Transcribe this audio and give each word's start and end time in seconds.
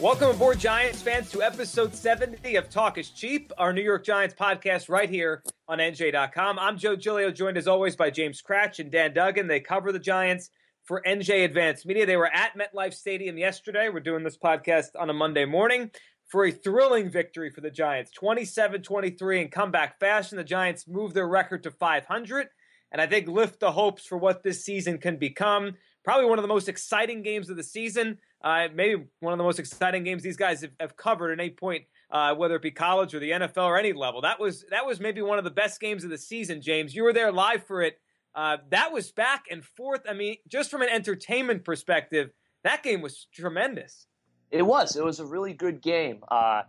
Welcome 0.00 0.30
aboard, 0.30 0.60
Giants 0.60 1.02
fans, 1.02 1.28
to 1.32 1.42
episode 1.42 1.92
70 1.92 2.54
of 2.54 2.70
Talk 2.70 2.98
is 2.98 3.10
Cheap, 3.10 3.50
our 3.58 3.72
New 3.72 3.82
York 3.82 4.04
Giants 4.04 4.32
podcast 4.32 4.88
right 4.88 5.10
here 5.10 5.42
on 5.66 5.78
NJ.com. 5.78 6.56
I'm 6.56 6.78
Joe 6.78 6.94
Giglio, 6.94 7.32
joined 7.32 7.56
as 7.56 7.66
always 7.66 7.96
by 7.96 8.08
James 8.08 8.40
Kratch 8.40 8.78
and 8.78 8.92
Dan 8.92 9.12
Duggan. 9.12 9.48
They 9.48 9.58
cover 9.58 9.90
the 9.90 9.98
Giants 9.98 10.50
for 10.84 11.02
NJ 11.04 11.44
Advanced 11.44 11.84
Media. 11.84 12.06
They 12.06 12.16
were 12.16 12.32
at 12.32 12.52
MetLife 12.56 12.94
Stadium 12.94 13.36
yesterday. 13.38 13.88
We're 13.88 13.98
doing 13.98 14.22
this 14.22 14.38
podcast 14.38 14.90
on 14.96 15.10
a 15.10 15.12
Monday 15.12 15.46
morning 15.46 15.90
for 16.28 16.44
a 16.44 16.52
thrilling 16.52 17.10
victory 17.10 17.50
for 17.50 17.60
the 17.60 17.70
Giants 17.70 18.12
27 18.12 18.82
23 18.82 19.42
in 19.42 19.48
comeback 19.48 19.98
fashion. 19.98 20.38
The 20.38 20.44
Giants 20.44 20.86
move 20.86 21.12
their 21.12 21.26
record 21.26 21.64
to 21.64 21.72
500 21.72 22.46
and 22.92 23.02
I 23.02 23.06
think 23.08 23.26
lift 23.26 23.58
the 23.58 23.72
hopes 23.72 24.06
for 24.06 24.16
what 24.16 24.44
this 24.44 24.64
season 24.64 24.98
can 24.98 25.16
become. 25.16 25.74
Probably 26.04 26.26
one 26.26 26.38
of 26.38 26.44
the 26.44 26.48
most 26.48 26.68
exciting 26.68 27.22
games 27.22 27.50
of 27.50 27.56
the 27.56 27.64
season 27.64 28.18
uh, 28.42 28.68
maybe 28.74 29.04
one 29.20 29.32
of 29.32 29.38
the 29.38 29.44
most 29.44 29.58
exciting 29.58 30.04
games 30.04 30.22
these 30.22 30.36
guys 30.36 30.60
have, 30.62 30.70
have 30.78 30.96
covered 30.96 31.32
at 31.32 31.40
any 31.40 31.50
point, 31.50 31.84
uh, 32.10 32.34
whether 32.34 32.56
it 32.56 32.62
be 32.62 32.70
college 32.70 33.14
or 33.14 33.18
the 33.18 33.30
NFL 33.30 33.64
or 33.64 33.78
any 33.78 33.92
level. 33.92 34.20
That 34.20 34.38
was 34.38 34.64
that 34.70 34.86
was 34.86 35.00
maybe 35.00 35.22
one 35.22 35.38
of 35.38 35.44
the 35.44 35.50
best 35.50 35.80
games 35.80 36.04
of 36.04 36.10
the 36.10 36.18
season. 36.18 36.62
James, 36.62 36.94
you 36.94 37.02
were 37.02 37.12
there 37.12 37.32
live 37.32 37.64
for 37.64 37.82
it. 37.82 37.98
Uh, 38.34 38.58
that 38.70 38.92
was 38.92 39.10
back 39.10 39.46
and 39.50 39.64
forth. 39.64 40.02
I 40.08 40.12
mean, 40.12 40.36
just 40.46 40.70
from 40.70 40.82
an 40.82 40.88
entertainment 40.88 41.64
perspective, 41.64 42.30
that 42.62 42.82
game 42.82 43.00
was 43.00 43.26
tremendous. 43.32 44.06
It 44.50 44.62
was. 44.62 44.96
It 44.96 45.04
was 45.04 45.18
a 45.18 45.26
really 45.26 45.52
good 45.52 45.82
game. 45.82 46.22
Uh, 46.30 46.62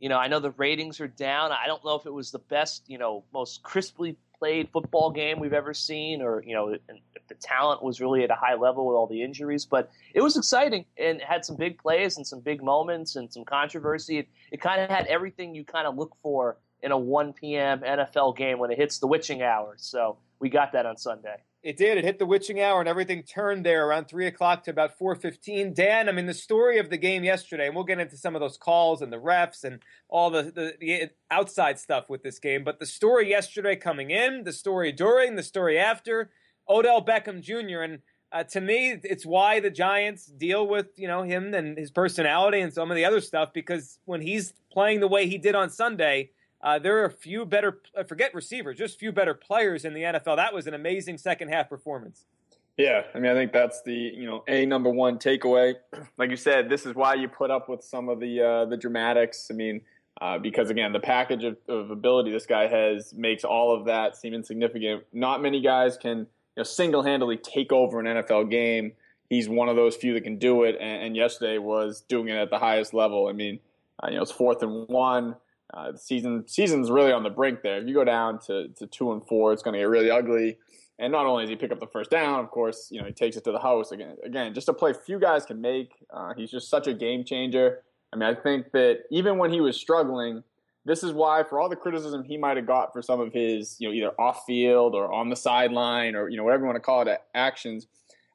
you 0.00 0.08
know, 0.08 0.18
I 0.18 0.28
know 0.28 0.40
the 0.40 0.50
ratings 0.50 1.00
are 1.00 1.08
down. 1.08 1.50
I 1.50 1.66
don't 1.66 1.82
know 1.84 1.94
if 1.94 2.04
it 2.04 2.12
was 2.12 2.30
the 2.30 2.38
best, 2.38 2.84
you 2.86 2.98
know, 2.98 3.24
most 3.32 3.62
crisply 3.62 4.18
played 4.44 4.68
football 4.74 5.10
game 5.10 5.40
we've 5.40 5.54
ever 5.54 5.72
seen, 5.72 6.20
or 6.20 6.44
you 6.46 6.54
know, 6.54 6.76
the 7.28 7.34
talent 7.36 7.82
was 7.82 7.98
really 7.98 8.24
at 8.24 8.30
a 8.30 8.34
high 8.34 8.56
level 8.56 8.86
with 8.86 8.94
all 8.94 9.06
the 9.06 9.22
injuries. 9.22 9.64
But 9.64 9.90
it 10.12 10.20
was 10.20 10.36
exciting 10.36 10.84
and 10.98 11.22
had 11.22 11.46
some 11.46 11.56
big 11.56 11.78
plays 11.78 12.18
and 12.18 12.26
some 12.26 12.40
big 12.40 12.62
moments 12.62 13.16
and 13.16 13.32
some 13.32 13.46
controversy. 13.46 14.18
It, 14.18 14.28
it 14.52 14.60
kind 14.60 14.82
of 14.82 14.90
had 14.90 15.06
everything 15.06 15.54
you 15.54 15.64
kind 15.64 15.86
of 15.86 15.96
look 15.96 16.14
for 16.22 16.58
in 16.82 16.92
a 16.92 16.98
1 16.98 17.32
p.m. 17.32 17.80
NFL 17.80 18.36
game 18.36 18.58
when 18.58 18.70
it 18.70 18.76
hits 18.76 18.98
the 18.98 19.06
witching 19.06 19.40
hour. 19.40 19.76
So 19.78 20.18
we 20.40 20.50
got 20.50 20.72
that 20.72 20.84
on 20.84 20.98
Sunday. 20.98 21.36
It 21.64 21.78
did. 21.78 21.96
It 21.96 22.04
hit 22.04 22.18
the 22.18 22.26
witching 22.26 22.60
hour, 22.60 22.78
and 22.80 22.88
everything 22.88 23.22
turned 23.22 23.64
there 23.64 23.88
around 23.88 24.04
three 24.04 24.26
o'clock 24.26 24.64
to 24.64 24.70
about 24.70 24.98
four 24.98 25.14
fifteen. 25.14 25.72
Dan, 25.72 26.10
I 26.10 26.12
mean, 26.12 26.26
the 26.26 26.34
story 26.34 26.78
of 26.78 26.90
the 26.90 26.98
game 26.98 27.24
yesterday, 27.24 27.66
and 27.66 27.74
we'll 27.74 27.84
get 27.84 27.98
into 27.98 28.18
some 28.18 28.34
of 28.34 28.42
those 28.42 28.58
calls 28.58 29.00
and 29.00 29.10
the 29.10 29.16
refs 29.16 29.64
and 29.64 29.80
all 30.10 30.28
the, 30.28 30.42
the, 30.42 30.74
the 30.78 31.10
outside 31.30 31.78
stuff 31.78 32.10
with 32.10 32.22
this 32.22 32.38
game. 32.38 32.64
But 32.64 32.80
the 32.80 32.86
story 32.86 33.30
yesterday 33.30 33.76
coming 33.76 34.10
in, 34.10 34.44
the 34.44 34.52
story 34.52 34.92
during, 34.92 35.36
the 35.36 35.42
story 35.42 35.78
after, 35.78 36.30
Odell 36.68 37.02
Beckham 37.02 37.40
Jr. 37.40 37.80
and 37.80 38.02
uh, 38.30 38.42
to 38.42 38.60
me, 38.60 38.98
it's 39.02 39.24
why 39.24 39.60
the 39.60 39.70
Giants 39.70 40.26
deal 40.26 40.66
with 40.66 40.88
you 40.96 41.08
know 41.08 41.22
him 41.22 41.54
and 41.54 41.78
his 41.78 41.90
personality 41.90 42.60
and 42.60 42.74
some 42.74 42.90
of 42.90 42.96
the 42.96 43.06
other 43.06 43.22
stuff 43.22 43.54
because 43.54 43.98
when 44.04 44.20
he's 44.20 44.52
playing 44.70 45.00
the 45.00 45.08
way 45.08 45.26
he 45.26 45.38
did 45.38 45.54
on 45.54 45.70
Sunday 45.70 46.30
uh, 46.64 46.78
there 46.78 46.98
are 47.02 47.04
a 47.04 47.10
few 47.10 47.44
better, 47.44 47.82
forget 48.08 48.34
receivers, 48.34 48.78
just 48.78 48.98
few 48.98 49.12
better 49.12 49.34
players 49.34 49.84
in 49.84 49.92
the 49.92 50.00
NFL. 50.00 50.36
That 50.36 50.54
was 50.54 50.66
an 50.66 50.72
amazing 50.72 51.18
second 51.18 51.48
half 51.48 51.68
performance. 51.68 52.24
Yeah, 52.78 53.02
I 53.14 53.20
mean, 53.20 53.30
I 53.30 53.34
think 53.34 53.52
that's 53.52 53.82
the 53.82 53.92
you 53.92 54.26
know 54.26 54.42
a 54.48 54.66
number 54.66 54.90
one 54.90 55.18
takeaway. 55.18 55.74
Like 56.16 56.30
you 56.30 56.36
said, 56.36 56.70
this 56.70 56.86
is 56.86 56.94
why 56.94 57.14
you 57.14 57.28
put 57.28 57.50
up 57.50 57.68
with 57.68 57.82
some 57.82 58.08
of 58.08 58.18
the 58.18 58.40
uh, 58.40 58.64
the 58.64 58.76
dramatics. 58.76 59.48
I 59.50 59.54
mean, 59.54 59.82
uh, 60.20 60.38
because 60.38 60.70
again, 60.70 60.92
the 60.92 61.00
package 61.00 61.44
of, 61.44 61.56
of, 61.68 61.90
ability 61.90 62.30
this 62.32 62.46
guy 62.46 62.66
has 62.66 63.12
makes 63.12 63.44
all 63.44 63.76
of 63.76 63.84
that 63.86 64.16
seem 64.16 64.32
insignificant. 64.32 65.04
Not 65.12 65.42
many 65.42 65.60
guys 65.60 65.96
can 65.96 66.18
you 66.18 66.26
know, 66.58 66.62
single 66.62 67.02
handedly 67.02 67.36
take 67.36 67.72
over 67.72 68.00
an 68.00 68.06
NFL 68.06 68.50
game. 68.50 68.92
He's 69.28 69.48
one 69.48 69.68
of 69.68 69.76
those 69.76 69.96
few 69.96 70.14
that 70.14 70.22
can 70.22 70.38
do 70.38 70.62
it, 70.62 70.76
and, 70.80 71.02
and 71.02 71.16
yesterday 71.16 71.58
was 71.58 72.02
doing 72.08 72.28
it 72.28 72.36
at 72.36 72.50
the 72.50 72.58
highest 72.58 72.94
level. 72.94 73.26
I 73.26 73.32
mean, 73.32 73.58
uh, 74.02 74.08
you 74.08 74.16
know, 74.16 74.22
it's 74.22 74.32
fourth 74.32 74.62
and 74.62 74.88
one. 74.88 75.36
Uh, 75.72 75.92
the 75.92 75.98
season 75.98 76.46
season's 76.46 76.90
really 76.90 77.12
on 77.12 77.22
the 77.22 77.30
brink 77.30 77.62
there. 77.62 77.78
If 77.80 77.88
you 77.88 77.94
go 77.94 78.04
down 78.04 78.38
to, 78.46 78.68
to 78.68 78.86
two 78.86 79.12
and 79.12 79.26
four, 79.26 79.52
it's 79.52 79.62
going 79.62 79.74
to 79.74 79.80
get 79.80 79.88
really 79.88 80.10
ugly. 80.10 80.58
And 80.98 81.10
not 81.10 81.26
only 81.26 81.44
does 81.44 81.50
he 81.50 81.56
pick 81.56 81.72
up 81.72 81.80
the 81.80 81.86
first 81.86 82.10
down, 82.10 82.40
of 82.40 82.50
course, 82.50 82.88
you 82.90 83.00
know 83.00 83.06
he 83.06 83.12
takes 83.12 83.36
it 83.36 83.44
to 83.44 83.52
the 83.52 83.58
house 83.58 83.90
again. 83.90 84.16
Again, 84.24 84.54
just 84.54 84.68
a 84.68 84.72
play 84.72 84.92
few 84.92 85.18
guys 85.18 85.44
can 85.44 85.60
make. 85.60 85.92
Uh, 86.12 86.34
he's 86.36 86.50
just 86.50 86.68
such 86.68 86.86
a 86.86 86.94
game 86.94 87.24
changer. 87.24 87.82
I 88.12 88.16
mean, 88.16 88.28
I 88.28 88.34
think 88.34 88.70
that 88.72 89.00
even 89.10 89.38
when 89.38 89.52
he 89.52 89.60
was 89.60 89.76
struggling, 89.76 90.44
this 90.84 91.02
is 91.02 91.12
why, 91.12 91.42
for 91.42 91.58
all 91.58 91.68
the 91.68 91.76
criticism 91.76 92.22
he 92.22 92.36
might 92.36 92.56
have 92.56 92.66
got 92.66 92.92
for 92.92 93.02
some 93.02 93.18
of 93.18 93.32
his, 93.32 93.76
you 93.80 93.88
know, 93.88 93.94
either 93.94 94.20
off 94.20 94.44
field 94.46 94.94
or 94.94 95.12
on 95.12 95.30
the 95.30 95.36
sideline 95.36 96.14
or 96.14 96.28
you 96.28 96.36
know 96.36 96.44
whatever 96.44 96.62
you 96.62 96.66
want 96.66 96.76
to 96.76 96.80
call 96.80 97.02
it, 97.08 97.22
actions. 97.34 97.86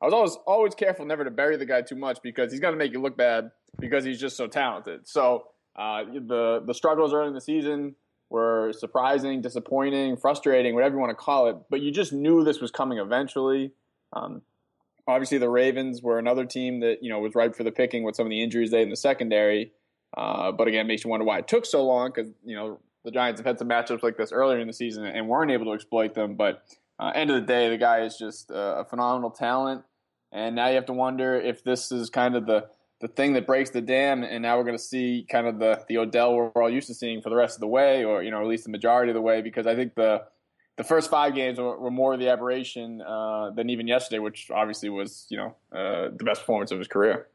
I 0.01 0.06
was 0.06 0.13
always 0.13 0.38
always 0.47 0.75
careful 0.75 1.06
never 1.06 1.23
to 1.23 1.31
bury 1.31 1.57
the 1.57 1.66
guy 1.66 1.81
too 1.81 1.96
much 1.96 2.22
because 2.22 2.51
he's 2.51 2.59
going 2.59 2.73
to 2.73 2.78
make 2.78 2.91
you 2.91 3.01
look 3.01 3.16
bad 3.16 3.51
because 3.79 4.03
he's 4.03 4.19
just 4.19 4.35
so 4.35 4.47
talented. 4.47 5.07
So 5.07 5.46
uh, 5.79 6.03
the 6.03 6.62
the 6.66 6.73
struggles 6.73 7.13
early 7.13 7.29
in 7.29 7.34
the 7.34 7.40
season 7.41 7.95
were 8.29 8.73
surprising, 8.73 9.41
disappointing, 9.41 10.17
frustrating, 10.17 10.75
whatever 10.75 10.95
you 10.95 11.00
want 11.00 11.09
to 11.09 11.16
call 11.16 11.47
it. 11.47 11.56
But 11.69 11.81
you 11.81 11.90
just 11.90 12.12
knew 12.12 12.44
this 12.44 12.59
was 12.59 12.69
coming 12.69 12.97
eventually. 12.97 13.72
Um, 14.12 14.41
obviously, 15.07 15.38
the 15.38 15.50
Ravens 15.50 16.01
were 16.01 16.19
another 16.19 16.45
team 16.45 16.81
that 16.81 17.01
you 17.01 17.09
know 17.09 17.19
was 17.19 17.34
ripe 17.34 17.56
for 17.56 17.63
the 17.63 17.72
picking 17.72 18.03
with 18.03 18.17
some 18.17 18.25
of 18.25 18.29
the 18.29 18.44
injuries 18.44 18.72
they 18.72 18.79
had 18.79 18.84
in 18.84 18.90
the 18.90 18.97
secondary. 18.97 19.72
Uh, 20.17 20.51
but 20.51 20.67
again, 20.67 20.81
it 20.81 20.88
makes 20.88 21.06
you 21.06 21.09
wonder 21.09 21.25
why 21.25 21.40
it 21.40 21.47
took 21.47 21.66
so 21.66 21.85
long 21.85 22.11
because 22.13 22.29
you 22.44 22.56
know 22.56 22.79
the 23.06 23.11
Giants 23.11 23.40
have 23.40 23.46
had 23.46 23.57
some 23.57 23.69
matchups 23.69 24.03
like 24.03 24.17
this 24.17 24.34
earlier 24.34 24.59
in 24.59 24.67
the 24.67 24.73
season 24.73 25.06
and 25.06 25.29
weren't 25.29 25.50
able 25.50 25.66
to 25.66 25.73
exploit 25.73 26.13
them. 26.13 26.35
But 26.35 26.61
uh, 27.00 27.13
end 27.16 27.31
of 27.31 27.40
the 27.40 27.47
day, 27.47 27.69
the 27.69 27.78
guy 27.78 28.01
is 28.01 28.17
just 28.17 28.51
a 28.53 28.85
phenomenal 28.90 29.31
talent, 29.31 29.84
and 30.34 30.57
now 30.57 30.67
you 30.67 30.75
have 30.75 30.88
to 30.88 30.94
wonder 30.94 31.40
if 31.40 31.63
this 31.63 31.90
is 31.90 32.09
kind 32.09 32.35
of 32.35 32.47
the 32.47 32.67
the 32.99 33.07
thing 33.07 33.33
that 33.33 33.47
breaks 33.47 33.69
the 33.69 33.81
dam, 33.81 34.23
and 34.23 34.41
now 34.41 34.57
we're 34.57 34.63
going 34.63 34.77
to 34.77 34.83
see 34.83 35.25
kind 35.29 35.47
of 35.47 35.59
the 35.59 35.83
the 35.87 35.97
Odell 35.97 36.35
we're 36.35 36.49
all 36.63 36.69
used 36.69 36.87
to 36.87 36.93
seeing 36.93 37.21
for 37.21 37.29
the 37.29 37.35
rest 37.35 37.55
of 37.55 37.61
the 37.61 37.67
way, 37.67 38.03
or 38.03 38.23
you 38.23 38.31
know 38.31 38.41
at 38.41 38.47
least 38.47 38.65
the 38.65 38.71
majority 38.71 39.11
of 39.11 39.15
the 39.15 39.21
way, 39.21 39.41
because 39.41 39.67
I 39.67 39.75
think 39.75 39.95
the 39.95 40.23
the 40.75 40.83
first 40.83 41.09
five 41.09 41.35
games 41.35 41.59
were, 41.59 41.77
were 41.77 41.91
more 41.91 42.13
of 42.13 42.19
the 42.19 42.29
aberration 42.29 43.01
uh, 43.01 43.51
than 43.51 43.69
even 43.69 43.87
yesterday, 43.87 44.19
which 44.19 44.49
obviously 44.51 44.89
was 44.89 45.25
you 45.29 45.37
know 45.37 45.55
uh, 45.71 46.09
the 46.15 46.23
best 46.23 46.41
performance 46.41 46.71
of 46.71 46.79
his 46.79 46.87
career 46.87 47.27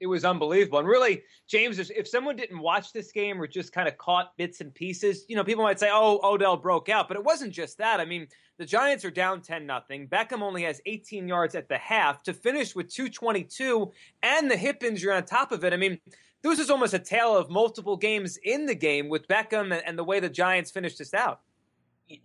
it 0.00 0.06
was 0.06 0.24
unbelievable. 0.24 0.78
And 0.78 0.88
really, 0.88 1.22
James, 1.46 1.78
if 1.78 2.08
someone 2.08 2.34
didn't 2.34 2.58
watch 2.58 2.92
this 2.92 3.12
game 3.12 3.40
or 3.40 3.46
just 3.46 3.72
kind 3.72 3.86
of 3.86 3.98
caught 3.98 4.36
bits 4.38 4.62
and 4.62 4.74
pieces, 4.74 5.26
you 5.28 5.36
know, 5.36 5.44
people 5.44 5.62
might 5.62 5.78
say, 5.78 5.90
"Oh, 5.92 6.20
Odell 6.24 6.56
broke 6.56 6.88
out," 6.88 7.06
but 7.06 7.16
it 7.16 7.22
wasn't 7.22 7.52
just 7.52 7.78
that. 7.78 8.00
I 8.00 8.06
mean, 8.06 8.26
the 8.60 8.66
Giants 8.66 9.06
are 9.06 9.10
down 9.10 9.40
ten 9.40 9.64
nothing. 9.64 10.06
Beckham 10.06 10.42
only 10.42 10.64
has 10.64 10.82
18 10.84 11.26
yards 11.26 11.54
at 11.54 11.70
the 11.70 11.78
half 11.78 12.22
to 12.24 12.34
finish 12.34 12.76
with 12.76 12.92
222 12.92 13.90
and 14.22 14.50
the 14.50 14.56
hip 14.56 14.82
injury 14.82 15.14
on 15.14 15.24
top 15.24 15.50
of 15.50 15.64
it. 15.64 15.72
I 15.72 15.78
mean, 15.78 15.98
this 16.42 16.58
is 16.58 16.68
almost 16.68 16.92
a 16.92 16.98
tale 16.98 17.34
of 17.34 17.48
multiple 17.48 17.96
games 17.96 18.38
in 18.44 18.66
the 18.66 18.74
game 18.74 19.08
with 19.08 19.26
Beckham 19.28 19.80
and 19.86 19.98
the 19.98 20.04
way 20.04 20.20
the 20.20 20.28
Giants 20.28 20.70
finished 20.70 20.98
this 20.98 21.14
out. 21.14 21.40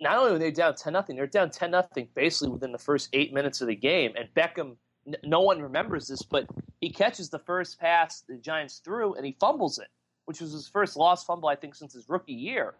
Not 0.01 0.17
only 0.17 0.33
were 0.33 0.39
they 0.39 0.51
down 0.51 0.75
10 0.75 0.91
nothing, 0.91 1.15
they're 1.15 1.25
down 1.25 1.51
10 1.51 1.71
nothing 1.71 2.09
basically 2.15 2.49
within 2.49 2.73
the 2.73 2.79
first 2.79 3.07
eight 3.13 3.33
minutes 3.33 3.61
of 3.61 3.69
the 3.69 3.75
game, 3.75 4.11
and 4.17 4.27
Beckham 4.35 4.75
no 5.23 5.39
one 5.39 5.61
remembers 5.61 6.09
this, 6.09 6.21
but 6.21 6.47
he 6.81 6.89
catches 6.89 7.29
the 7.29 7.39
first 7.39 7.79
pass 7.79 8.25
the 8.27 8.35
Giants 8.35 8.81
threw 8.83 9.13
and 9.13 9.25
he 9.25 9.37
fumbles 9.39 9.79
it, 9.79 9.87
which 10.25 10.41
was 10.41 10.51
his 10.51 10.67
first 10.67 10.97
lost 10.97 11.25
fumble, 11.25 11.47
I 11.47 11.55
think, 11.55 11.75
since 11.75 11.93
his 11.93 12.09
rookie 12.09 12.33
year. 12.33 12.75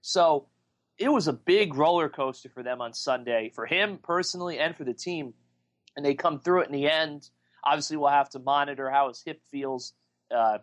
So 0.00 0.46
it 0.98 1.08
was 1.08 1.28
a 1.28 1.32
big 1.32 1.74
roller 1.74 2.08
coaster 2.08 2.48
for 2.48 2.62
them 2.62 2.80
on 2.80 2.92
Sunday, 2.94 3.50
for 3.54 3.66
him 3.66 3.98
personally 4.02 4.58
and 4.58 4.76
for 4.76 4.84
the 4.84 4.94
team. 4.94 5.34
And 5.96 6.04
they 6.04 6.14
come 6.14 6.40
through 6.40 6.62
it 6.62 6.66
in 6.66 6.72
the 6.72 6.90
end. 6.90 7.28
Obviously, 7.64 7.96
we'll 7.96 8.10
have 8.10 8.30
to 8.30 8.38
monitor 8.38 8.90
how 8.90 9.08
his 9.08 9.22
hip 9.24 9.40
feels 9.50 9.92
uh, 10.34 10.58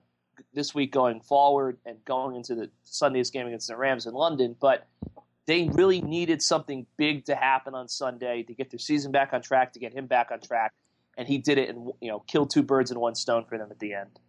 this 0.53 0.74
week 0.75 0.92
going 0.92 1.22
forward 1.22 1.78
and 1.86 2.03
going 2.06 2.36
into 2.36 2.56
the 2.56 2.69
Sunday's 2.84 3.31
game 3.31 3.47
against 3.47 3.68
the 3.68 3.78
Rams 3.78 4.06
in 4.06 4.14
London. 4.14 4.56
But 4.59 4.88
they 5.47 5.69
really 5.69 6.02
needed 6.02 6.42
something 6.42 6.86
big 6.98 7.25
to 7.25 7.36
happen 7.36 7.75
on 7.75 7.88
Sunday 7.88 8.44
to 8.44 8.53
get 8.53 8.69
their 8.72 8.80
season 8.80 9.12
back 9.12 9.34
on 9.34 9.42
track, 9.42 9.74
to 9.74 9.80
get 9.80 9.94
him 9.94 10.06
back 10.06 10.31
on 10.31 10.40
track 10.40 10.74
and 11.18 11.28
he 11.28 11.38
did 11.38 11.58
it 11.58 11.69
and 11.69 11.92
you 12.02 12.09
know 12.09 12.19
killed 12.19 12.50
two 12.50 12.63
birds 12.63 12.92
in 12.92 13.00
one 13.00 13.16
stone 13.16 13.45
for 13.45 13.57
them 13.57 13.69
at 13.72 13.80
the 13.80 13.94
end. 13.94 14.19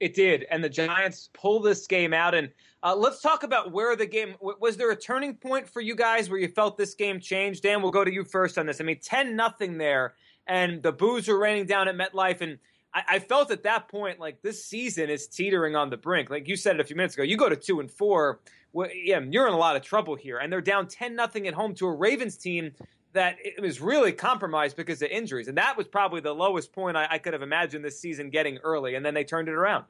It 0.00 0.14
did, 0.14 0.46
and 0.50 0.62
the 0.62 0.68
Giants 0.68 1.28
pull 1.32 1.60
this 1.60 1.86
game 1.88 2.12
out. 2.12 2.34
And 2.34 2.50
uh, 2.84 2.94
let's 2.94 3.20
talk 3.20 3.42
about 3.42 3.72
where 3.72 3.96
the 3.96 4.06
game 4.06 4.36
was. 4.40 4.76
There 4.76 4.90
a 4.92 4.96
turning 4.96 5.34
point 5.34 5.68
for 5.68 5.80
you 5.80 5.96
guys 5.96 6.30
where 6.30 6.38
you 6.38 6.46
felt 6.46 6.78
this 6.78 6.94
game 6.94 7.18
changed? 7.18 7.64
Dan, 7.64 7.82
we'll 7.82 7.90
go 7.90 8.04
to 8.04 8.12
you 8.12 8.22
first 8.22 8.58
on 8.58 8.66
this. 8.66 8.80
I 8.80 8.84
mean, 8.84 9.00
ten 9.02 9.34
nothing 9.34 9.76
there, 9.76 10.14
and 10.46 10.82
the 10.82 10.92
boos 10.92 11.26
were 11.26 11.38
raining 11.38 11.66
down 11.66 11.88
at 11.88 11.96
MetLife, 11.96 12.40
and 12.42 12.58
I, 12.94 13.02
I, 13.08 13.18
felt 13.18 13.50
at 13.50 13.64
that 13.64 13.88
point 13.88 14.20
like 14.20 14.40
this 14.40 14.64
season 14.64 15.10
is 15.10 15.26
teetering 15.26 15.74
on 15.74 15.90
the 15.90 15.96
brink. 15.96 16.30
Like 16.30 16.46
you 16.46 16.54
said 16.54 16.76
it 16.76 16.80
a 16.80 16.84
few 16.84 16.96
minutes 16.96 17.14
ago, 17.14 17.24
you 17.24 17.36
go 17.36 17.48
to 17.48 17.56
two 17.56 17.80
and 17.80 17.90
four. 17.90 18.40
Well, 18.72 18.88
yeah, 18.94 19.20
you're 19.20 19.48
in 19.48 19.54
a 19.54 19.58
lot 19.58 19.74
of 19.74 19.82
trouble 19.82 20.14
here, 20.14 20.38
and 20.38 20.52
they're 20.52 20.60
down 20.60 20.86
ten 20.86 21.16
nothing 21.16 21.48
at 21.48 21.54
home 21.54 21.74
to 21.74 21.86
a 21.86 21.92
Ravens 21.92 22.36
team 22.36 22.72
that 23.12 23.36
it 23.40 23.60
was 23.60 23.80
really 23.80 24.12
compromised 24.12 24.76
because 24.76 25.00
of 25.02 25.08
injuries. 25.08 25.48
And 25.48 25.56
that 25.58 25.76
was 25.76 25.86
probably 25.86 26.20
the 26.20 26.34
lowest 26.34 26.72
point 26.72 26.96
I, 26.96 27.08
I, 27.10 27.18
could 27.18 27.32
have 27.32 27.42
imagined 27.42 27.84
this 27.84 27.98
season 27.98 28.30
getting 28.30 28.58
early. 28.58 28.94
And 28.96 29.04
then 29.04 29.14
they 29.14 29.24
turned 29.24 29.48
it 29.48 29.54
around. 29.54 29.84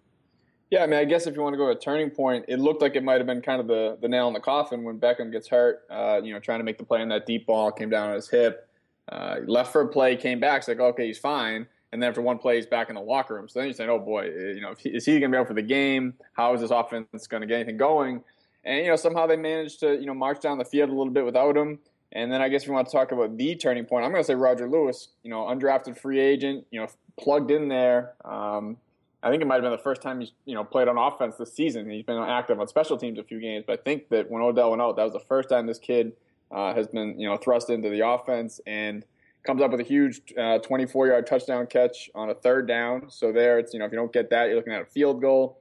Yeah, 0.71 0.83
I 0.83 0.87
mean, 0.87 0.99
I 0.99 1.05
guess 1.05 1.27
if 1.27 1.35
you 1.35 1.41
want 1.41 1.55
to 1.55 1.57
go 1.57 1.67
to 1.67 1.77
a 1.77 1.81
turning 1.81 2.11
point, 2.11 2.45
it 2.47 2.59
looked 2.59 2.83
like 2.83 2.95
it 2.95 3.03
might 3.03 3.17
have 3.17 3.27
been 3.27 3.41
kind 3.41 3.61
of 3.61 3.67
the, 3.67 3.97
the 4.01 4.09
nail 4.09 4.29
in 4.29 4.35
the 4.35 4.41
coffin 4.41 4.85
when 4.85 5.01
Beckham 5.01 5.33
gets 5.33 5.49
hurt. 5.49 5.81
Uh, 5.91 6.21
you 6.23 6.33
know, 6.33 6.39
trying 6.39 6.61
to 6.61 6.65
make 6.65 6.79
the 6.79 6.85
play 6.85 7.01
on 7.01 7.09
that 7.09 7.27
deep 7.27 7.47
ball 7.47 7.73
came 7.73 7.89
down 7.89 8.11
on 8.11 8.15
his 8.15 8.29
hip. 8.29 8.69
Uh, 9.11 9.37
left 9.47 9.73
for 9.73 9.81
a 9.81 9.89
play, 9.89 10.15
came 10.15 10.39
back. 10.39 10.59
It's 10.59 10.69
like, 10.69 10.79
okay, 10.79 11.07
he's 11.07 11.19
fine. 11.19 11.67
and 11.93 12.03
then 12.03 12.09
after 12.09 12.21
one 12.21 12.37
play, 12.37 12.57
he's 12.57 12.67
back 12.67 12.91
in 12.91 12.97
the 12.97 13.01
locker 13.01 13.35
room. 13.35 13.49
So 13.49 13.59
then 13.59 13.69
you're 13.69 13.75
saying, 13.75 13.89
oh 13.89 13.99
boy, 13.99 14.27
eh, 14.27 14.53
you 14.53 14.61
know, 14.61 14.75
is 14.85 15.07
he 15.07 15.13
going 15.13 15.33
to 15.33 15.37
be 15.37 15.41
out 15.41 15.49
for 15.49 15.55
the 15.55 15.63
game? 15.63 16.13
How 16.35 16.53
is 16.53 16.61
this 16.61 16.71
offense 16.71 17.27
going 17.27 17.41
to 17.41 17.47
get 17.47 17.57
anything 17.57 17.79
going? 17.79 18.23
And 18.65 18.85
you 18.85 18.91
know, 18.91 18.97
somehow 18.97 19.27
they 19.27 19.37
managed 19.37 19.81
to 19.81 19.99
you 19.99 20.05
know 20.05 20.15
march 20.15 20.41
down 20.43 20.59
the 20.59 20.65
field 20.65 20.91
a 20.91 20.93
little 20.93 21.13
bit 21.13 21.25
without 21.25 21.57
him. 21.57 21.79
And 22.13 22.33
then 22.33 22.41
I 22.41 22.49
guess 22.49 22.67
we 22.67 22.73
want 22.73 22.87
to 22.89 22.93
talk 22.93 23.13
about 23.13 23.37
the 23.37 23.55
turning 23.55 23.85
point. 23.85 24.05
I'm 24.05 24.11
going 24.11 24.23
to 24.23 24.27
say 24.27 24.35
Roger 24.35 24.69
Lewis, 24.69 25.09
you 25.23 25.31
know, 25.31 25.43
undrafted 25.43 25.99
free 25.99 26.21
agent, 26.21 26.67
you 26.71 26.81
know, 26.81 26.89
plugged 27.19 27.51
in 27.51 27.69
there. 27.69 28.15
Um, 28.25 28.79
I 29.23 29.31
think 29.31 29.43
it 29.43 29.47
might 29.47 29.57
have 29.57 29.63
been 29.63 29.73
the 29.73 29.79
first 29.79 30.01
time 30.01 30.21
he's 30.21 30.33
you 30.45 30.55
know 30.55 30.65
played 30.65 30.89
on 30.89 30.97
offense 30.97 31.37
this 31.37 31.53
season. 31.53 31.91
He's 31.91 32.05
been 32.05 32.19
active 32.19 32.61
on 32.61 32.69
special 32.69 32.97
teams 32.97 33.19
a 33.19 33.25
few 33.25 33.41
games, 33.41 33.65
but 33.67 33.81
I 33.81 33.83
think 33.83 34.09
that 34.11 34.31
when 34.31 34.43
Odell 34.43 34.71
went 34.71 34.81
out, 34.81 34.97
that 34.97 35.03
was 35.03 35.13
the 35.13 35.21
first 35.21 35.49
time 35.49 35.67
this 35.67 35.79
kid 35.79 36.13
uh, 36.51 36.73
has 36.75 36.87
been 36.87 37.19
you 37.19 37.29
know 37.29 37.37
thrust 37.37 37.69
into 37.69 37.91
the 37.91 38.07
offense 38.07 38.61
and 38.67 39.05
comes 39.45 39.61
up 39.61 39.71
with 39.71 39.81
a 39.81 39.85
huge 39.85 40.21
24 40.63 41.07
uh, 41.07 41.09
yard 41.09 41.27
touchdown 41.27 41.67
catch 41.67 42.11
on 42.15 42.31
a 42.31 42.35
third 42.35 42.69
down. 42.69 43.11
So 43.11 43.33
there, 43.33 43.59
it's 43.59 43.73
you 43.73 43.81
know 43.81 43.87
if 43.87 43.93
you 43.93 43.99
don't 43.99 44.13
get 44.13 44.31
that, 44.31 44.47
you're 44.47 44.57
looking 44.57 44.73
at 44.73 44.83
a 44.83 44.87
field 44.87 45.21
goal. 45.21 45.59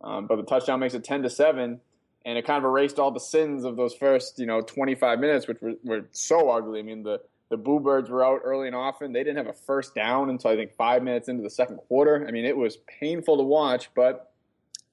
Um, 0.00 0.26
but 0.26 0.36
the 0.36 0.42
touchdown 0.42 0.80
makes 0.80 0.94
it 0.94 1.04
10 1.04 1.22
to 1.22 1.30
seven, 1.30 1.80
and 2.24 2.38
it 2.38 2.46
kind 2.46 2.58
of 2.58 2.64
erased 2.64 2.98
all 2.98 3.10
the 3.10 3.20
sins 3.20 3.64
of 3.64 3.76
those 3.76 3.94
first 3.94 4.38
you 4.38 4.46
know 4.46 4.60
25 4.60 5.18
minutes, 5.18 5.48
which 5.48 5.60
were, 5.60 5.74
were 5.84 6.04
so 6.12 6.50
ugly. 6.50 6.80
I 6.80 6.82
mean 6.82 7.02
the 7.02 7.20
the 7.52 7.58
Boo 7.58 7.80
Birds 7.80 8.08
were 8.08 8.24
out 8.24 8.40
early 8.44 8.66
and 8.66 8.74
often. 8.74 9.12
They 9.12 9.22
didn't 9.22 9.36
have 9.36 9.46
a 9.46 9.52
first 9.52 9.94
down 9.94 10.30
until 10.30 10.50
I 10.50 10.56
think 10.56 10.72
five 10.72 11.02
minutes 11.02 11.28
into 11.28 11.42
the 11.42 11.50
second 11.50 11.76
quarter. 11.76 12.24
I 12.26 12.30
mean, 12.30 12.46
it 12.46 12.56
was 12.56 12.78
painful 12.98 13.36
to 13.36 13.42
watch, 13.42 13.90
but 13.94 14.32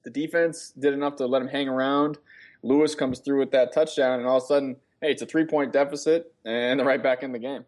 the 0.02 0.10
defense 0.10 0.70
did 0.78 0.92
enough 0.92 1.16
to 1.16 1.26
let 1.26 1.38
them 1.38 1.48
hang 1.48 1.70
around. 1.70 2.18
Lewis 2.62 2.94
comes 2.94 3.20
through 3.20 3.38
with 3.38 3.50
that 3.52 3.72
touchdown, 3.72 4.18
and 4.18 4.28
all 4.28 4.36
of 4.36 4.42
a 4.42 4.46
sudden, 4.46 4.76
hey, 5.00 5.10
it's 5.10 5.22
a 5.22 5.26
three 5.26 5.46
point 5.46 5.72
deficit, 5.72 6.34
and 6.44 6.78
they're 6.78 6.86
right 6.86 7.02
back 7.02 7.22
in 7.22 7.32
the 7.32 7.38
game. 7.38 7.64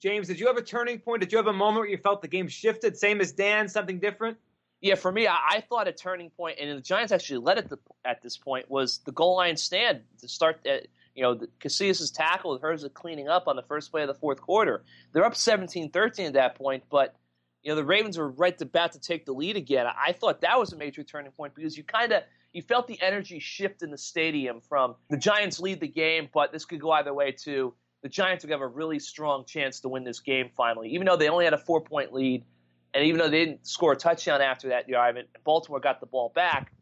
James, 0.00 0.26
did 0.26 0.40
you 0.40 0.48
have 0.48 0.56
a 0.56 0.62
turning 0.62 0.98
point? 0.98 1.20
Did 1.20 1.30
you 1.30 1.38
have 1.38 1.46
a 1.46 1.52
moment 1.52 1.82
where 1.82 1.88
you 1.88 1.96
felt 1.96 2.22
the 2.22 2.28
game 2.28 2.48
shifted? 2.48 2.96
Same 2.96 3.20
as 3.20 3.30
Dan, 3.30 3.68
something 3.68 4.00
different? 4.00 4.36
Yeah, 4.82 4.96
for 4.96 5.12
me, 5.12 5.26
I, 5.28 5.38
I 5.48 5.60
thought 5.60 5.88
a 5.88 5.92
turning 5.92 6.28
point, 6.30 6.58
and 6.60 6.76
the 6.76 6.82
Giants 6.82 7.12
actually 7.12 7.38
led 7.38 7.58
it 7.58 7.72
at 8.04 8.20
this 8.20 8.36
point, 8.36 8.68
was 8.68 8.98
the 9.06 9.12
goal 9.12 9.36
line 9.36 9.56
stand 9.56 10.02
to 10.20 10.28
start. 10.28 10.66
At, 10.66 10.88
you 11.14 11.22
know, 11.22 11.38
Casillas' 11.60 12.12
tackle, 12.12 12.58
hers 12.58 12.84
of 12.84 12.92
cleaning 12.94 13.28
up 13.28 13.46
on 13.46 13.54
the 13.56 13.62
first 13.62 13.90
play 13.90 14.02
of 14.02 14.08
the 14.08 14.14
fourth 14.14 14.40
quarter. 14.40 14.82
They're 15.12 15.24
up 15.24 15.34
17-13 15.34 16.26
at 16.26 16.32
that 16.32 16.56
point, 16.56 16.84
but 16.90 17.14
you 17.62 17.70
know 17.70 17.76
the 17.76 17.84
Ravens 17.84 18.18
were 18.18 18.28
right 18.28 18.60
about 18.60 18.92
to 18.92 19.00
take 19.00 19.24
the 19.24 19.32
lead 19.32 19.56
again. 19.56 19.86
I 19.86 20.12
thought 20.12 20.40
that 20.40 20.58
was 20.58 20.72
a 20.72 20.76
major 20.76 21.04
turning 21.04 21.32
point 21.32 21.54
because 21.54 21.76
you 21.76 21.84
kind 21.84 22.12
of 22.12 22.24
you 22.52 22.60
felt 22.62 22.86
the 22.86 23.00
energy 23.00 23.38
shift 23.38 23.82
in 23.82 23.90
the 23.90 23.98
stadium 23.98 24.60
from 24.60 24.96
the 25.10 25.16
Giants 25.16 25.60
lead 25.60 25.80
the 25.80 25.88
game, 25.88 26.28
but 26.34 26.52
this 26.52 26.64
could 26.64 26.80
go 26.80 26.90
either 26.90 27.14
way 27.14 27.32
too. 27.32 27.72
The 28.02 28.08
Giants 28.08 28.44
would 28.44 28.50
have 28.50 28.60
a 28.60 28.66
really 28.66 28.98
strong 28.98 29.44
chance 29.44 29.80
to 29.80 29.88
win 29.88 30.02
this 30.02 30.18
game 30.18 30.50
finally, 30.56 30.88
even 30.90 31.06
though 31.06 31.16
they 31.16 31.28
only 31.28 31.44
had 31.44 31.54
a 31.54 31.58
four 31.58 31.80
point 31.80 32.12
lead, 32.12 32.44
and 32.94 33.04
even 33.04 33.18
though 33.18 33.28
they 33.28 33.44
didn't 33.44 33.66
score 33.66 33.92
a 33.92 33.96
touchdown 33.96 34.40
after 34.40 34.68
that 34.68 34.88
drive, 34.88 35.16
and 35.16 35.26
Baltimore 35.44 35.80
got 35.80 36.00
the 36.00 36.06
ball 36.06 36.30
back. 36.34 36.72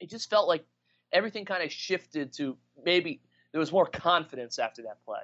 It 0.00 0.10
just 0.10 0.28
felt 0.28 0.48
like 0.48 0.64
everything 1.12 1.44
kind 1.44 1.62
of 1.62 1.72
shifted 1.72 2.32
to 2.34 2.56
maybe 2.84 3.20
there 3.52 3.60
was 3.60 3.72
more 3.72 3.86
confidence 3.86 4.58
after 4.58 4.82
that 4.82 5.02
play. 5.04 5.20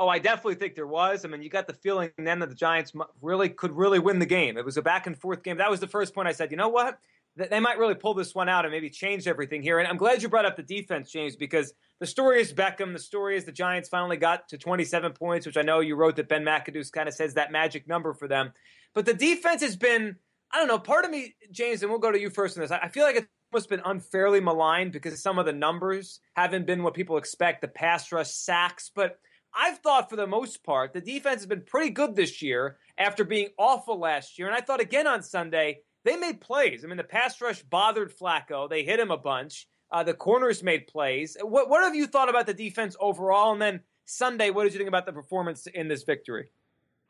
Oh, 0.00 0.08
I 0.08 0.18
definitely 0.18 0.54
think 0.54 0.76
there 0.76 0.86
was. 0.86 1.24
I 1.24 1.28
mean, 1.28 1.42
you 1.42 1.50
got 1.50 1.66
the 1.66 1.74
feeling 1.74 2.10
then 2.16 2.38
that 2.38 2.48
the 2.48 2.54
Giants 2.54 2.92
really 3.20 3.48
could 3.48 3.72
really 3.72 3.98
win 3.98 4.20
the 4.20 4.26
game. 4.26 4.56
It 4.56 4.64
was 4.64 4.76
a 4.76 4.82
back 4.82 5.06
and 5.08 5.18
forth 5.18 5.42
game. 5.42 5.58
That 5.58 5.70
was 5.70 5.80
the 5.80 5.88
first 5.88 6.14
point 6.14 6.28
I 6.28 6.32
said, 6.32 6.50
you 6.52 6.56
know 6.56 6.68
what? 6.68 6.98
They 7.36 7.60
might 7.60 7.78
really 7.78 7.94
pull 7.94 8.14
this 8.14 8.34
one 8.34 8.48
out 8.48 8.64
and 8.64 8.72
maybe 8.72 8.90
change 8.90 9.28
everything 9.28 9.62
here. 9.62 9.78
And 9.78 9.86
I'm 9.86 9.96
glad 9.96 10.22
you 10.22 10.28
brought 10.28 10.44
up 10.44 10.56
the 10.56 10.62
defense, 10.62 11.10
James, 11.10 11.36
because 11.36 11.72
the 12.00 12.06
story 12.06 12.40
is 12.40 12.52
Beckham. 12.52 12.92
The 12.92 12.98
story 12.98 13.36
is 13.36 13.44
the 13.44 13.52
Giants 13.52 13.88
finally 13.88 14.16
got 14.16 14.48
to 14.48 14.58
27 14.58 15.12
points, 15.12 15.46
which 15.46 15.56
I 15.56 15.62
know 15.62 15.80
you 15.80 15.94
wrote 15.94 16.16
that 16.16 16.28
Ben 16.28 16.44
McAdoo 16.44 16.90
kind 16.90 17.08
of 17.08 17.14
says 17.14 17.34
that 17.34 17.52
magic 17.52 17.86
number 17.86 18.12
for 18.12 18.26
them. 18.26 18.52
But 18.94 19.06
the 19.06 19.14
defense 19.14 19.62
has 19.62 19.76
been, 19.76 20.16
I 20.52 20.58
don't 20.58 20.68
know, 20.68 20.78
part 20.78 21.04
of 21.04 21.10
me, 21.10 21.34
James, 21.50 21.82
and 21.82 21.90
we'll 21.90 22.00
go 22.00 22.12
to 22.12 22.20
you 22.20 22.30
first 22.30 22.56
on 22.56 22.62
this. 22.62 22.70
I 22.70 22.88
feel 22.88 23.04
like 23.04 23.16
it's 23.16 23.26
almost 23.52 23.68
been 23.68 23.82
unfairly 23.84 24.40
maligned 24.40 24.92
because 24.92 25.20
some 25.22 25.38
of 25.38 25.46
the 25.46 25.52
numbers 25.52 26.20
haven't 26.34 26.66
been 26.66 26.82
what 26.82 26.94
people 26.94 27.16
expect 27.16 27.60
the 27.60 27.68
pass 27.68 28.10
rush 28.12 28.30
sacks. 28.30 28.90
But 28.94 29.18
I've 29.54 29.78
thought 29.78 30.10
for 30.10 30.16
the 30.16 30.26
most 30.26 30.64
part, 30.64 30.92
the 30.92 31.00
defense 31.00 31.40
has 31.40 31.46
been 31.46 31.62
pretty 31.62 31.90
good 31.90 32.14
this 32.14 32.42
year 32.42 32.78
after 32.96 33.24
being 33.24 33.48
awful 33.58 33.98
last 33.98 34.38
year. 34.38 34.46
And 34.48 34.56
I 34.56 34.60
thought 34.60 34.80
again 34.80 35.06
on 35.06 35.22
Sunday, 35.22 35.80
they 36.04 36.16
made 36.16 36.40
plays. 36.40 36.84
I 36.84 36.88
mean, 36.88 36.96
the 36.96 37.04
pass 37.04 37.40
rush 37.40 37.62
bothered 37.62 38.16
Flacco, 38.16 38.68
they 38.68 38.84
hit 38.84 39.00
him 39.00 39.10
a 39.10 39.16
bunch. 39.16 39.66
Uh, 39.90 40.02
the 40.02 40.14
corners 40.14 40.62
made 40.62 40.86
plays. 40.86 41.36
What, 41.40 41.70
what 41.70 41.82
have 41.82 41.94
you 41.94 42.06
thought 42.06 42.28
about 42.28 42.46
the 42.46 42.54
defense 42.54 42.94
overall? 43.00 43.52
And 43.52 43.62
then 43.62 43.80
Sunday, 44.04 44.50
what 44.50 44.64
did 44.64 44.74
you 44.74 44.78
think 44.78 44.88
about 44.88 45.06
the 45.06 45.12
performance 45.12 45.66
in 45.66 45.88
this 45.88 46.02
victory? 46.02 46.50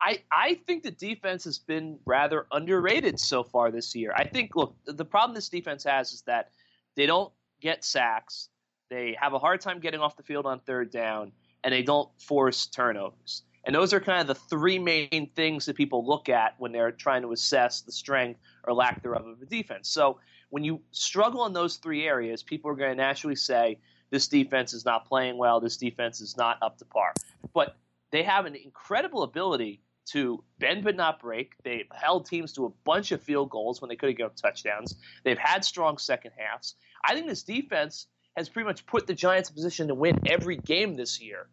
I, 0.01 0.23
I 0.31 0.59
think 0.65 0.83
the 0.83 0.91
defense 0.91 1.43
has 1.43 1.59
been 1.59 1.99
rather 2.05 2.45
underrated 2.51 3.19
so 3.19 3.43
far 3.43 3.69
this 3.69 3.95
year. 3.95 4.13
I 4.15 4.23
think, 4.23 4.55
look, 4.55 4.75
the 4.85 5.05
problem 5.05 5.35
this 5.35 5.49
defense 5.49 5.83
has 5.83 6.13
is 6.13 6.21
that 6.21 6.51
they 6.95 7.05
don't 7.05 7.31
get 7.61 7.83
sacks, 7.83 8.49
they 8.89 9.15
have 9.19 9.33
a 9.33 9.39
hard 9.39 9.61
time 9.61 9.79
getting 9.79 9.99
off 9.99 10.15
the 10.15 10.23
field 10.23 10.45
on 10.45 10.59
third 10.61 10.89
down, 10.91 11.31
and 11.63 11.73
they 11.73 11.83
don't 11.83 12.09
force 12.21 12.65
turnovers. 12.67 13.43
And 13.65 13.75
those 13.75 13.93
are 13.93 13.99
kind 13.99 14.21
of 14.21 14.27
the 14.27 14.35
three 14.35 14.79
main 14.79 15.29
things 15.35 15.65
that 15.65 15.75
people 15.75 16.05
look 16.05 16.29
at 16.29 16.55
when 16.57 16.71
they're 16.71 16.91
trying 16.91 17.21
to 17.23 17.31
assess 17.33 17.81
the 17.81 17.91
strength 17.91 18.39
or 18.63 18.73
lack 18.73 19.03
thereof 19.03 19.27
of 19.27 19.41
a 19.41 19.45
defense. 19.45 19.89
So 19.89 20.19
when 20.49 20.63
you 20.63 20.81
struggle 20.91 21.45
in 21.45 21.53
those 21.53 21.75
three 21.75 22.07
areas, 22.07 22.41
people 22.41 22.71
are 22.71 22.75
going 22.75 22.91
to 22.91 22.95
naturally 22.95 23.35
say, 23.35 23.77
this 24.09 24.27
defense 24.27 24.73
is 24.73 24.85
not 24.85 25.05
playing 25.05 25.37
well, 25.37 25.59
this 25.59 25.77
defense 25.77 26.21
is 26.21 26.35
not 26.37 26.57
up 26.63 26.77
to 26.79 26.85
par. 26.85 27.13
But 27.53 27.75
they 28.11 28.23
have 28.23 28.45
an 28.45 28.55
incredible 28.55 29.23
ability 29.23 29.81
to 30.11 30.43
bend 30.59 30.83
but 30.83 30.95
not 30.95 31.19
break. 31.19 31.53
They've 31.63 31.87
held 31.93 32.25
teams 32.25 32.53
to 32.53 32.65
a 32.65 32.69
bunch 32.83 33.11
of 33.11 33.21
field 33.21 33.49
goals 33.49 33.81
when 33.81 33.89
they 33.89 33.95
could 33.95 34.09
have 34.09 34.17
given 34.17 34.35
touchdowns. 34.35 34.95
They've 35.23 35.37
had 35.37 35.63
strong 35.63 35.97
second 35.97 36.31
halves. 36.37 36.75
I 37.03 37.13
think 37.13 37.27
this 37.27 37.43
defense 37.43 38.07
has 38.35 38.49
pretty 38.49 38.67
much 38.67 38.85
put 38.85 39.07
the 39.07 39.13
Giants 39.13 39.49
in 39.49 39.55
position 39.55 39.87
to 39.87 39.95
win 39.95 40.19
every 40.25 40.57
game 40.57 40.95
this 40.95 41.21
year. 41.21 41.47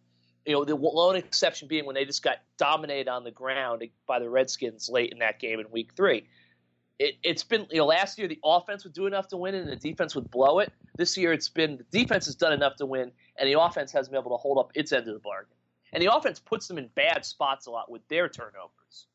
You 0.44 0.54
know, 0.54 0.64
the 0.64 0.76
lone 0.76 1.16
exception 1.16 1.68
being 1.68 1.86
when 1.86 1.94
they 1.94 2.04
just 2.04 2.22
got 2.22 2.38
dominated 2.56 3.08
on 3.08 3.24
the 3.24 3.32
ground 3.32 3.82
by 4.06 4.20
the 4.20 4.30
Redskins 4.30 4.88
late 4.88 5.10
in 5.10 5.18
that 5.18 5.40
game 5.40 5.58
in 5.58 5.70
Week 5.70 5.90
Three. 5.96 6.28
It, 6.98 7.16
has 7.26 7.42
been 7.42 7.66
you 7.70 7.78
know 7.78 7.86
last 7.86 8.16
year 8.16 8.26
the 8.26 8.38
offense 8.42 8.84
would 8.84 8.94
do 8.94 9.06
enough 9.06 9.28
to 9.28 9.36
win 9.36 9.54
and 9.54 9.68
the 9.68 9.76
defense 9.76 10.14
would 10.14 10.30
blow 10.30 10.60
it. 10.60 10.72
This 10.96 11.16
year 11.16 11.32
it's 11.32 11.48
been 11.48 11.76
the 11.76 11.98
defense 11.98 12.26
has 12.26 12.36
done 12.36 12.52
enough 12.52 12.76
to 12.76 12.86
win 12.86 13.10
and 13.36 13.48
the 13.48 13.60
offense 13.60 13.92
hasn't 13.92 14.12
been 14.12 14.20
able 14.20 14.30
to 14.30 14.40
hold 14.40 14.58
up 14.58 14.70
its 14.74 14.92
end 14.92 15.06
of 15.08 15.12
the 15.12 15.20
bargain. 15.20 15.55
And 15.96 16.02
the 16.02 16.14
offense 16.14 16.38
puts 16.38 16.68
them 16.68 16.76
in 16.76 16.90
bad 16.94 17.24
spots 17.24 17.64
a 17.64 17.70
lot 17.70 17.90
with 17.90 18.06
their 18.08 18.28
turnovers. 18.28 19.06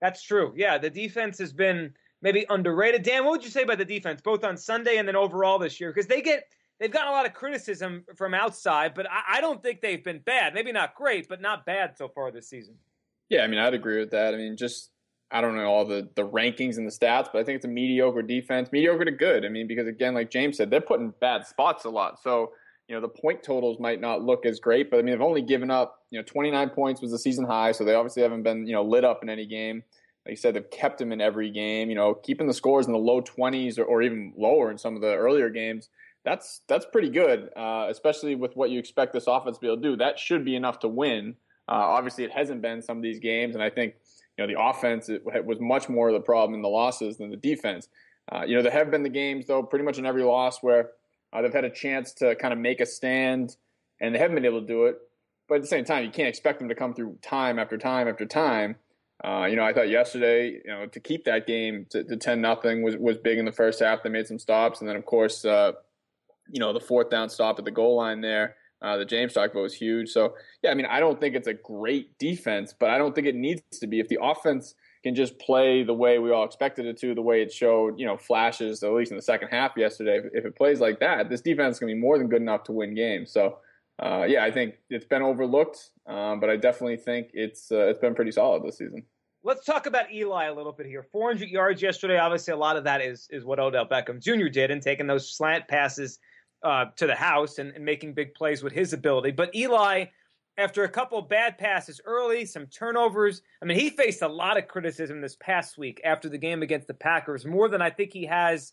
That's 0.00 0.22
true. 0.22 0.54
Yeah, 0.56 0.78
the 0.78 0.88
defense 0.88 1.36
has 1.36 1.52
been 1.52 1.92
maybe 2.22 2.46
underrated. 2.48 3.02
Dan, 3.02 3.26
what 3.26 3.32
would 3.32 3.44
you 3.44 3.50
say 3.50 3.60
about 3.60 3.76
the 3.76 3.84
defense, 3.84 4.22
both 4.22 4.42
on 4.42 4.56
Sunday 4.56 4.96
and 4.96 5.06
then 5.06 5.16
overall 5.16 5.58
this 5.58 5.78
year? 5.78 5.92
Because 5.92 6.06
they 6.06 6.22
get 6.22 6.44
they've 6.80 6.90
gotten 6.90 7.08
a 7.08 7.12
lot 7.12 7.26
of 7.26 7.34
criticism 7.34 8.06
from 8.16 8.32
outside, 8.32 8.94
but 8.94 9.04
I, 9.10 9.36
I, 9.36 9.40
don't 9.42 9.62
think 9.62 9.82
they've 9.82 10.02
been 10.02 10.20
bad. 10.20 10.54
Maybe 10.54 10.72
not 10.72 10.94
great, 10.94 11.28
but 11.28 11.42
not 11.42 11.66
bad 11.66 11.98
so 11.98 12.08
far 12.08 12.30
this 12.30 12.48
season. 12.48 12.76
Yeah, 13.28 13.42
I 13.42 13.46
mean, 13.46 13.58
I'd 13.58 13.74
agree 13.74 13.98
with 13.98 14.12
that. 14.12 14.32
I 14.32 14.38
mean, 14.38 14.56
just 14.56 14.88
I 15.30 15.42
don't 15.42 15.56
know 15.56 15.66
all 15.66 15.84
the 15.84 16.08
the 16.14 16.26
rankings 16.26 16.78
and 16.78 16.86
the 16.86 16.90
stats, 16.90 17.28
but 17.30 17.40
I 17.40 17.44
think 17.44 17.56
it's 17.56 17.66
a 17.66 17.68
mediocre 17.68 18.22
defense, 18.22 18.72
mediocre 18.72 19.04
to 19.04 19.10
good. 19.10 19.44
I 19.44 19.50
mean, 19.50 19.66
because 19.66 19.86
again, 19.86 20.14
like 20.14 20.30
James 20.30 20.56
said, 20.56 20.70
they're 20.70 20.80
putting 20.80 21.12
bad 21.20 21.46
spots 21.46 21.84
a 21.84 21.90
lot. 21.90 22.18
So 22.22 22.52
you 22.88 22.94
know 22.94 23.00
the 23.00 23.08
point 23.08 23.42
totals 23.42 23.78
might 23.78 24.00
not 24.00 24.22
look 24.22 24.46
as 24.46 24.58
great, 24.58 24.90
but 24.90 24.98
I 24.98 25.02
mean 25.02 25.12
they've 25.12 25.20
only 25.20 25.42
given 25.42 25.70
up 25.70 26.02
you 26.10 26.18
know 26.18 26.24
29 26.24 26.70
points 26.70 27.00
was 27.00 27.10
the 27.10 27.18
season 27.18 27.44
high, 27.44 27.72
so 27.72 27.84
they 27.84 27.94
obviously 27.94 28.22
haven't 28.22 28.42
been 28.42 28.66
you 28.66 28.72
know 28.72 28.82
lit 28.82 29.04
up 29.04 29.22
in 29.22 29.28
any 29.28 29.46
game. 29.46 29.84
Like 30.24 30.32
you 30.32 30.36
said, 30.36 30.54
they've 30.54 30.70
kept 30.70 30.98
them 30.98 31.12
in 31.12 31.20
every 31.20 31.50
game. 31.50 31.90
You 31.90 31.96
know, 31.96 32.14
keeping 32.14 32.46
the 32.46 32.54
scores 32.54 32.86
in 32.86 32.92
the 32.92 32.98
low 32.98 33.22
20s 33.22 33.78
or, 33.78 33.84
or 33.84 34.02
even 34.02 34.32
lower 34.36 34.70
in 34.70 34.78
some 34.78 34.94
of 34.94 35.02
the 35.02 35.14
earlier 35.14 35.50
games. 35.50 35.90
That's 36.24 36.62
that's 36.66 36.86
pretty 36.90 37.10
good, 37.10 37.50
uh, 37.56 37.86
especially 37.90 38.34
with 38.34 38.56
what 38.56 38.70
you 38.70 38.78
expect 38.78 39.12
this 39.12 39.26
offense 39.26 39.58
to 39.58 39.60
be 39.60 39.66
able 39.66 39.76
to 39.76 39.82
do. 39.82 39.96
That 39.96 40.18
should 40.18 40.44
be 40.44 40.56
enough 40.56 40.80
to 40.80 40.88
win. 40.88 41.36
Uh, 41.68 41.72
obviously, 41.72 42.24
it 42.24 42.32
hasn't 42.32 42.62
been 42.62 42.80
some 42.80 42.96
of 42.96 43.02
these 43.02 43.18
games, 43.18 43.54
and 43.54 43.62
I 43.62 43.68
think 43.70 43.94
you 44.36 44.46
know 44.46 44.52
the 44.52 44.60
offense 44.60 45.10
was 45.44 45.60
much 45.60 45.88
more 45.88 46.08
of 46.08 46.14
the 46.14 46.20
problem 46.20 46.54
in 46.54 46.62
the 46.62 46.68
losses 46.68 47.18
than 47.18 47.30
the 47.30 47.36
defense. 47.36 47.88
Uh, 48.30 48.44
you 48.46 48.56
know, 48.56 48.62
there 48.62 48.72
have 48.72 48.90
been 48.90 49.02
the 49.02 49.08
games 49.08 49.46
though, 49.46 49.62
pretty 49.62 49.84
much 49.84 49.98
in 49.98 50.06
every 50.06 50.22
loss 50.22 50.62
where 50.62 50.90
uh, 51.32 51.42
they've 51.42 51.52
had 51.52 51.64
a 51.64 51.70
chance 51.70 52.12
to 52.14 52.34
kind 52.36 52.52
of 52.52 52.58
make 52.58 52.80
a 52.80 52.86
stand, 52.86 53.56
and 54.00 54.14
they 54.14 54.18
haven't 54.18 54.34
been 54.34 54.44
able 54.44 54.60
to 54.60 54.66
do 54.66 54.86
it. 54.86 54.96
But 55.48 55.56
at 55.56 55.60
the 55.62 55.68
same 55.68 55.84
time, 55.84 56.04
you 56.04 56.10
can't 56.10 56.28
expect 56.28 56.58
them 56.58 56.68
to 56.68 56.74
come 56.74 56.94
through 56.94 57.18
time 57.22 57.58
after 57.58 57.78
time 57.78 58.08
after 58.08 58.26
time. 58.26 58.76
Uh, 59.24 59.46
you 59.46 59.56
know, 59.56 59.64
I 59.64 59.72
thought 59.72 59.88
yesterday, 59.88 60.60
you 60.64 60.70
know, 60.70 60.86
to 60.86 61.00
keep 61.00 61.24
that 61.24 61.46
game 61.46 61.86
to, 61.90 62.04
ten 62.16 62.40
nothing 62.40 62.82
was 62.82 62.96
was 62.96 63.18
big 63.18 63.38
in 63.38 63.44
the 63.44 63.52
first 63.52 63.80
half. 63.80 64.02
They 64.02 64.10
made 64.10 64.26
some 64.26 64.38
stops, 64.38 64.80
and 64.80 64.88
then 64.88 64.96
of 64.96 65.06
course, 65.06 65.44
uh, 65.44 65.72
you 66.50 66.60
know, 66.60 66.72
the 66.72 66.80
fourth 66.80 67.10
down 67.10 67.28
stop 67.28 67.58
at 67.58 67.64
the 67.64 67.70
goal 67.70 67.96
line 67.96 68.20
there. 68.20 68.56
Uh, 68.80 68.96
that 68.96 69.08
James 69.08 69.32
about 69.32 69.52
was 69.56 69.74
huge. 69.74 70.08
So 70.10 70.34
yeah, 70.62 70.70
I 70.70 70.74
mean, 70.74 70.86
I 70.86 71.00
don't 71.00 71.20
think 71.20 71.34
it's 71.34 71.48
a 71.48 71.54
great 71.54 72.16
defense, 72.18 72.72
but 72.78 72.90
I 72.90 72.98
don't 72.98 73.12
think 73.12 73.26
it 73.26 73.34
needs 73.34 73.60
to 73.80 73.88
be. 73.88 73.98
If 73.98 74.06
the 74.06 74.20
offense 74.22 74.76
can 75.02 75.14
just 75.14 75.38
play 75.38 75.82
the 75.82 75.94
way 75.94 76.18
we 76.18 76.30
all 76.30 76.44
expected 76.44 76.86
it 76.86 76.98
to, 76.98 77.14
the 77.14 77.22
way 77.22 77.42
it 77.42 77.52
showed, 77.52 77.98
you 77.98 78.06
know, 78.06 78.16
flashes, 78.16 78.82
at 78.82 78.92
least 78.92 79.10
in 79.10 79.16
the 79.16 79.22
second 79.22 79.48
half 79.48 79.72
yesterday. 79.76 80.20
If, 80.32 80.44
it 80.44 80.56
plays 80.56 80.80
like 80.80 81.00
that, 81.00 81.28
this 81.28 81.40
defense 81.40 81.76
is 81.76 81.80
going 81.80 81.90
to 81.90 81.94
be 81.94 82.00
more 82.00 82.18
than 82.18 82.28
good 82.28 82.42
enough 82.42 82.64
to 82.64 82.72
win 82.72 82.94
games. 82.94 83.30
So, 83.30 83.58
uh, 84.02 84.24
yeah, 84.28 84.44
I 84.44 84.50
think 84.50 84.74
it's 84.90 85.04
been 85.04 85.22
overlooked, 85.22 85.90
um, 86.06 86.40
but 86.40 86.50
I 86.50 86.56
definitely 86.56 86.96
think 86.96 87.30
it's 87.32 87.72
uh, 87.72 87.86
it's 87.86 87.98
been 87.98 88.14
pretty 88.14 88.32
solid 88.32 88.62
this 88.62 88.78
season 88.78 89.04
Let's 89.44 89.64
talk 89.64 89.86
about 89.86 90.12
Eli 90.12 90.46
a 90.46 90.52
little 90.52 90.72
bit 90.72 90.86
here. 90.86 91.02
400 91.12 91.48
yards 91.48 91.80
yesterday. 91.80 92.18
Obviously, 92.18 92.52
a 92.52 92.56
lot 92.56 92.76
of 92.76 92.84
that 92.84 93.00
is 93.00 93.28
is 93.30 93.44
what 93.44 93.60
Odell 93.60 93.86
Beckham 93.86 94.20
Jr. 94.20 94.48
did 94.48 94.70
and 94.70 94.82
taking 94.82 95.06
those 95.06 95.30
slant 95.30 95.68
passes 95.68 96.18
uh, 96.64 96.86
to 96.96 97.06
the 97.06 97.14
house 97.14 97.58
and, 97.58 97.72
and 97.74 97.84
making 97.84 98.14
big 98.14 98.34
plays 98.34 98.62
with 98.62 98.72
his 98.72 98.92
ability. 98.92 99.30
But 99.30 99.54
Eli, 99.54 100.06
after 100.58 100.82
a 100.82 100.88
couple 100.88 101.22
bad 101.22 101.56
passes 101.56 102.00
early, 102.04 102.44
some 102.44 102.66
turnovers. 102.66 103.42
I 103.62 103.64
mean, 103.64 103.78
he 103.78 103.90
faced 103.90 104.22
a 104.22 104.28
lot 104.28 104.58
of 104.58 104.66
criticism 104.66 105.20
this 105.20 105.36
past 105.36 105.78
week 105.78 106.00
after 106.04 106.28
the 106.28 106.36
game 106.36 106.62
against 106.62 106.88
the 106.88 106.94
Packers, 106.94 107.46
more 107.46 107.68
than 107.68 107.80
I 107.80 107.90
think 107.90 108.12
he 108.12 108.26
has 108.26 108.72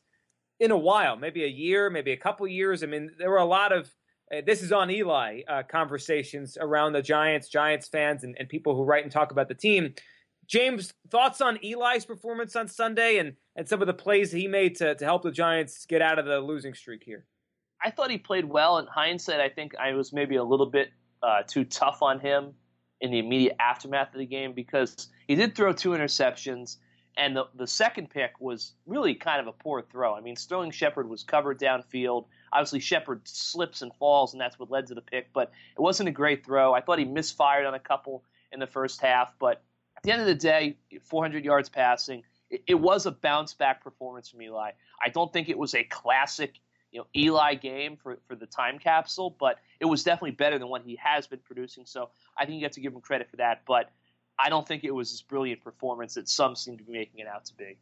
in 0.59 0.71
a 0.71 0.77
while, 0.77 1.15
maybe 1.15 1.43
a 1.43 1.47
year, 1.47 1.89
maybe 1.89 2.11
a 2.11 2.17
couple 2.17 2.47
years. 2.47 2.81
I 2.83 2.87
mean, 2.87 3.11
there 3.19 3.29
were 3.29 3.37
a 3.37 3.45
lot 3.45 3.71
of 3.71 3.89
uh, 4.35 4.41
this 4.43 4.63
is 4.63 4.71
on 4.71 4.89
Eli 4.89 5.41
uh, 5.47 5.61
conversations 5.63 6.57
around 6.59 6.93
the 6.93 7.01
Giants, 7.01 7.47
Giants 7.47 7.87
fans, 7.87 8.23
and, 8.23 8.35
and 8.39 8.49
people 8.49 8.75
who 8.75 8.83
write 8.83 9.03
and 9.03 9.11
talk 9.11 9.31
about 9.31 9.47
the 9.47 9.53
team. 9.53 9.93
James, 10.47 10.93
thoughts 11.09 11.41
on 11.41 11.59
Eli's 11.63 12.05
performance 12.05 12.55
on 12.55 12.67
Sunday 12.67 13.17
and, 13.17 13.33
and 13.55 13.67
some 13.67 13.81
of 13.81 13.87
the 13.87 13.93
plays 13.93 14.31
he 14.31 14.47
made 14.47 14.75
to, 14.77 14.95
to 14.95 15.05
help 15.05 15.23
the 15.23 15.31
Giants 15.31 15.85
get 15.85 16.01
out 16.01 16.17
of 16.17 16.25
the 16.25 16.39
losing 16.39 16.73
streak 16.73 17.03
here? 17.03 17.25
I 17.83 17.91
thought 17.91 18.09
he 18.09 18.17
played 18.17 18.45
well. 18.45 18.79
In 18.79 18.87
hindsight, 18.87 19.39
I 19.39 19.49
think 19.49 19.75
I 19.77 19.93
was 19.93 20.13
maybe 20.13 20.37
a 20.37 20.43
little 20.43 20.65
bit 20.65 20.89
uh, 21.25 21.41
too 21.43 21.65
tough 21.65 22.01
on 22.01 22.19
him 22.19 22.53
in 23.01 23.11
the 23.11 23.19
immediate 23.19 23.55
aftermath 23.59 24.13
of 24.13 24.19
the 24.19 24.25
game 24.25 24.53
because 24.53 25.09
he 25.27 25.35
did 25.35 25.55
throw 25.55 25.73
two 25.73 25.89
interceptions, 25.89 26.77
and 27.17 27.35
the, 27.35 27.45
the 27.55 27.67
second 27.67 28.09
pick 28.09 28.39
was 28.39 28.73
really 28.85 29.15
kind 29.15 29.41
of 29.41 29.47
a 29.47 29.51
poor 29.51 29.81
throw. 29.81 30.15
I 30.15 30.21
mean, 30.21 30.35
Sterling 30.35 30.71
Shepard 30.71 31.09
was 31.09 31.23
covered 31.23 31.59
downfield. 31.59 32.25
Obviously, 32.53 32.79
Shepard 32.79 33.21
slips 33.27 33.81
and 33.81 33.91
falls, 33.95 34.33
and 34.33 34.39
that's 34.39 34.59
what 34.59 34.69
led 34.69 34.87
to 34.87 34.93
the 34.93 35.01
pick, 35.01 35.33
but 35.33 35.51
it 35.77 35.81
wasn't 35.81 36.09
a 36.09 36.11
great 36.11 36.45
throw. 36.45 36.73
I 36.73 36.81
thought 36.81 36.99
he 36.99 37.05
misfired 37.05 37.65
on 37.65 37.73
a 37.73 37.79
couple 37.79 38.23
in 38.51 38.59
the 38.59 38.67
first 38.67 39.01
half, 39.01 39.33
but 39.39 39.63
at– 39.97 40.03
the 40.03 40.11
end 40.11 40.21
of 40.21 40.27
the 40.27 40.35
day, 40.35 40.77
400 41.01 41.43
yards 41.43 41.69
passing, 41.69 42.23
it, 42.49 42.63
it, 42.67 42.75
was 42.75 43.07
a 43.07 43.11
bounce 43.11 43.53
back 43.53 43.83
performance 43.83 44.29
from 44.29 44.41
Eli. 44.43 44.71
I 45.03 45.09
don't 45.09 45.33
think 45.33 45.49
it 45.49 45.57
was 45.57 45.73
a 45.73 45.83
classic, 45.83 46.59
you 46.91 46.99
know, 46.99 47.07
Eli 47.15 47.55
game 47.55 47.97
for, 47.97 48.19
for 48.27 48.35
the 48.35 48.45
time 48.45 48.77
capsule, 48.77 49.35
but 49.39 49.57
it 49.79 49.85
was 49.85 50.03
definitely 50.03 50.31
better 50.31 50.57
than 50.59 50.69
what 50.69 50.83
he 50.83 50.97
has 51.01 51.27
been 51.27 51.39
producing. 51.39 51.85
So 51.85 52.09
I 52.37 52.45
think 52.45 52.59
you 52.59 52.65
have 52.65 52.73
to 52.73 52.81
give 52.81 52.93
him 52.93 53.01
credit 53.01 53.29
for 53.29 53.37
that. 53.37 53.61
But 53.67 53.89
I 54.37 54.49
don't 54.49 54.67
think 54.67 54.83
it 54.83 54.91
was 54.91 55.11
this 55.11 55.21
brilliant 55.21 55.63
performance 55.63 56.15
that 56.15 56.29
some 56.29 56.55
seem 56.55 56.77
to 56.77 56.83
be 56.83 56.91
making 56.91 57.19
it 57.19 57.27
out 57.27 57.45
to 57.45 57.53
be. 57.55 57.77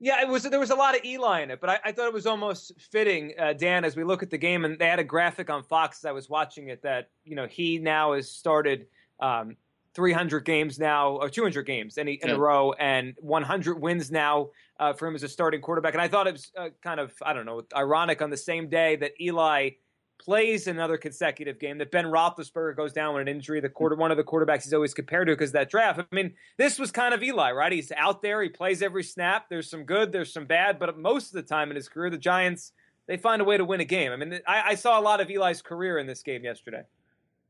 Yeah, 0.00 0.20
it 0.20 0.28
was. 0.28 0.44
There 0.44 0.60
was 0.60 0.70
a 0.70 0.76
lot 0.76 0.96
of 0.96 1.04
Eli 1.04 1.40
in 1.40 1.50
it, 1.50 1.60
but 1.60 1.70
I, 1.70 1.80
I 1.86 1.92
thought 1.92 2.06
it 2.06 2.14
was 2.14 2.26
almost 2.26 2.72
fitting, 2.78 3.34
uh, 3.36 3.52
Dan, 3.52 3.84
as 3.84 3.96
we 3.96 4.04
look 4.04 4.22
at 4.22 4.30
the 4.30 4.38
game, 4.38 4.64
and 4.64 4.78
they 4.78 4.86
had 4.86 5.00
a 5.00 5.04
graphic 5.04 5.50
on 5.50 5.64
Fox 5.64 5.98
as 5.98 6.04
I 6.04 6.12
was 6.12 6.28
watching 6.28 6.68
it 6.68 6.82
that 6.82 7.10
you 7.24 7.34
know 7.34 7.48
he 7.48 7.78
now 7.78 8.12
has 8.12 8.30
started 8.30 8.86
um, 9.18 9.56
300 9.94 10.44
games 10.44 10.78
now, 10.78 11.16
or 11.16 11.28
200 11.28 11.64
games 11.64 11.98
in, 11.98 12.06
a, 12.06 12.12
in 12.12 12.28
yeah. 12.28 12.34
a 12.34 12.38
row, 12.38 12.72
and 12.74 13.14
100 13.18 13.80
wins 13.80 14.12
now 14.12 14.50
uh, 14.78 14.92
for 14.92 15.08
him 15.08 15.16
as 15.16 15.24
a 15.24 15.28
starting 15.28 15.60
quarterback. 15.60 15.94
And 15.94 16.00
I 16.00 16.06
thought 16.06 16.28
it 16.28 16.32
was 16.34 16.52
uh, 16.56 16.68
kind 16.82 17.00
of, 17.00 17.12
I 17.20 17.32
don't 17.32 17.46
know, 17.46 17.62
ironic 17.74 18.22
on 18.22 18.30
the 18.30 18.36
same 18.36 18.68
day 18.68 18.94
that 18.94 19.20
Eli 19.20 19.70
plays 20.18 20.66
another 20.66 20.96
consecutive 20.96 21.58
game, 21.58 21.78
that 21.78 21.90
Ben 21.90 22.04
Roethlisberger 22.04 22.76
goes 22.76 22.92
down 22.92 23.14
with 23.14 23.22
an 23.22 23.28
injury, 23.28 23.60
the 23.60 23.68
quarter, 23.68 23.96
one 23.96 24.10
of 24.10 24.16
the 24.16 24.24
quarterbacks 24.24 24.64
he's 24.64 24.74
always 24.74 24.94
compared 24.94 25.28
to 25.28 25.34
because 25.34 25.52
that 25.52 25.70
draft. 25.70 26.00
I 26.00 26.14
mean, 26.14 26.34
this 26.56 26.78
was 26.78 26.90
kind 26.90 27.14
of 27.14 27.22
Eli, 27.22 27.52
right? 27.52 27.72
He's 27.72 27.92
out 27.92 28.22
there, 28.22 28.42
he 28.42 28.48
plays 28.48 28.82
every 28.82 29.04
snap. 29.04 29.48
There's 29.48 29.70
some 29.70 29.84
good, 29.84 30.12
there's 30.12 30.32
some 30.32 30.46
bad, 30.46 30.78
but 30.78 30.98
most 30.98 31.28
of 31.28 31.32
the 31.34 31.42
time 31.42 31.70
in 31.70 31.76
his 31.76 31.88
career, 31.88 32.10
the 32.10 32.18
Giants, 32.18 32.72
they 33.06 33.16
find 33.16 33.40
a 33.40 33.44
way 33.44 33.56
to 33.56 33.64
win 33.64 33.80
a 33.80 33.84
game. 33.84 34.12
I 34.12 34.16
mean, 34.16 34.40
I, 34.46 34.62
I 34.66 34.74
saw 34.74 34.98
a 34.98 35.02
lot 35.02 35.20
of 35.20 35.30
Eli's 35.30 35.62
career 35.62 35.98
in 35.98 36.06
this 36.06 36.22
game 36.22 36.44
yesterday. 36.44 36.82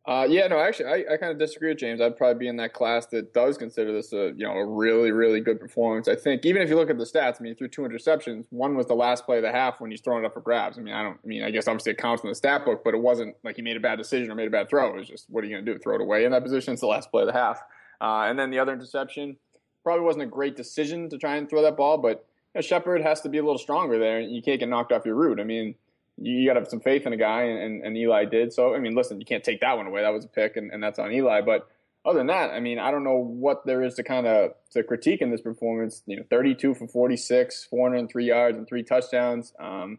Uh, 0.09 0.27
yeah, 0.27 0.47
no, 0.47 0.59
actually, 0.59 0.87
I, 0.87 1.05
I 1.12 1.17
kind 1.19 1.31
of 1.31 1.38
disagree 1.38 1.69
with 1.69 1.77
James. 1.77 2.00
I'd 2.00 2.17
probably 2.17 2.38
be 2.38 2.49
in 2.49 2.57
that 2.57 2.73
class 2.73 3.05
that 3.09 3.35
does 3.35 3.59
consider 3.59 3.93
this 3.93 4.11
a 4.15 4.33
you 4.35 4.47
know 4.47 4.53
a 4.53 4.65
really 4.65 5.12
really 5.12 5.38
good 5.38 5.61
performance. 5.61 6.09
I 6.09 6.17
think 6.17 6.47
even 6.47 6.62
if 6.62 6.71
you 6.71 6.77
look 6.77 6.88
at 6.88 6.97
the 6.97 7.05
stats, 7.05 7.37
I 7.38 7.43
mean, 7.43 7.53
he 7.53 7.59
threw 7.59 7.69
two 7.69 7.83
interceptions. 7.83 8.47
One 8.49 8.75
was 8.75 8.87
the 8.87 8.95
last 8.95 9.27
play 9.27 9.37
of 9.37 9.43
the 9.43 9.53
half 9.53 9.83
when 9.83 9.91
he's 9.91 10.00
throwing 10.00 10.25
it 10.25 10.27
up 10.27 10.33
for 10.33 10.41
grabs. 10.41 10.79
I 10.79 10.81
mean, 10.81 10.95
I 10.95 11.03
don't. 11.03 11.19
I 11.23 11.27
mean, 11.27 11.43
I 11.43 11.50
guess 11.50 11.69
obviously 11.69 11.93
it 11.93 11.99
counts 11.99 12.23
in 12.23 12.31
the 12.31 12.35
stat 12.35 12.65
book, 12.65 12.85
but 12.85 12.95
it 12.95 13.03
wasn't 13.03 13.37
like 13.45 13.57
he 13.57 13.62
made 13.62 13.77
a 13.77 13.81
bad 13.81 13.99
decision 13.99 14.31
or 14.31 14.35
made 14.35 14.49
a 14.49 14.50
bad 14.50 14.71
throw. 14.71 14.95
It 14.95 14.97
was 14.97 15.09
just 15.09 15.27
what 15.29 15.45
are 15.45 15.47
you 15.47 15.57
going 15.57 15.67
to 15.67 15.75
do? 15.75 15.79
Throw 15.79 15.97
it 15.97 16.00
away 16.00 16.25
in 16.25 16.33
that 16.33 16.43
position? 16.43 16.73
It's 16.73 16.81
the 16.81 16.87
last 16.87 17.11
play 17.11 17.25
of 17.25 17.27
the 17.27 17.35
half. 17.35 17.61
Uh, 18.00 18.29
and 18.31 18.38
then 18.38 18.50
the 18.50 18.59
other 18.59 18.73
interception 18.73 19.37
probably 19.85 20.07
wasn't 20.07 20.23
a 20.23 20.27
great 20.27 20.57
decision 20.57 21.11
to 21.11 21.19
try 21.19 21.37
and 21.37 21.50
throw 21.50 21.61
that 21.61 21.77
ball, 21.77 21.99
but 21.99 22.25
you 22.55 22.59
know, 22.59 22.62
Shepard 22.62 23.03
has 23.03 23.21
to 23.21 23.29
be 23.29 23.37
a 23.37 23.43
little 23.43 23.59
stronger 23.59 23.99
there. 23.99 24.21
You 24.21 24.41
can't 24.41 24.59
get 24.59 24.71
knocked 24.71 24.91
off 24.91 25.05
your 25.05 25.17
route. 25.17 25.38
I 25.38 25.45
mean 25.45 25.75
you 26.20 26.46
got 26.46 26.54
to 26.54 26.60
have 26.60 26.68
some 26.68 26.80
faith 26.80 27.06
in 27.06 27.12
a 27.12 27.16
guy, 27.16 27.42
and, 27.42 27.84
and, 27.84 27.96
Eli 27.96 28.25
did. 28.25 28.52
So, 28.52 28.75
I 28.75 28.78
mean, 28.78 28.94
listen, 28.94 29.20
you 29.20 29.26
can't 29.26 29.44
take 29.44 29.60
that 29.60 29.76
one 29.76 29.87
away. 29.87 30.02
That 30.02 30.12
was 30.12 30.25
a 30.25 30.28
pick, 30.28 30.56
and, 30.56 30.72
and 30.72 30.82
that's 30.82 30.98
on 30.98 31.12
Eli. 31.12 31.40
But 31.42 31.68
other 32.04 32.18
than 32.18 32.28
that, 32.28 32.50
I 32.50 32.60
mean, 32.60 32.78
I 32.78 32.90
don't 32.90 33.04
know 33.04 33.16
what 33.16 33.66
there 33.66 33.82
is 33.82 33.94
to 33.94 34.02
kind 34.02 34.26
of 34.26 34.52
to 34.72 34.82
critique 34.82 35.20
in 35.20 35.30
this 35.30 35.40
performance. 35.40 36.02
You 36.06 36.16
know, 36.16 36.25
32 36.30 36.75
for 36.75 36.88
46, 36.88 37.66
403 37.70 38.25
yards, 38.25 38.58
and 38.58 38.66
three 38.66 38.82
touchdowns. 38.82 39.52
Um, 39.58 39.98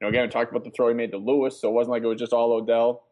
you 0.00 0.06
know, 0.06 0.08
again, 0.08 0.22
we 0.22 0.28
talked 0.28 0.50
about 0.50 0.64
the 0.64 0.70
throw 0.70 0.88
he 0.88 0.94
made 0.94 1.12
to 1.12 1.18
Lewis, 1.18 1.60
so 1.60 1.68
it 1.68 1.72
wasn't 1.72 1.92
like 1.92 2.02
it 2.02 2.06
was 2.06 2.18
just 2.18 2.32
all 2.32 2.52
Odell. 2.52 3.04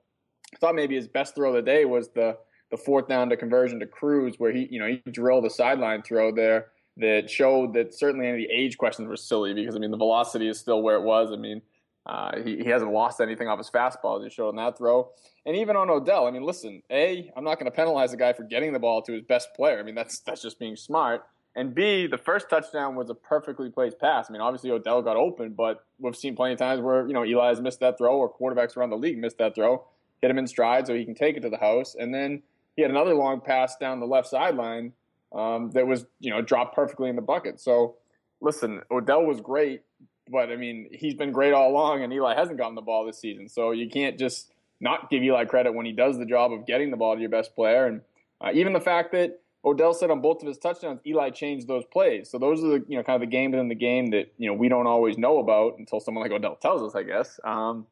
I 0.55 0.59
thought 0.59 0.75
maybe 0.75 0.97
his 0.97 1.09
best 1.09 1.35
throw 1.35 1.51
of 1.51 1.57
the 1.57 1.63
day 1.63 1.85
was 1.85 2.09
the 2.11 2.39
the 2.71 2.77
fourth 2.77 3.09
down 3.09 3.31
to 3.31 3.37
conversion 3.37 3.81
to 3.81 3.87
Cruz, 3.87 4.35
where 4.39 4.53
he, 4.53 4.69
you 4.71 4.79
know, 4.79 4.87
he 4.87 5.11
drilled 5.11 5.47
a 5.47 5.51
sideline 5.51 6.03
throw 6.03 6.33
there 6.33 6.67
that 6.99 7.31
showed 7.31 7.73
that 7.75 7.95
certainly 7.95 8.27
any 8.27 8.43
of 8.43 8.49
the 8.49 8.55
age 8.55 8.77
questions 8.77 9.09
were 9.09 9.17
silly 9.17 9.55
because 9.55 9.75
I 9.75 9.79
mean 9.79 9.91
the 9.91 9.97
velocity 9.97 10.49
is 10.49 10.59
still 10.59 10.83
where 10.83 10.97
it 10.97 11.03
was. 11.03 11.31
I 11.33 11.37
mean 11.37 11.63
uh, 12.09 12.41
he, 12.43 12.57
he 12.59 12.71
hasn't 12.71 12.91
lost 12.91 13.21
anything 13.21 13.49
off 13.49 13.59
his 13.59 13.71
fastball 13.71 14.19
as 14.19 14.25
he 14.25 14.31
showed 14.31 14.49
on 14.49 14.57
that 14.57 14.79
throw. 14.79 15.11
And 15.45 15.55
even 15.57 15.77
on 15.77 15.91
Odell, 15.91 16.27
I 16.27 16.31
mean, 16.31 16.43
listen, 16.43 16.83
A, 16.91 17.31
I'm 17.37 17.45
not 17.45 17.59
going 17.59 17.71
to 17.71 17.77
penalize 17.77 18.13
the 18.13 18.17
guy 18.17 18.33
for 18.33 18.45
getting 18.45 18.73
the 18.73 18.79
ball 18.79 19.03
to 19.03 19.13
his 19.13 19.23
best 19.23 19.49
player. 19.55 19.79
I 19.79 19.83
mean, 19.83 19.95
that's 19.95 20.21
that's 20.21 20.43
just 20.43 20.59
being 20.59 20.77
smart. 20.77 21.27
And 21.55 21.75
B, 21.75 22.07
the 22.07 22.19
first 22.19 22.49
touchdown 22.49 22.95
was 22.95 23.11
a 23.11 23.15
perfectly 23.15 23.69
placed 23.69 23.99
pass. 23.99 24.27
I 24.29 24.33
mean, 24.33 24.41
obviously 24.41 24.71
Odell 24.71 25.03
got 25.03 25.17
open, 25.17 25.55
but 25.55 25.85
we've 25.99 26.15
seen 26.15 26.37
plenty 26.37 26.53
of 26.53 26.59
times 26.59 26.81
where, 26.81 27.07
you 27.07 27.13
know, 27.13 27.25
Eli 27.25 27.49
has 27.49 27.61
missed 27.61 27.81
that 27.81 27.99
throw 27.99 28.17
or 28.17 28.33
quarterbacks 28.33 28.77
around 28.77 28.91
the 28.91 28.97
league 28.97 29.19
missed 29.19 29.39
that 29.39 29.57
throw, 29.57 29.85
hit 30.23 30.31
him 30.31 30.39
in 30.39 30.47
stride 30.47 30.87
so 30.87 30.95
he 30.95 31.05
can 31.05 31.17
take 31.17 31.37
it 31.37 31.41
to 31.41 31.51
the 31.51 31.57
house. 31.57 31.97
And 31.99 32.15
then 32.15 32.43
he 32.77 32.83
had 32.83 32.93
another 32.93 33.13
long 33.15 33.41
pass 33.41 33.77
down 33.77 33.99
the 33.99 34.07
left 34.07 34.29
sideline 34.29 34.93
um, 35.33 35.71
that 35.73 35.87
was, 35.87 36.07
you 36.21 36.31
know, 36.31 36.41
dropped 36.41 36.77
perfectly 36.77 37.09
in 37.11 37.17
the 37.17 37.23
bucket. 37.23 37.61
So, 37.61 37.97
listen, 38.41 38.81
Odell 38.91 39.25
was 39.25 39.41
great, 39.41 39.83
but 40.31 40.51
I 40.51 40.57
mean, 40.57 40.89
he's 40.93 41.15
been 41.15 41.33
great 41.33 41.53
all 41.53 41.71
along, 41.71 42.03
and 42.03 42.13
Eli 42.13 42.35
hasn't 42.35 42.59
gotten 42.59 42.75
the 42.75 42.83
ball 42.83 43.07
this 43.07 43.19
season. 43.19 43.49
So 43.49 43.71
you 43.71 43.89
can't 43.89 44.19
just 44.19 44.53
not 44.81 45.11
give 45.11 45.23
Eli 45.23 45.45
credit 45.45 45.75
when 45.75 45.87
he 45.87 45.93
does 45.93 46.19
the 46.19 46.27
job 46.27 46.53
of 46.53 46.67
getting 46.67 46.91
the 46.91 46.97
ball 46.97 47.15
to 47.15 47.21
your 47.21 47.31
best 47.31 47.55
player. 47.55 47.87
And 47.87 48.01
uh, 48.41 48.51
even 48.55 48.73
the 48.73 48.81
fact 48.81 49.13
that 49.13 49.41
Odell 49.65 49.93
said 49.93 50.11
on 50.11 50.21
both 50.21 50.41
of 50.41 50.49
his 50.49 50.59
touchdowns, 50.59 51.01
Eli 51.07 51.31
changed 51.31 51.67
those 51.67 51.85
plays. 51.85 52.31
So 52.31 52.39
those 52.39 52.63
are 52.63 52.69
the 52.69 52.85
you 52.89 52.97
know 52.97 53.03
kind 53.03 53.17
of 53.17 53.21
the 53.21 53.35
game 53.35 53.51
within 53.51 53.69
the 53.69 53.75
game 53.75 54.11
that 54.11 54.33
you 54.39 54.49
know 54.49 54.55
we 54.55 54.69
don't 54.69 54.87
always 54.87 55.19
know 55.19 55.39
about 55.39 55.79
until 55.79 56.01
someone 56.01 56.23
like 56.23 56.33
Odell 56.33 56.57
tells 56.57 56.83
us, 56.83 56.95
I 56.95 57.03
guess. 57.03 57.41
Um, 57.45 57.87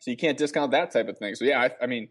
so 0.00 0.10
you 0.10 0.16
can't 0.16 0.36
discount 0.36 0.72
that 0.72 0.90
type 0.90 1.08
of 1.08 1.18
thing. 1.18 1.34
So 1.34 1.44
yeah, 1.44 1.60
I, 1.60 1.84
I 1.84 1.86
mean, 1.86 2.08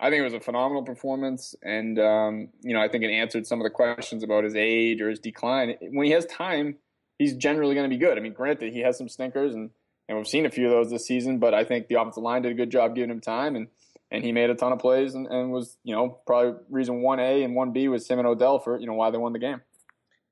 I 0.00 0.10
think 0.10 0.20
it 0.20 0.24
was 0.24 0.34
a 0.34 0.40
phenomenal 0.40 0.82
performance, 0.82 1.54
and 1.62 1.98
um, 1.98 2.48
you 2.62 2.74
know 2.74 2.80
I 2.80 2.88
think 2.88 3.04
it 3.04 3.10
answered 3.10 3.46
some 3.46 3.60
of 3.60 3.64
the 3.64 3.70
questions 3.70 4.22
about 4.22 4.44
his 4.44 4.54
age 4.54 5.00
or 5.00 5.10
his 5.10 5.18
decline. 5.18 5.74
When 5.80 6.06
he 6.06 6.12
has 6.12 6.24
time 6.26 6.76
he's 7.18 7.34
generally 7.34 7.74
going 7.74 7.88
to 7.88 7.94
be 7.94 8.00
good. 8.00 8.16
I 8.16 8.20
mean, 8.20 8.32
granted, 8.32 8.72
he 8.72 8.80
has 8.80 8.96
some 8.96 9.08
stinkers, 9.08 9.54
and, 9.54 9.70
and 10.08 10.16
we've 10.16 10.28
seen 10.28 10.46
a 10.46 10.50
few 10.50 10.66
of 10.66 10.72
those 10.72 10.90
this 10.90 11.06
season, 11.06 11.38
but 11.38 11.54
I 11.54 11.64
think 11.64 11.88
the 11.88 11.96
offensive 11.96 12.22
line 12.22 12.42
did 12.42 12.52
a 12.52 12.54
good 12.54 12.70
job 12.70 12.94
giving 12.94 13.10
him 13.10 13.20
time, 13.20 13.56
and, 13.56 13.68
and 14.10 14.24
he 14.24 14.32
made 14.32 14.50
a 14.50 14.54
ton 14.54 14.72
of 14.72 14.78
plays 14.78 15.14
and, 15.14 15.26
and 15.26 15.50
was, 15.50 15.76
you 15.84 15.94
know, 15.94 16.18
probably 16.26 16.60
reason 16.70 17.02
1A 17.02 17.44
and 17.44 17.54
1B 17.54 17.90
was 17.90 18.08
him 18.08 18.18
and 18.18 18.28
Odell 18.28 18.58
for, 18.58 18.78
you 18.78 18.86
know, 18.86 18.94
why 18.94 19.10
they 19.10 19.18
won 19.18 19.32
the 19.32 19.38
game. 19.38 19.60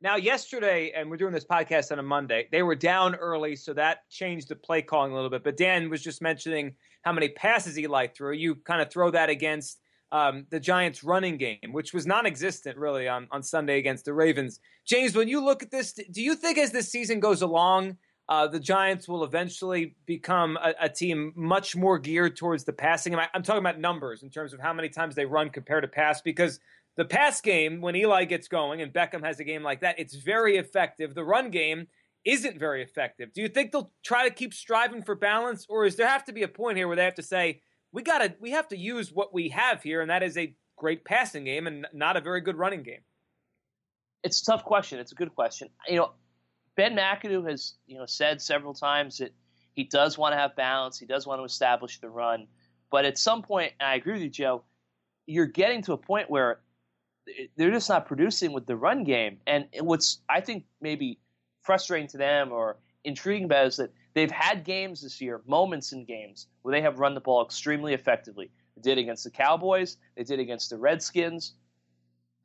Now, 0.00 0.16
yesterday, 0.16 0.92
and 0.94 1.10
we're 1.10 1.16
doing 1.16 1.32
this 1.32 1.44
podcast 1.44 1.90
on 1.90 1.98
a 1.98 2.02
Monday, 2.02 2.48
they 2.52 2.62
were 2.62 2.74
down 2.74 3.14
early, 3.14 3.56
so 3.56 3.72
that 3.74 4.08
changed 4.10 4.48
the 4.48 4.56
play 4.56 4.82
calling 4.82 5.12
a 5.12 5.14
little 5.14 5.30
bit. 5.30 5.42
But 5.42 5.56
Dan 5.56 5.88
was 5.88 6.02
just 6.02 6.20
mentioning 6.20 6.74
how 7.02 7.12
many 7.12 7.30
passes 7.30 7.78
Eli 7.78 8.08
threw. 8.08 8.34
You 8.34 8.56
kind 8.56 8.82
of 8.82 8.90
throw 8.90 9.10
that 9.12 9.30
against 9.30 9.80
um, 10.12 10.46
the 10.50 10.60
Giants' 10.60 11.02
running 11.02 11.36
game, 11.36 11.72
which 11.72 11.92
was 11.92 12.06
non-existent 12.06 12.76
really 12.76 13.08
on, 13.08 13.28
on 13.30 13.42
Sunday 13.42 13.78
against 13.78 14.04
the 14.04 14.14
Ravens. 14.14 14.60
James, 14.86 15.16
when 15.16 15.28
you 15.28 15.44
look 15.44 15.62
at 15.62 15.70
this, 15.70 15.92
do 15.92 16.22
you 16.22 16.34
think 16.34 16.58
as 16.58 16.70
this 16.70 16.90
season 16.90 17.20
goes 17.20 17.42
along, 17.42 17.96
uh, 18.28 18.46
the 18.46 18.60
Giants 18.60 19.08
will 19.08 19.24
eventually 19.24 19.94
become 20.04 20.56
a, 20.56 20.74
a, 20.82 20.88
team 20.88 21.32
much 21.36 21.76
more 21.76 21.98
geared 21.98 22.36
towards 22.36 22.64
the 22.64 22.72
passing? 22.72 23.14
I'm 23.14 23.42
talking 23.42 23.60
about 23.60 23.78
numbers 23.78 24.22
in 24.22 24.30
terms 24.30 24.52
of 24.52 24.60
how 24.60 24.72
many 24.72 24.88
times 24.88 25.14
they 25.14 25.26
run 25.26 25.50
compared 25.50 25.84
to 25.84 25.88
pass, 25.88 26.22
because 26.22 26.58
the 26.96 27.04
pass 27.04 27.40
game, 27.40 27.80
when 27.80 27.94
Eli 27.94 28.24
gets 28.24 28.48
going 28.48 28.82
and 28.82 28.92
Beckham 28.92 29.24
has 29.24 29.38
a 29.38 29.44
game 29.44 29.62
like 29.62 29.80
that, 29.82 29.98
it's 29.98 30.16
very 30.16 30.56
effective. 30.56 31.14
The 31.14 31.24
run 31.24 31.50
game 31.50 31.86
isn't 32.24 32.58
very 32.58 32.82
effective. 32.82 33.32
Do 33.32 33.42
you 33.42 33.48
think 33.48 33.70
they'll 33.70 33.92
try 34.04 34.28
to 34.28 34.34
keep 34.34 34.52
striving 34.52 35.02
for 35.02 35.14
balance, 35.14 35.64
or 35.68 35.84
is 35.84 35.94
there 35.94 36.08
have 36.08 36.24
to 36.24 36.32
be 36.32 36.42
a 36.42 36.48
point 36.48 36.76
here 36.76 36.88
where 36.88 36.96
they 36.96 37.04
have 37.04 37.14
to 37.14 37.22
say, 37.22 37.60
we 37.96 38.02
gotta 38.02 38.34
we 38.40 38.50
have 38.50 38.68
to 38.68 38.76
use 38.76 39.10
what 39.10 39.32
we 39.32 39.48
have 39.48 39.82
here, 39.82 40.02
and 40.02 40.10
that 40.10 40.22
is 40.22 40.36
a 40.36 40.54
great 40.76 41.02
passing 41.06 41.44
game 41.44 41.66
and 41.66 41.86
not 41.94 42.18
a 42.18 42.20
very 42.20 42.42
good 42.42 42.58
running 42.58 42.82
game. 42.82 43.00
It's 44.22 44.42
a 44.42 44.44
tough 44.44 44.64
question. 44.64 44.98
It's 44.98 45.12
a 45.12 45.14
good 45.14 45.34
question. 45.34 45.70
You 45.88 45.96
know, 45.96 46.10
Ben 46.76 46.94
McAdoo 46.94 47.48
has 47.48 47.72
you 47.86 47.96
know 47.96 48.04
said 48.04 48.42
several 48.42 48.74
times 48.74 49.16
that 49.16 49.32
he 49.72 49.84
does 49.84 50.18
want 50.18 50.34
to 50.34 50.36
have 50.36 50.54
balance. 50.56 50.98
He 50.98 51.06
does 51.06 51.26
want 51.26 51.40
to 51.40 51.44
establish 51.44 51.98
the 51.98 52.10
run, 52.10 52.48
but 52.90 53.06
at 53.06 53.16
some 53.16 53.40
point, 53.40 53.72
and 53.80 53.88
I 53.88 53.94
agree 53.94 54.12
with 54.12 54.22
you, 54.22 54.30
Joe. 54.30 54.62
You're 55.24 55.46
getting 55.46 55.80
to 55.84 55.94
a 55.94 55.98
point 55.98 56.28
where 56.28 56.60
they're 57.56 57.70
just 57.70 57.88
not 57.88 58.06
producing 58.06 58.52
with 58.52 58.66
the 58.66 58.76
run 58.76 59.04
game. 59.04 59.38
And 59.46 59.68
what's 59.80 60.20
I 60.28 60.42
think 60.42 60.66
maybe 60.82 61.18
frustrating 61.62 62.08
to 62.08 62.18
them 62.18 62.52
or 62.52 62.76
intriguing 63.04 63.46
about 63.46 63.68
is 63.68 63.78
that 63.78 63.90
they've 64.16 64.30
had 64.30 64.64
games 64.64 65.02
this 65.02 65.20
year, 65.20 65.42
moments 65.46 65.92
in 65.92 66.04
games 66.06 66.46
where 66.62 66.72
they 66.72 66.80
have 66.80 66.98
run 66.98 67.14
the 67.14 67.20
ball 67.20 67.44
extremely 67.44 67.92
effectively. 67.92 68.50
They 68.74 68.80
did 68.80 68.98
against 68.98 69.24
the 69.24 69.30
Cowboys. 69.30 69.98
They 70.16 70.24
did 70.24 70.40
against 70.40 70.70
the 70.70 70.78
Redskins. 70.78 71.52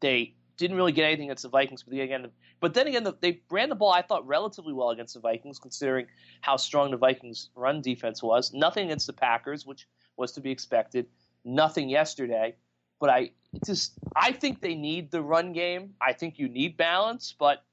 They 0.01 0.35
didn't 0.57 0.75
really 0.75 0.91
get 0.91 1.05
anything 1.05 1.27
against 1.29 1.43
the 1.43 1.49
Vikings, 1.49 1.81
but 1.81 1.97
again, 1.97 2.29
but 2.59 2.73
then 2.73 2.87
again, 2.87 3.07
they 3.21 3.41
ran 3.49 3.69
the 3.69 3.75
ball 3.75 3.91
I 3.91 4.01
thought 4.01 4.27
relatively 4.27 4.73
well 4.73 4.89
against 4.89 5.13
the 5.13 5.21
Vikings, 5.21 5.59
considering 5.59 6.07
how 6.41 6.57
strong 6.57 6.91
the 6.91 6.97
Vikings' 6.97 7.49
run 7.55 7.81
defense 7.81 8.21
was. 8.21 8.53
Nothing 8.53 8.87
against 8.87 9.07
the 9.07 9.13
Packers, 9.13 9.65
which 9.65 9.87
was 10.17 10.33
to 10.33 10.41
be 10.41 10.51
expected. 10.51 11.07
Nothing 11.45 11.87
yesterday, 11.87 12.53
but 12.99 13.09
I 13.09 13.31
just 13.65 13.93
I 14.13 14.33
think 14.33 14.59
they 14.59 14.75
need 14.75 15.09
the 15.09 15.21
run 15.21 15.53
game. 15.53 15.93
I 16.01 16.11
think 16.11 16.37
you 16.37 16.49
need 16.49 16.75
balance, 16.75 17.33
but 17.39 17.63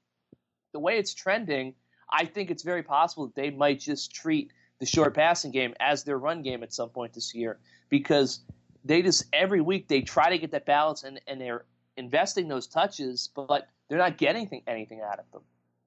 the 0.71 0.79
way 0.79 0.97
it's 0.97 1.13
trending, 1.13 1.75
I 2.11 2.25
think 2.25 2.51
it's 2.51 2.63
very 2.63 2.83
possible 2.83 3.27
that 3.27 3.35
they 3.35 3.49
might 3.49 3.79
just 3.79 4.13
treat 4.13 4.51
the 4.79 4.85
short 4.85 5.13
passing 5.13 5.51
game 5.51 5.73
as 5.79 6.03
their 6.03 6.17
run 6.17 6.41
game 6.41 6.63
at 6.63 6.73
some 6.73 6.89
point 6.89 7.13
this 7.13 7.35
year 7.35 7.59
because 7.89 8.39
they 8.85 9.01
just 9.01 9.25
every 9.33 9.61
week 9.61 9.87
they 9.87 10.01
try 10.01 10.29
to 10.29 10.37
get 10.37 10.51
that 10.51 10.65
balance 10.65 11.03
and, 11.03 11.19
and 11.27 11.39
they're 11.39 11.65
investing 11.97 12.47
those 12.47 12.67
touches, 12.67 13.29
but 13.35 13.67
they're 13.87 13.97
not 13.97 14.17
getting 14.17 14.41
anything, 14.41 14.63
anything 14.67 15.01
out 15.01 15.19
of 15.19 15.25
them. 15.31 15.41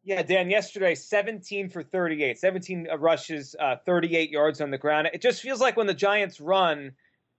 Yeah, 0.05 0.23
Dan, 0.23 0.51
yesterday, 0.51 0.97
17 0.97 1.71
for 1.71 1.83
38, 1.83 2.39
17 2.39 2.89
rushes, 2.99 3.55
uh, 3.59 3.77
38 3.87 4.31
yards 4.31 4.61
on 4.61 4.71
the 4.71 4.79
ground. 4.79 5.09
It 5.13 5.23
just 5.23 5.41
feels 5.41 5.61
like 5.61 5.77
when 5.77 5.87
the 5.87 5.95
Giants 5.95 6.41
run, 6.41 6.93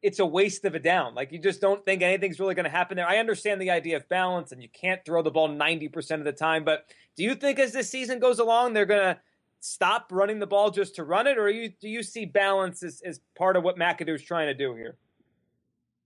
it's 0.03 0.19
a 0.19 0.25
waste 0.25 0.65
of 0.65 0.75
a 0.75 0.79
down. 0.79 1.15
Like 1.15 1.31
you 1.31 1.39
just 1.39 1.62
don't 1.62 1.83
think 1.83 2.01
anything's 2.01 2.39
really 2.39 2.53
going 2.53 2.65
to 2.65 2.69
happen 2.69 2.98
there. 2.98 3.07
I 3.07 3.17
understand 3.17 3.62
the 3.62 3.72
idea 3.72 3.95
of 3.95 4.07
balance 4.10 4.51
and 4.51 4.62
you 4.62 4.69
can't 4.69 5.03
throw 5.05 5.24
the 5.24 5.31
ball 5.31 5.50
90% 5.50 6.19
of 6.19 6.25
the 6.25 6.33
time, 6.33 6.63
but 6.63 6.86
do 7.15 7.24
you 7.24 7.33
think 7.33 7.57
as 7.57 7.72
this 7.72 7.89
season 7.89 8.19
goes 8.19 8.39
along, 8.39 8.74
they're 8.74 8.86
going 8.86 9.15
to 9.15 9.19
stop 9.62 10.07
running 10.12 10.39
the 10.39 10.48
ball 10.48 10.69
just 10.69 10.95
to 10.95 11.05
run 11.05 11.25
it, 11.25 11.38
or 11.38 11.50
you, 11.50 11.69
do 11.69 11.88
you 11.88 12.03
see 12.03 12.25
balance 12.25 12.83
as, 12.83 13.01
as 13.05 13.22
part 13.36 13.55
of 13.55 13.63
what 13.63 13.77
McAdoo's 13.77 14.22
trying 14.22 14.48
to 14.48 14.53
do 14.53 14.75
here? 14.75 14.98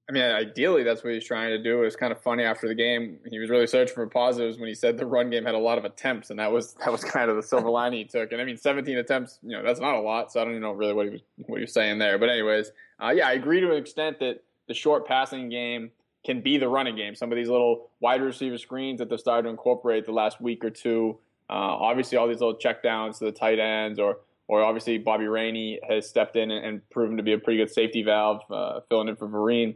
I 0.10 0.14
mean, 0.14 0.24
ideally, 0.24 0.84
that's 0.84 1.04
what 1.04 1.14
he's 1.14 1.26
trying 1.26 1.50
to 1.50 1.62
do. 1.62 1.82
It 1.82 1.86
was 1.86 1.98
kind 1.98 2.14
of 2.14 2.22
funny 2.22 2.44
after 2.44 2.66
the 2.66 2.76
game. 2.76 3.20
He 3.30 3.40
was 3.40 3.50
really 3.50 3.68
searching 3.68 3.94
for 3.94 4.08
positives 4.08 4.58
when 4.58 4.70
he 4.70 4.76
said 4.76 4.98
the 4.98 5.06
run 5.06 5.30
game 5.30 5.44
had 5.44 5.54
a 5.54 5.60
lot 5.60 5.78
of 5.78 5.84
attempts, 5.84 6.30
and 6.30 6.40
that 6.40 6.50
was 6.50 6.76
that 6.76 6.92
was 6.92 7.04
kind 7.04 7.30
of 7.30 7.36
the 7.36 7.44
silver 7.44 7.70
lining 7.70 8.00
he 8.00 8.06
took. 8.06 8.32
And 8.32 8.42
I 8.42 8.46
mean, 8.46 8.56
17 8.56 8.98
attempts, 8.98 9.40
you 9.44 9.52
know, 9.52 9.64
that's 9.64 9.82
not 9.82 9.96
a 9.96 10.00
lot. 10.00 10.32
So 10.32 10.40
I 10.40 10.46
don't 10.46 10.54
even 10.54 10.62
know 10.62 10.72
really 10.72 10.94
what 10.94 11.08
he 11.08 11.12
was 11.12 11.22
what 11.46 11.58
he 11.58 11.62
was 11.64 11.74
saying 11.74 12.00
there. 12.00 12.18
But 12.18 12.30
anyways, 12.30 12.72
uh, 13.04 13.10
yeah, 13.10 13.28
I 13.28 13.34
agree 13.34 13.60
to 13.60 13.72
an 13.72 13.78
extent 13.78 14.20
that 14.20 14.44
the 14.70 14.74
short 14.74 15.06
passing 15.06 15.50
game 15.50 15.92
can 16.26 16.42
be 16.42 16.58
the 16.58 16.70
running 16.70 16.96
game. 16.96 17.14
Some 17.14 17.30
of 17.32 17.36
these 17.36 17.50
little 17.50 17.90
wide 18.00 18.22
receiver 18.22 18.58
screens 18.58 19.00
that 19.00 19.10
they've 19.10 19.20
started 19.20 19.44
to 19.44 19.50
incorporate 19.50 20.06
the 20.06 20.14
last 20.14 20.40
week 20.40 20.64
or 20.64 20.70
two. 20.70 21.18
Uh, 21.50 21.54
obviously, 21.54 22.18
all 22.18 22.30
these 22.30 22.40
little 22.40 22.58
checkdowns 22.58 23.20
to 23.20 23.26
the 23.26 23.32
tight 23.34 23.60
ends, 23.60 24.00
or 24.00 24.20
or 24.48 24.64
obviously 24.64 24.98
Bobby 24.98 25.28
Rainey 25.28 25.82
has 25.86 26.08
stepped 26.08 26.38
in 26.38 26.50
and, 26.50 26.90
proven 26.92 27.18
to 27.18 27.24
be 27.24 27.34
a 27.34 27.38
pretty 27.38 27.58
good 27.58 27.70
safety 27.70 28.02
valve, 28.02 28.40
uh, 28.50 28.80
filling 28.88 29.10
in 29.10 29.18
for 29.18 29.28
Vereen 29.28 29.76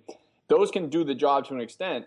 those 0.51 0.69
can 0.69 0.89
do 0.89 1.03
the 1.03 1.15
job 1.15 1.47
to 1.47 1.53
an 1.53 1.61
extent, 1.61 2.05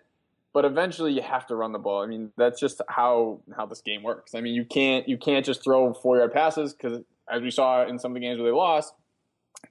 but 0.52 0.66
eventually 0.66 1.12
you 1.12 1.22
have 1.22 1.46
to 1.46 1.56
run 1.56 1.72
the 1.72 1.78
ball. 1.78 2.02
I 2.02 2.06
mean, 2.06 2.30
that's 2.36 2.60
just 2.60 2.82
how 2.88 3.40
how 3.56 3.66
this 3.66 3.80
game 3.80 4.02
works. 4.02 4.34
I 4.34 4.42
mean, 4.42 4.54
you 4.54 4.66
can't 4.66 5.08
you 5.08 5.16
can't 5.16 5.44
just 5.44 5.64
throw 5.64 5.94
four 5.94 6.18
yard 6.18 6.32
passes 6.32 6.74
because 6.74 7.00
as 7.28 7.40
we 7.40 7.50
saw 7.50 7.86
in 7.86 7.98
some 7.98 8.12
of 8.12 8.14
the 8.14 8.20
games 8.20 8.38
where 8.38 8.50
they 8.50 8.54
lost, 8.54 8.92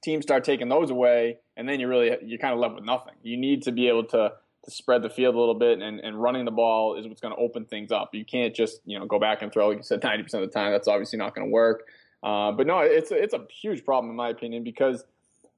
teams 0.02 0.26
start 0.26 0.44
taking 0.44 0.70
those 0.70 0.90
away, 0.90 1.38
and 1.56 1.70
then 1.70 1.80
you 1.80 1.88
really 1.88 2.18
you're 2.24 2.40
kind 2.40 2.54
of 2.54 2.60
left 2.60 2.74
with 2.74 2.84
nothing. 2.84 3.14
You 3.22 3.38
need 3.38 3.62
to 3.64 3.72
be 3.72 3.88
able 3.88 4.06
to 4.06 4.34
to 4.66 4.72
spread 4.72 5.04
the 5.04 5.10
field 5.10 5.36
a 5.36 5.40
little 5.40 5.56
bit, 5.56 5.80
and, 5.80 6.00
and 6.00 6.20
running 6.20 6.46
the 6.46 6.52
ball 6.52 6.98
is 6.98 7.08
what's 7.08 7.22
going 7.22 7.36
to 7.36 7.40
open 7.40 7.66
things 7.66 7.92
up. 7.92 8.10
You 8.14 8.26
can't 8.26 8.56
just 8.56 8.82
you 8.86 8.98
know 8.98 9.06
go 9.06 9.20
back 9.20 9.44
and 9.44 9.54
throw 9.54 9.68
like 9.68 9.78
you 9.78 9.84
said 9.84 10.02
ninety 10.04 10.24
percent 10.24 10.44
of 10.44 10.50
the 10.50 10.54
time. 10.54 10.72
That's 10.72 10.88
obviously 10.88 11.20
not 11.20 11.36
going 11.36 11.48
to 11.48 11.52
work. 11.52 11.84
Uh, 12.24 12.54
but 12.54 12.66
no, 12.66 12.80
it's 12.80 13.12
a, 13.12 13.22
it's 13.22 13.34
a 13.34 13.46
huge 13.52 13.86
problem 13.86 14.10
in 14.10 14.16
my 14.16 14.30
opinion 14.30 14.64
because 14.64 15.04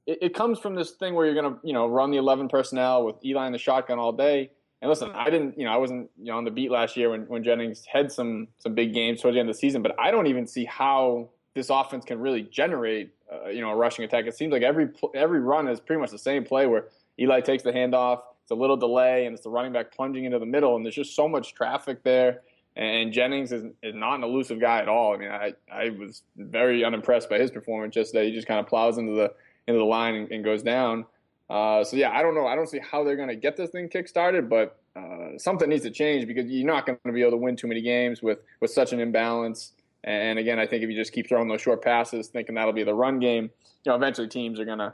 it, 0.06 0.20
it 0.22 0.34
comes 0.34 0.60
from 0.60 0.76
this 0.76 0.92
thing 0.92 1.14
where 1.14 1.26
you're 1.26 1.40
going 1.40 1.54
to, 1.54 1.60
you 1.64 1.74
know, 1.74 1.88
run 1.88 2.12
the 2.12 2.18
11 2.18 2.48
personnel 2.48 3.06
with 3.06 3.16
Eli 3.24 3.48
in 3.48 3.52
the 3.52 3.58
shotgun 3.58 4.00
all 4.00 4.12
day. 4.12 4.52
And 4.82 4.90
listen, 4.90 5.12
I 5.12 5.30
didn't, 5.30 5.58
you 5.58 5.66
know, 5.66 5.72
I 5.72 5.78
wasn't, 5.78 6.10
you 6.18 6.26
know, 6.26 6.38
on 6.38 6.44
the 6.44 6.52
beat 6.52 6.70
last 6.70 6.96
year 6.96 7.10
when, 7.10 7.22
when 7.22 7.44
Jennings 7.44 7.86
had 7.92 8.12
some 8.12 8.50
some 8.60 8.76
big 8.76 8.94
games 8.94 9.22
towards 9.22 9.36
the 9.36 9.40
end 9.40 9.50
of 9.50 9.56
the 9.56 9.60
season, 9.60 9.82
but 9.82 9.96
I 10.00 10.12
don't 10.12 10.28
even 10.28 10.46
see 10.46 10.66
how 10.66 11.30
this 11.56 11.70
offense 11.70 12.06
can 12.06 12.20
really 12.20 12.44
generate, 12.44 13.14
uh, 13.32 13.50
you 13.50 13.62
know, 13.62 13.70
a 13.70 13.76
rushing 13.76 14.06
attack. 14.06 14.26
It 14.26 14.36
seems 14.36 14.52
like 14.52 14.62
every 14.62 14.90
every 15.16 15.40
run 15.40 15.68
is 15.68 15.80
pretty 15.80 16.02
much 16.02 16.12
the 16.12 16.20
same 16.20 16.44
play 16.44 16.68
where 16.68 16.90
Eli 17.20 17.42
takes 17.42 17.64
the 17.64 17.72
handoff, 17.72 18.22
it's 18.44 18.52
a 18.52 18.56
little 18.56 18.78
delay, 18.78 19.26
and 19.26 19.34
it's 19.34 19.44
the 19.44 19.50
running 19.50 19.72
back 19.72 19.92
plunging 19.92 20.26
into 20.26 20.38
the 20.38 20.46
middle, 20.46 20.76
and 20.76 20.86
there's 20.86 20.96
just 20.96 21.16
so 21.16 21.28
much 21.28 21.56
traffic 21.56 22.04
there. 22.04 22.42
And 22.76 23.14
Jennings 23.14 23.54
is, 23.54 23.64
is 23.82 23.96
not 23.96 24.16
an 24.16 24.24
elusive 24.24 24.60
guy 24.60 24.82
at 24.82 24.90
all. 24.90 25.16
I 25.16 25.18
mean, 25.18 25.32
I, 25.32 25.54
I 25.72 25.90
was 25.92 26.24
very 26.36 26.84
unimpressed 26.84 27.30
by 27.30 27.40
his 27.40 27.50
performance 27.50 27.96
yesterday. 27.96 28.30
He 28.30 28.36
just 28.36 28.48
kind 28.48 28.60
of 28.60 28.68
plows 28.68 28.98
into 28.98 29.14
the 29.14 29.34
into 29.68 29.80
the 29.80 29.86
line 29.86 30.16
and, 30.16 30.32
and 30.32 30.44
goes 30.44 30.64
down. 30.64 31.06
Uh, 31.50 31.84
so 31.84 31.96
yeah, 31.96 32.12
I 32.12 32.22
don't 32.22 32.36
know. 32.36 32.48
I 32.48 32.56
don't 32.56 32.68
see 32.68 32.80
how 32.80 33.04
they're 33.04 33.16
going 33.16 33.30
to 33.30 33.36
get 33.36 33.56
this 33.56 33.70
thing 33.70 33.88
kick-started, 33.90 34.50
but 34.50 34.80
uh, 34.96 35.38
something 35.38 35.70
needs 35.70 35.84
to 35.84 35.92
change 35.92 36.26
because 36.28 36.50
you're 36.50 36.66
not 36.66 36.86
going 36.86 36.98
to 37.06 37.12
be 37.12 37.22
able 37.22 37.32
to 37.32 37.38
win 37.38 37.56
too 37.56 37.68
many 37.68 37.82
games 37.82 38.22
with 38.22 38.40
with 38.62 38.72
such 38.72 38.94
an 38.94 39.00
imbalance. 39.00 39.74
And 40.04 40.40
again, 40.40 40.60
I 40.60 40.68
think 40.68 40.84
if 40.84 40.90
you 40.90 40.96
just 40.96 41.14
keep 41.14 41.28
throwing 41.28 41.48
those 41.48 41.62
short 41.62 41.84
passes, 41.84 42.28
thinking 42.28 42.56
that'll 42.56 42.74
be 42.74 42.84
the 42.84 42.94
run 42.94 43.20
game, 43.20 43.50
you 43.84 43.92
know, 43.92 43.96
eventually 43.96 44.28
teams 44.28 44.60
are 44.60 44.66
going 44.66 44.78
to 44.78 44.94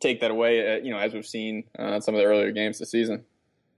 take 0.00 0.20
that 0.20 0.30
away. 0.30 0.74
Uh, 0.74 0.78
you 0.78 0.90
know, 0.90 0.98
as 0.98 1.12
we've 1.12 1.26
seen 1.26 1.64
uh, 1.78 2.00
some 2.00 2.14
of 2.14 2.20
the 2.20 2.24
earlier 2.24 2.52
games 2.52 2.78
this 2.78 2.90
season. 2.90 3.24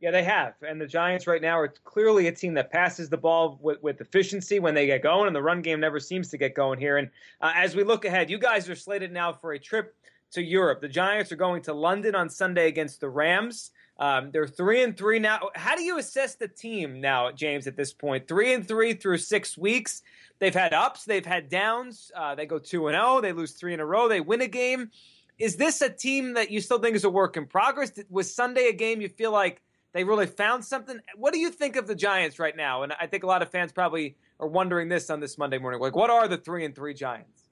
Yeah, 0.02 0.10
they 0.10 0.24
have. 0.24 0.54
And 0.66 0.80
the 0.80 0.86
Giants 0.86 1.28
right 1.28 1.40
now 1.40 1.56
are 1.56 1.68
clearly 1.84 2.26
a 2.26 2.32
team 2.32 2.54
that 2.54 2.72
passes 2.72 3.08
the 3.08 3.16
ball 3.16 3.56
with, 3.62 3.80
with 3.84 4.00
efficiency 4.00 4.58
when 4.58 4.74
they 4.74 4.86
get 4.86 5.00
going, 5.00 5.28
and 5.28 5.36
the 5.36 5.40
run 5.40 5.62
game 5.62 5.78
never 5.78 6.00
seems 6.00 6.28
to 6.30 6.36
get 6.36 6.56
going 6.56 6.80
here. 6.80 6.96
And 6.96 7.08
uh, 7.40 7.52
as 7.54 7.76
we 7.76 7.84
look 7.84 8.04
ahead, 8.04 8.28
you 8.28 8.36
guys 8.36 8.68
are 8.68 8.74
slated 8.74 9.12
now 9.12 9.32
for 9.32 9.52
a 9.52 9.60
trip 9.60 9.94
to 10.32 10.42
Europe. 10.42 10.80
The 10.80 10.88
Giants 10.88 11.30
are 11.30 11.36
going 11.36 11.62
to 11.62 11.72
London 11.72 12.16
on 12.16 12.28
Sunday 12.28 12.66
against 12.66 13.00
the 13.00 13.08
Rams. 13.08 13.70
Um, 14.00 14.32
they're 14.32 14.48
three 14.48 14.82
and 14.82 14.96
three 14.96 15.20
now. 15.20 15.50
How 15.54 15.76
do 15.76 15.84
you 15.84 15.98
assess 15.98 16.34
the 16.34 16.48
team 16.48 17.00
now, 17.00 17.30
James? 17.30 17.68
At 17.68 17.76
this 17.76 17.92
point, 17.92 18.26
three 18.26 18.54
and 18.54 18.66
three 18.66 18.94
through 18.94 19.18
six 19.18 19.56
weeks. 19.56 20.02
They've 20.40 20.52
had 20.52 20.74
ups, 20.74 21.04
they've 21.04 21.24
had 21.24 21.48
downs. 21.48 22.10
Uh, 22.16 22.34
they 22.34 22.46
go 22.46 22.58
two 22.58 22.88
and 22.88 22.96
zero. 22.96 23.04
Oh, 23.06 23.20
they 23.20 23.32
lose 23.32 23.52
three 23.52 23.72
in 23.72 23.78
a 23.78 23.86
row. 23.86 24.08
They 24.08 24.20
win 24.20 24.40
a 24.40 24.48
game. 24.48 24.90
Is 25.38 25.54
this 25.54 25.80
a 25.80 25.88
team 25.88 26.32
that 26.32 26.50
you 26.50 26.60
still 26.60 26.80
think 26.80 26.96
is 26.96 27.04
a 27.04 27.10
work 27.10 27.36
in 27.36 27.46
progress? 27.46 27.92
Was 28.10 28.34
Sunday 28.34 28.66
a 28.66 28.72
game 28.72 29.00
you 29.00 29.08
feel 29.08 29.30
like? 29.30 29.62
They 29.92 30.04
really 30.04 30.26
found 30.26 30.64
something. 30.64 31.00
What 31.16 31.34
do 31.34 31.38
you 31.38 31.50
think 31.50 31.76
of 31.76 31.86
the 31.86 31.94
Giants 31.94 32.38
right 32.38 32.56
now? 32.56 32.82
And 32.82 32.92
I 32.98 33.06
think 33.06 33.24
a 33.24 33.26
lot 33.26 33.42
of 33.42 33.50
fans 33.50 33.72
probably 33.72 34.16
are 34.40 34.46
wondering 34.46 34.88
this 34.88 35.10
on 35.10 35.20
this 35.20 35.36
Monday 35.36 35.58
morning. 35.58 35.80
Like, 35.80 35.94
what 35.94 36.10
are 36.10 36.26
the 36.28 36.38
three 36.38 36.64
and 36.64 36.74
three 36.74 36.94
Giants? 36.94 37.42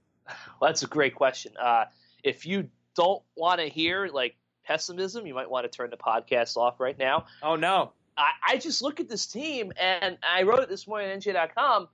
Well, 0.60 0.70
that's 0.70 0.82
a 0.82 0.86
great 0.86 1.14
question. 1.14 1.52
Uh, 1.60 1.86
if 2.22 2.46
you 2.46 2.68
don't 2.94 3.22
want 3.36 3.60
to 3.60 3.66
hear 3.66 4.08
like 4.12 4.36
pessimism, 4.64 5.26
you 5.26 5.34
might 5.34 5.50
want 5.50 5.70
to 5.70 5.76
turn 5.76 5.90
the 5.90 5.96
podcast 5.96 6.56
off 6.56 6.80
right 6.80 6.98
now. 6.98 7.26
Oh 7.42 7.56
no! 7.56 7.92
I, 8.16 8.30
I 8.46 8.56
just 8.58 8.82
look 8.82 9.00
at 9.00 9.08
this 9.08 9.26
team, 9.26 9.72
and 9.78 10.18
I 10.22 10.42
wrote 10.42 10.60
it 10.60 10.68
this 10.68 10.86
morning 10.86 11.10
on 11.10 11.18
NJ.com. 11.18 11.88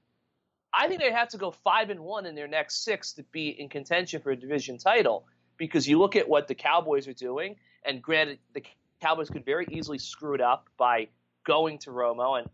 I 0.72 0.88
think 0.88 1.00
they 1.00 1.12
have 1.12 1.28
to 1.28 1.38
go 1.38 1.50
five 1.50 1.90
and 1.90 2.00
one 2.00 2.26
in 2.26 2.34
their 2.34 2.48
next 2.48 2.84
six 2.84 3.12
to 3.14 3.22
be 3.24 3.48
in 3.48 3.68
contention 3.68 4.20
for 4.20 4.30
a 4.30 4.36
division 4.36 4.78
title. 4.78 5.26
Because 5.56 5.88
you 5.88 5.98
look 5.98 6.16
at 6.16 6.28
what 6.28 6.48
the 6.48 6.54
Cowboys 6.54 7.08
are 7.08 7.14
doing, 7.14 7.56
and 7.82 8.02
granted, 8.02 8.38
the 8.52 8.62
Cowboys 9.00 9.30
could 9.30 9.44
very 9.44 9.66
easily 9.70 9.98
screw 9.98 10.34
it 10.34 10.40
up 10.40 10.68
by 10.78 11.08
going 11.44 11.78
to 11.78 11.90
Romo. 11.90 12.38
And 12.38 12.48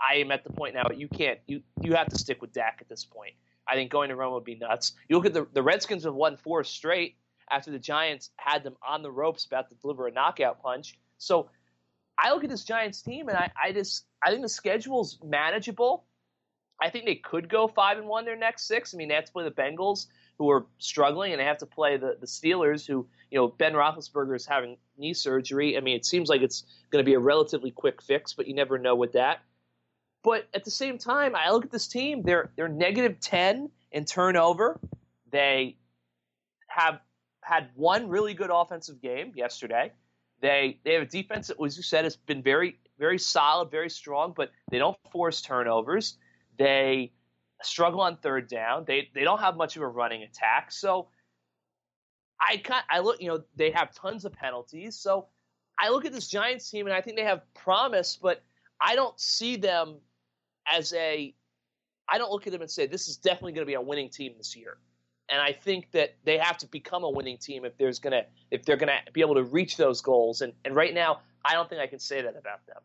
I 0.00 0.16
am 0.16 0.30
at 0.30 0.44
the 0.44 0.50
point 0.50 0.74
now 0.74 0.84
that 0.88 0.98
you 0.98 1.08
can't 1.08 1.38
you 1.46 1.62
you 1.80 1.94
have 1.94 2.08
to 2.08 2.18
stick 2.18 2.40
with 2.40 2.52
Dak 2.52 2.78
at 2.80 2.88
this 2.88 3.04
point. 3.04 3.34
I 3.68 3.74
think 3.74 3.90
going 3.90 4.08
to 4.08 4.16
Romo 4.16 4.34
would 4.34 4.44
be 4.44 4.56
nuts. 4.56 4.92
You 5.08 5.16
look 5.16 5.26
at 5.26 5.34
the 5.34 5.46
the 5.52 5.62
Redskins 5.62 6.04
have 6.04 6.14
won 6.14 6.36
four 6.36 6.64
straight 6.64 7.16
after 7.50 7.70
the 7.70 7.78
Giants 7.78 8.30
had 8.36 8.62
them 8.62 8.76
on 8.86 9.02
the 9.02 9.10
ropes 9.10 9.44
about 9.44 9.68
to 9.68 9.74
deliver 9.76 10.06
a 10.06 10.12
knockout 10.12 10.62
punch. 10.62 10.98
So 11.18 11.50
I 12.16 12.32
look 12.32 12.44
at 12.44 12.50
this 12.50 12.64
Giants 12.64 13.02
team 13.02 13.28
and 13.28 13.36
I, 13.36 13.50
I 13.62 13.72
just 13.72 14.04
I 14.22 14.30
think 14.30 14.42
the 14.42 14.48
schedule's 14.48 15.18
manageable. 15.24 16.04
I 16.80 16.90
think 16.90 17.04
they 17.04 17.16
could 17.16 17.48
go 17.48 17.68
five 17.68 17.98
and 17.98 18.06
one 18.06 18.24
their 18.24 18.36
next 18.36 18.66
six. 18.66 18.94
I 18.94 18.96
mean, 18.96 19.08
they 19.08 19.14
have 19.14 19.26
to 19.26 19.32
play 19.32 19.44
the 19.44 19.50
Bengals, 19.50 20.06
who 20.38 20.50
are 20.50 20.64
struggling, 20.78 21.32
and 21.32 21.40
they 21.40 21.44
have 21.44 21.58
to 21.58 21.66
play 21.66 21.98
the, 21.98 22.16
the 22.18 22.26
Steelers, 22.26 22.86
who 22.86 23.06
you 23.30 23.38
know 23.38 23.48
Ben 23.48 23.74
Roethlisberger 23.74 24.34
is 24.34 24.46
having 24.46 24.78
knee 24.96 25.12
surgery. 25.12 25.76
I 25.76 25.80
mean, 25.80 25.96
it 25.96 26.06
seems 26.06 26.30
like 26.30 26.40
it's 26.40 26.64
going 26.90 27.04
to 27.04 27.06
be 27.06 27.14
a 27.14 27.18
relatively 27.18 27.70
quick 27.70 28.00
fix, 28.00 28.32
but 28.32 28.46
you 28.46 28.54
never 28.54 28.78
know 28.78 28.94
with 28.94 29.12
that. 29.12 29.40
But 30.22 30.48
at 30.54 30.64
the 30.64 30.70
same 30.70 30.96
time, 30.96 31.34
I 31.36 31.50
look 31.50 31.64
at 31.64 31.70
this 31.70 31.86
team; 31.86 32.22
they're 32.22 32.50
they're 32.56 32.68
negative 32.68 33.20
ten 33.20 33.70
in 33.92 34.06
turnover. 34.06 34.80
They 35.30 35.76
have 36.68 37.00
had 37.42 37.68
one 37.74 38.08
really 38.08 38.32
good 38.32 38.50
offensive 38.50 39.02
game 39.02 39.32
yesterday. 39.36 39.92
They 40.40 40.78
they 40.84 40.94
have 40.94 41.02
a 41.02 41.06
defense 41.06 41.48
that, 41.48 41.62
as 41.62 41.76
you 41.76 41.82
said, 41.82 42.04
has 42.04 42.16
been 42.16 42.42
very 42.42 42.78
very 42.98 43.18
solid, 43.18 43.70
very 43.70 43.90
strong, 43.90 44.32
but 44.34 44.52
they 44.70 44.78
don't 44.78 44.96
force 45.10 45.42
turnovers. 45.42 46.16
They 46.60 47.12
struggle 47.62 48.02
on 48.02 48.18
third 48.18 48.46
down. 48.46 48.84
They 48.86 49.08
they 49.14 49.24
don't 49.24 49.40
have 49.40 49.56
much 49.56 49.76
of 49.76 49.82
a 49.82 49.88
running 49.88 50.22
attack. 50.22 50.70
So 50.70 51.08
I 52.38 52.58
kind 52.58 52.84
I 52.90 53.00
look, 53.00 53.20
you 53.20 53.28
know, 53.28 53.42
they 53.56 53.70
have 53.70 53.94
tons 53.94 54.26
of 54.26 54.34
penalties. 54.34 54.94
So 54.96 55.28
I 55.78 55.88
look 55.88 56.04
at 56.04 56.12
this 56.12 56.28
Giants 56.28 56.70
team 56.70 56.86
and 56.86 56.94
I 56.94 57.00
think 57.00 57.16
they 57.16 57.24
have 57.24 57.42
promise, 57.54 58.18
but 58.20 58.42
I 58.78 58.94
don't 58.94 59.18
see 59.18 59.56
them 59.56 59.96
as 60.70 60.92
a. 60.92 61.34
I 62.06 62.18
don't 62.18 62.30
look 62.30 62.46
at 62.46 62.52
them 62.52 62.60
and 62.60 62.70
say 62.70 62.86
this 62.86 63.08
is 63.08 63.16
definitely 63.16 63.52
going 63.52 63.64
to 63.64 63.70
be 63.70 63.74
a 63.74 63.80
winning 63.80 64.10
team 64.10 64.34
this 64.36 64.54
year. 64.54 64.76
And 65.30 65.40
I 65.40 65.52
think 65.52 65.92
that 65.92 66.16
they 66.24 66.36
have 66.36 66.58
to 66.58 66.66
become 66.66 67.04
a 67.04 67.10
winning 67.10 67.38
team 67.38 67.64
if 67.64 67.78
there's 67.78 68.00
gonna 68.00 68.24
if 68.50 68.66
they're 68.66 68.76
gonna 68.76 68.98
be 69.14 69.22
able 69.22 69.36
to 69.36 69.44
reach 69.44 69.78
those 69.78 70.02
goals. 70.02 70.42
And 70.42 70.52
and 70.66 70.76
right 70.76 70.92
now, 70.92 71.20
I 71.42 71.54
don't 71.54 71.70
think 71.70 71.80
I 71.80 71.86
can 71.86 72.00
say 72.00 72.20
that 72.20 72.36
about 72.36 72.66
them. 72.66 72.82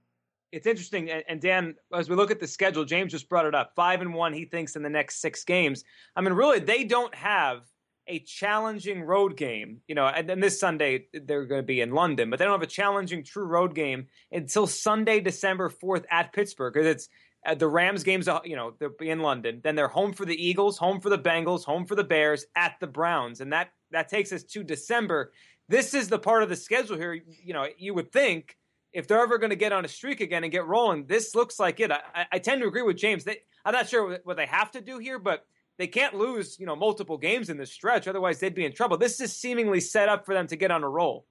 It's 0.56 0.68
interesting, 0.68 1.12
and 1.12 1.42
Dan, 1.42 1.76
as 1.94 2.10
we 2.10 2.16
look 2.16 2.32
at 2.32 2.40
the 2.40 2.48
schedule, 2.48 2.86
James 2.86 3.12
just 3.12 3.28
brought 3.28 3.46
it 3.46 3.54
up. 3.54 3.74
Five 3.76 4.00
and 4.00 4.14
one, 4.14 4.32
he 4.32 4.46
thinks 4.46 4.78
in 4.78 4.84
the 4.84 4.90
next 4.90 5.20
six 5.20 5.44
games. 5.44 5.84
I 6.16 6.22
mean, 6.22 6.32
really, 6.32 6.60
they 6.60 6.86
don't 6.86 7.14
have 7.14 7.64
a 8.08 8.20
challenging 8.20 9.02
road 9.02 9.36
game. 9.36 9.82
You 9.90 9.96
know, 9.96 10.08
and 10.08 10.30
then 10.30 10.40
this 10.40 10.58
Sunday 10.58 11.08
they're 11.12 11.44
going 11.46 11.60
to 11.60 11.66
be 11.66 11.82
in 11.82 11.92
London, 11.92 12.30
but 12.30 12.40
they 12.40 12.46
don't 12.46 12.54
have 12.54 12.62
a 12.62 12.68
challenging 12.68 13.22
true 13.22 13.44
road 13.44 13.76
game 13.76 14.08
until 14.32 14.66
Sunday, 14.66 15.20
December 15.20 15.68
fourth 15.68 16.06
at 16.10 16.32
Pittsburgh. 16.32 16.74
Because 16.74 16.88
it's 16.88 17.10
uh, 17.46 17.56
the 17.56 17.68
Rams 17.68 18.04
games, 18.04 18.30
uh, 18.30 18.40
you 18.46 18.56
know, 18.56 18.76
they'll 18.80 18.92
be 18.98 19.10
in 19.10 19.20
London. 19.20 19.60
Then 19.62 19.76
they're 19.76 19.90
home 19.90 20.14
for 20.14 20.24
the 20.24 20.42
Eagles, 20.42 20.78
home 20.78 21.02
for 21.02 21.10
the 21.10 21.20
Bengals, 21.20 21.66
home 21.66 21.86
for 21.86 21.96
the 21.96 22.04
Bears, 22.06 22.46
at 22.56 22.76
the 22.80 22.88
Browns, 22.88 23.42
and 23.42 23.52
that 23.52 23.72
that 23.92 24.08
takes 24.08 24.32
us 24.32 24.44
to 24.44 24.64
December. 24.64 25.34
This 25.68 25.94
is 25.94 26.08
the 26.08 26.20
part 26.20 26.44
of 26.44 26.50
the 26.50 26.56
schedule 26.56 26.96
here. 26.96 27.14
You 27.44 27.54
know, 27.54 27.68
you 27.78 27.94
would 27.94 28.14
think 28.14 28.56
if 28.96 29.08
they're 29.08 29.22
ever 29.22 29.38
going 29.38 29.50
to 29.50 29.56
get 29.56 29.74
on 29.74 29.84
a 29.84 29.88
streak 29.88 30.22
again 30.22 30.44
and 30.44 30.52
get 30.52 30.66
rolling, 30.66 31.06
this 31.06 31.36
looks 31.36 31.60
like 31.60 31.80
it. 31.82 31.92
I, 31.92 32.26
I 32.32 32.40
tend 32.40 32.62
to 32.62 32.68
agree 32.68 32.82
with 32.82 32.98
James. 32.98 33.26
They, 33.26 33.40
I'm 33.66 33.74
not 33.74 33.90
sure 33.90 34.20
what 34.24 34.38
they 34.38 34.46
have 34.46 34.72
to 34.72 34.82
do 34.82 34.98
here, 34.98 35.20
but 35.20 35.46
they 35.78 35.88
can't 35.88 36.16
lose, 36.16 36.58
you 36.60 36.66
know, 36.66 36.76
multiple 36.76 37.18
games 37.18 37.50
in 37.50 37.58
this 37.58 37.72
stretch. 37.72 38.08
Otherwise, 38.08 38.40
they'd 38.40 38.56
be 38.56 38.66
in 38.66 38.72
trouble. 38.72 38.98
This 38.98 39.20
is 39.20 39.36
seemingly 39.36 39.82
set 39.82 40.08
up 40.08 40.26
for 40.26 40.34
them 40.34 40.48
to 40.48 40.56
get 40.56 40.72
on 40.72 40.84
a 40.84 40.90
roll. 40.90 41.26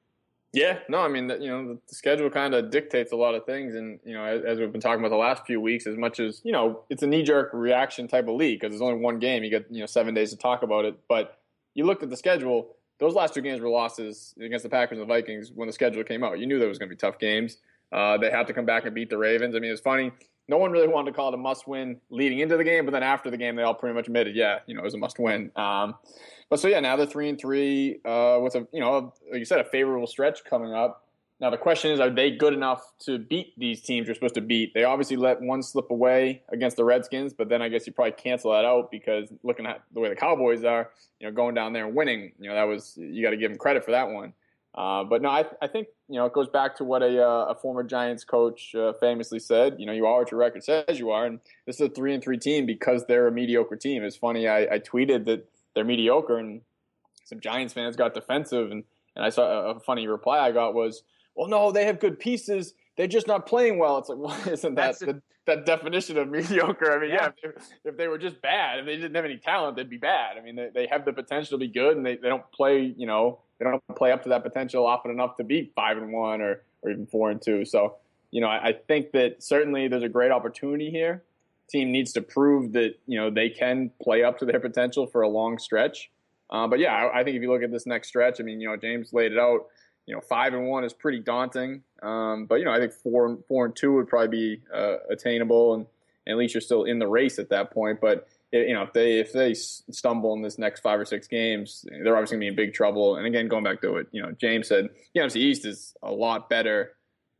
Yeah, 0.52 0.78
no, 0.88 1.00
I 1.00 1.08
mean, 1.08 1.28
you 1.40 1.48
know, 1.48 1.80
the 1.88 1.94
schedule 1.94 2.30
kind 2.30 2.54
of 2.54 2.70
dictates 2.70 3.10
a 3.10 3.16
lot 3.16 3.34
of 3.34 3.44
things, 3.44 3.74
and 3.74 3.98
you 4.04 4.14
know, 4.14 4.24
as, 4.24 4.44
as, 4.44 4.58
we've 4.60 4.70
been 4.70 4.80
talking 4.80 5.00
about 5.00 5.08
the 5.08 5.16
last 5.16 5.44
few 5.46 5.60
weeks, 5.60 5.84
as 5.84 5.96
much 5.96 6.20
as 6.20 6.42
you 6.44 6.52
know, 6.52 6.84
it's 6.90 7.02
a 7.02 7.08
knee-jerk 7.08 7.50
reaction 7.52 8.06
type 8.06 8.28
of 8.28 8.36
league 8.36 8.60
because 8.60 8.70
there's 8.70 8.80
only 8.80 9.00
one 9.00 9.18
game, 9.18 9.42
you 9.42 9.50
get 9.50 9.66
you 9.68 9.80
know 9.80 9.86
seven 9.86 10.14
days 10.14 10.30
to 10.30 10.36
talk 10.36 10.62
about 10.62 10.84
it. 10.84 10.94
But 11.08 11.38
you 11.74 11.84
looked 11.84 12.04
at 12.04 12.10
the 12.10 12.16
schedule; 12.16 12.76
those 12.98 13.14
last 13.14 13.34
two 13.34 13.40
games 13.40 13.60
were 13.60 13.68
losses 13.68 14.34
against 14.40 14.62
the 14.62 14.68
Packers 14.68 14.98
and 14.98 15.08
the 15.08 15.12
Vikings 15.12 15.52
when 15.54 15.66
the 15.66 15.72
schedule 15.72 16.04
came 16.04 16.22
out. 16.22 16.38
You 16.38 16.46
knew 16.46 16.58
there 16.58 16.68
was 16.68 16.78
going 16.78 16.88
to 16.88 16.94
be 16.94 16.98
tough 16.98 17.18
games. 17.18 17.58
Uh, 17.92 18.16
they 18.18 18.30
had 18.30 18.46
to 18.46 18.52
come 18.52 18.64
back 18.64 18.86
and 18.86 18.94
beat 18.94 19.10
the 19.10 19.18
Ravens. 19.18 19.54
I 19.54 19.58
mean, 19.58 19.70
it's 19.70 19.80
funny 19.80 20.12
no 20.48 20.58
one 20.58 20.70
really 20.72 20.88
wanted 20.88 21.10
to 21.10 21.16
call 21.16 21.28
it 21.28 21.34
a 21.34 21.38
must 21.38 21.66
win 21.66 22.00
leading 22.10 22.40
into 22.40 22.56
the 22.56 22.64
game, 22.64 22.84
but 22.84 22.92
then 22.92 23.02
after 23.02 23.30
the 23.30 23.36
game, 23.36 23.56
they 23.56 23.62
all 23.62 23.74
pretty 23.74 23.94
much 23.94 24.06
admitted, 24.06 24.36
yeah, 24.36 24.58
you 24.66 24.74
know, 24.74 24.80
it 24.80 24.84
was 24.84 24.94
a 24.94 24.98
must 24.98 25.18
win. 25.18 25.50
Um, 25.56 25.94
but 26.50 26.60
so 26.60 26.68
yeah, 26.68 26.80
now 26.80 26.96
they're 26.96 27.06
three 27.06 27.28
and 27.28 27.38
three 27.38 28.00
uh, 28.04 28.38
with 28.42 28.54
a 28.54 28.66
you 28.72 28.80
know, 28.80 29.12
like 29.30 29.38
you 29.38 29.44
said, 29.44 29.60
a 29.60 29.64
favorable 29.64 30.06
stretch 30.06 30.44
coming 30.44 30.74
up. 30.74 31.03
Now 31.40 31.50
the 31.50 31.56
question 31.56 31.90
is, 31.90 32.00
are 32.00 32.10
they 32.10 32.30
good 32.30 32.54
enough 32.54 32.82
to 33.00 33.18
beat 33.18 33.58
these 33.58 33.82
teams 33.82 34.06
you're 34.06 34.14
supposed 34.14 34.36
to 34.36 34.40
beat? 34.40 34.72
They 34.72 34.84
obviously 34.84 35.16
let 35.16 35.40
one 35.40 35.62
slip 35.62 35.90
away 35.90 36.42
against 36.48 36.76
the 36.76 36.84
Redskins, 36.84 37.32
but 37.32 37.48
then 37.48 37.60
I 37.60 37.68
guess 37.68 37.86
you 37.86 37.92
probably 37.92 38.12
cancel 38.12 38.52
that 38.52 38.64
out 38.64 38.90
because 38.90 39.32
looking 39.42 39.66
at 39.66 39.82
the 39.92 40.00
way 40.00 40.08
the 40.08 40.16
Cowboys 40.16 40.64
are, 40.64 40.90
you 41.20 41.26
know, 41.26 41.32
going 41.32 41.54
down 41.54 41.72
there 41.72 41.86
and 41.86 41.94
winning, 41.94 42.32
you 42.38 42.48
know, 42.48 42.54
that 42.54 42.64
was 42.64 42.96
you 42.96 43.22
got 43.22 43.30
to 43.30 43.36
give 43.36 43.50
them 43.50 43.58
credit 43.58 43.84
for 43.84 43.90
that 43.90 44.10
one. 44.10 44.32
Uh, 44.74 45.04
but 45.04 45.22
no, 45.22 45.28
I, 45.28 45.44
I 45.62 45.68
think 45.68 45.88
you 46.08 46.16
know 46.16 46.26
it 46.26 46.32
goes 46.32 46.48
back 46.48 46.76
to 46.76 46.84
what 46.84 47.02
a, 47.02 47.24
uh, 47.24 47.46
a 47.46 47.54
former 47.54 47.84
Giants 47.84 48.24
coach 48.24 48.74
uh, 48.74 48.92
famously 48.94 49.38
said. 49.38 49.76
You 49.78 49.86
know, 49.86 49.92
you 49.92 50.04
are 50.06 50.18
what 50.18 50.32
your 50.32 50.40
record 50.40 50.64
says 50.64 50.98
you 50.98 51.10
are, 51.10 51.26
and 51.26 51.38
this 51.64 51.76
is 51.76 51.82
a 51.82 51.88
three 51.88 52.12
and 52.12 52.22
three 52.22 52.38
team 52.38 52.66
because 52.66 53.04
they're 53.06 53.28
a 53.28 53.32
mediocre 53.32 53.76
team. 53.76 54.02
It's 54.02 54.16
funny. 54.16 54.48
I, 54.48 54.62
I 54.62 54.78
tweeted 54.80 55.26
that 55.26 55.48
they're 55.74 55.84
mediocre, 55.84 56.38
and 56.38 56.62
some 57.24 57.38
Giants 57.38 57.72
fans 57.72 57.94
got 57.94 58.14
defensive, 58.14 58.72
and, 58.72 58.82
and 59.14 59.24
I 59.24 59.28
saw 59.28 59.42
a, 59.42 59.74
a 59.74 59.80
funny 59.80 60.08
reply 60.08 60.40
I 60.40 60.50
got 60.50 60.74
was, 60.74 61.04
"Well, 61.34 61.48
no, 61.48 61.72
they 61.72 61.84
have 61.86 62.00
good 62.00 62.18
pieces. 62.18 62.74
They're 62.96 63.06
just 63.06 63.26
not 63.26 63.46
playing 63.46 63.78
well." 63.78 63.98
It's 63.98 64.08
like, 64.08 64.18
well, 64.20 64.48
isn't 64.48 64.74
that 64.74 64.98
the, 64.98 65.22
that 65.46 65.66
definition 65.66 66.18
of 66.18 66.28
mediocre? 66.30 66.92
I 66.92 67.00
mean, 67.00 67.10
yeah, 67.10 67.30
yeah 67.42 67.50
if, 67.50 67.54
they, 67.54 67.90
if, 67.90 67.96
they, 67.96 68.08
were 68.08 68.18
just 68.18 68.40
bad, 68.40 68.80
if 68.80 68.86
they 68.86 68.96
didn't 68.96 69.14
have 69.14 69.24
any 69.24 69.38
talent, 69.38 69.76
they'd 69.76 69.90
be 69.90 69.98
bad. 69.98 70.38
I 70.38 70.40
mean, 70.40 70.56
they, 70.56 70.70
they 70.74 70.86
have 70.86 71.04
the 71.04 71.12
potential 71.12 71.58
to 71.58 71.64
be 71.64 71.72
good, 71.72 71.96
and 71.96 72.04
they, 72.04 72.16
they 72.16 72.28
don't 72.28 72.50
play, 72.52 72.94
you 72.96 73.06
know 73.06 73.40
they 73.58 73.64
don't 73.64 73.82
play 73.96 74.12
up 74.12 74.22
to 74.24 74.28
that 74.30 74.42
potential 74.42 74.86
often 74.86 75.10
enough 75.10 75.36
to 75.36 75.44
be 75.44 75.72
five 75.74 75.96
and 75.96 76.12
one 76.12 76.40
or 76.40 76.62
or 76.82 76.90
even 76.90 77.06
four 77.06 77.30
and 77.30 77.40
two. 77.40 77.64
So 77.64 77.96
you 78.30 78.40
know, 78.40 78.48
I, 78.48 78.68
I 78.68 78.72
think 78.72 79.12
that 79.12 79.42
certainly 79.42 79.86
there's 79.88 80.02
a 80.02 80.08
great 80.08 80.32
opportunity 80.32 80.90
here. 80.90 81.22
Team 81.70 81.92
needs 81.92 82.12
to 82.14 82.20
prove 82.20 82.72
that 82.72 82.98
you 83.06 83.18
know 83.18 83.30
they 83.30 83.48
can 83.48 83.90
play 84.02 84.24
up 84.24 84.38
to 84.38 84.44
their 84.44 84.60
potential 84.60 85.06
for 85.06 85.22
a 85.22 85.28
long 85.28 85.58
stretch. 85.58 86.10
Uh, 86.50 86.66
but 86.66 86.78
yeah, 86.78 86.92
I, 86.92 87.20
I, 87.20 87.24
think 87.24 87.36
if 87.36 87.42
you 87.42 87.50
look 87.50 87.62
at 87.62 87.70
this 87.70 87.86
next 87.86 88.08
stretch, 88.08 88.38
I 88.38 88.42
mean, 88.44 88.60
you 88.60 88.68
know, 88.68 88.76
James 88.76 89.12
laid 89.12 89.32
it 89.32 89.38
out. 89.38 89.66
You 90.06 90.14
know, 90.14 90.20
five 90.20 90.54
and 90.54 90.66
one 90.66 90.84
is 90.84 90.92
pretty 90.92 91.20
daunting. 91.20 91.82
Um, 92.02 92.46
but 92.46 92.56
you 92.56 92.64
know, 92.64 92.72
I 92.72 92.78
think 92.78 92.92
four 92.92 93.26
and 93.26 93.44
four 93.46 93.66
and 93.66 93.74
two 93.74 93.92
would 93.94 94.08
probably 94.08 94.28
be 94.28 94.62
uh, 94.74 94.96
attainable, 95.10 95.74
and, 95.74 95.86
and 96.26 96.32
at 96.32 96.38
least 96.38 96.54
you're 96.54 96.60
still 96.60 96.84
in 96.84 96.98
the 96.98 97.08
race 97.08 97.38
at 97.38 97.48
that 97.50 97.70
point. 97.72 98.00
But 98.00 98.28
you 98.52 98.74
know, 98.74 98.82
if 98.82 98.92
they 98.92 99.18
if 99.18 99.32
they 99.32 99.54
stumble 99.54 100.34
in 100.34 100.42
this 100.42 100.58
next 100.58 100.80
five 100.80 101.00
or 101.00 101.04
six 101.04 101.26
games, 101.26 101.84
they're 101.88 102.16
obviously 102.16 102.36
going 102.36 102.48
to 102.48 102.56
be 102.56 102.62
in 102.62 102.68
big 102.68 102.74
trouble. 102.74 103.16
And 103.16 103.26
again, 103.26 103.48
going 103.48 103.64
back 103.64 103.80
to 103.80 103.92
what 103.92 104.06
you 104.12 104.22
know, 104.22 104.32
James 104.32 104.68
said, 104.68 104.90
the 105.14 105.20
NFC 105.20 105.36
East 105.36 105.64
is 105.64 105.94
a 106.02 106.12
lot 106.12 106.48
better 106.48 106.92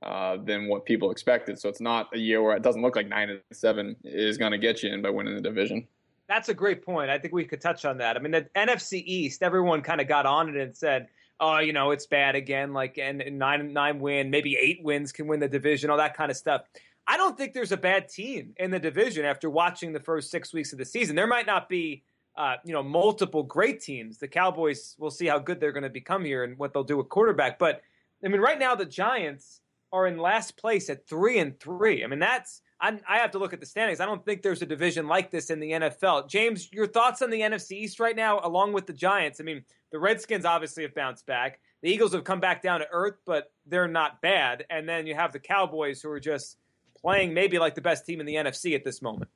uh, 0.03 0.37
than 0.37 0.69
what 0.69 0.85
people 0.85 1.11
expected. 1.11 1.59
So 1.59 1.69
it's 1.69 1.81
not 1.81 2.11
a 2.15 2.19
year 2.19 2.43
where 2.43 2.57
it 2.57 2.63
doesn't 2.63 2.83
look 2.83 2.97
like 2.97 3.09
nine 3.09 3.31
and 3.31 3.41
seven 3.53 3.97
is 4.05 4.39
going 4.39 4.53
to 4.53 4.59
get 4.59 4.83
you 4.83 4.93
in 4.93 5.03
by 5.03 5.11
winning 5.11 5.35
the 5.35 5.41
division. 5.41 5.87
That's 6.27 6.49
a 6.49 6.55
great 6.55 6.85
point. 6.85 7.11
I 7.11 7.19
think 7.19 7.35
we 7.35 7.45
could 7.45 7.61
touch 7.61 7.85
on 7.85 7.99
that. 7.99 8.17
I 8.17 8.21
mean, 8.21 8.33
the 8.33 8.47
NFC 8.57 9.03
East, 9.05 9.43
everyone 9.43 9.83
kind 9.83 10.01
of 10.01 10.09
got 10.09 10.27
on 10.27 10.49
it 10.49 10.57
and 10.57 10.77
said, 10.77 11.09
"Oh, 11.41 11.59
you 11.59 11.73
know, 11.73 11.91
it's 11.91 12.07
bad 12.07 12.35
again." 12.35 12.73
Like, 12.73 12.99
and, 12.99 13.21
and 13.23 13.39
nine 13.39 13.73
nine 13.73 14.01
win, 14.01 14.31
maybe 14.31 14.57
eight 14.57 14.81
wins 14.83 15.13
can 15.13 15.27
win 15.27 15.41
the 15.41 15.49
division, 15.49 15.91
all 15.91 15.99
that 15.99 16.17
kind 16.17 16.31
of 16.31 16.37
stuff. 16.37 16.63
I 17.07 17.17
don't 17.17 17.37
think 17.37 17.53
there's 17.53 17.73
a 17.73 17.77
bad 17.77 18.09
team 18.09 18.55
in 18.57 18.71
the 18.71 18.79
division 18.79 19.25
after 19.25 19.51
watching 19.51 19.93
the 19.93 20.01
first 20.01 20.31
six 20.31 20.55
weeks 20.55 20.73
of 20.73 20.79
the 20.79 20.85
season. 20.85 21.17
There 21.17 21.27
might 21.27 21.47
not 21.47 21.69
be, 21.69 22.03
uh, 22.37 22.57
you 22.65 22.73
know, 22.73 22.83
multiple 22.83 23.43
great 23.43 23.81
teams. 23.81 24.19
The 24.19 24.29
Cowboys, 24.29 24.97
we'll 24.99 25.11
see 25.11 25.27
how 25.27 25.39
good 25.39 25.61
they're 25.61 25.73
going 25.73 25.83
to 25.83 25.91
become 25.91 26.25
here 26.25 26.45
and 26.45 26.57
what 26.57 26.73
they'll 26.73 26.83
do 26.83 26.97
with 26.97 27.11
quarterback. 27.11 27.59
But 27.59 27.83
I 28.25 28.29
mean, 28.29 28.41
right 28.41 28.59
now 28.59 28.75
the 28.75 28.87
Giants 28.87 29.61
are 29.93 30.07
in 30.07 30.19
last 30.19 30.57
place 30.57 30.89
at 30.89 31.07
three 31.07 31.39
and 31.39 31.59
three. 31.61 32.03
I 32.03 32.07
mean, 32.07 32.21
that's 32.21 32.63
I, 32.81 32.99
I 33.09 33.19
have 33.19 33.31
to 33.33 33.39
look 33.39 33.53
at 33.53 33.61
the 33.61 33.67
standings. 33.67 34.01
I 34.01 34.07
don't 34.07 34.25
think 34.25 34.43
there's 34.43 34.63
a 34.63 34.67
division 34.67 35.07
like 35.07 35.31
this 35.31 35.51
in 35.51 35.61
the 35.61 35.71
NFL. 35.71 36.29
James, 36.29 36.73
your 36.73 36.87
thoughts 36.87 37.23
on 37.23 37.31
the 37.31 37.41
NFC 37.41 37.73
East 37.73 38.01
right 38.01 38.17
now, 38.17 38.41
along 38.43 38.73
with 38.73 38.87
the 38.87 38.93
Giants? 38.93 39.41
I 39.41 39.45
mean, 39.45 39.65
the 39.93 39.99
Redskins 39.99 40.45
obviously 40.45 40.83
have 40.83 40.95
bounced 40.95 41.27
back. 41.27 41.61
The 41.83 41.91
Eagles 41.91 42.13
have 42.15 42.25
come 42.25 42.41
back 42.41 42.63
down 42.63 42.81
to 42.81 42.87
earth, 42.91 43.17
but 43.25 43.53
they're 43.67 43.89
not 43.89 44.21
bad. 44.21 44.65
And 44.71 44.89
then 44.89 45.07
you 45.07 45.15
have 45.15 45.33
the 45.33 45.39
Cowboys 45.39 46.03
who 46.03 46.11
are 46.11 46.21
just 46.21 46.57
playing 47.01 47.35
maybe 47.35 47.59
like 47.59 47.75
the 47.75 47.81
best 47.81 48.07
team 48.07 48.21
in 48.21 48.27
the 48.27 48.35
NFC 48.35 48.75
at 48.75 48.85
this 48.85 49.03
moment. 49.03 49.31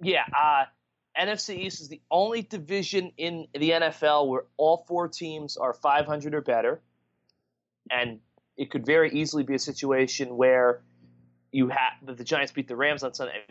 Yeah, 0.00 0.24
uh, 0.36 0.64
NFC 1.18 1.58
East 1.58 1.80
is 1.80 1.88
the 1.88 2.00
only 2.10 2.42
division 2.42 3.12
in 3.16 3.46
the 3.52 3.70
NFL 3.70 4.28
where 4.28 4.44
all 4.56 4.84
four 4.88 5.08
teams 5.08 5.56
are 5.56 5.72
500 5.72 6.34
or 6.34 6.40
better, 6.40 6.80
and 7.90 8.18
it 8.56 8.70
could 8.70 8.84
very 8.84 9.12
easily 9.12 9.42
be 9.42 9.54
a 9.54 9.58
situation 9.58 10.36
where 10.36 10.80
you 11.54 11.68
have 11.68 11.92
that 12.02 12.18
the 12.18 12.24
Giants 12.24 12.50
beat 12.50 12.66
the 12.66 12.74
Rams 12.74 13.04
on 13.04 13.14
Sunday. 13.14 13.44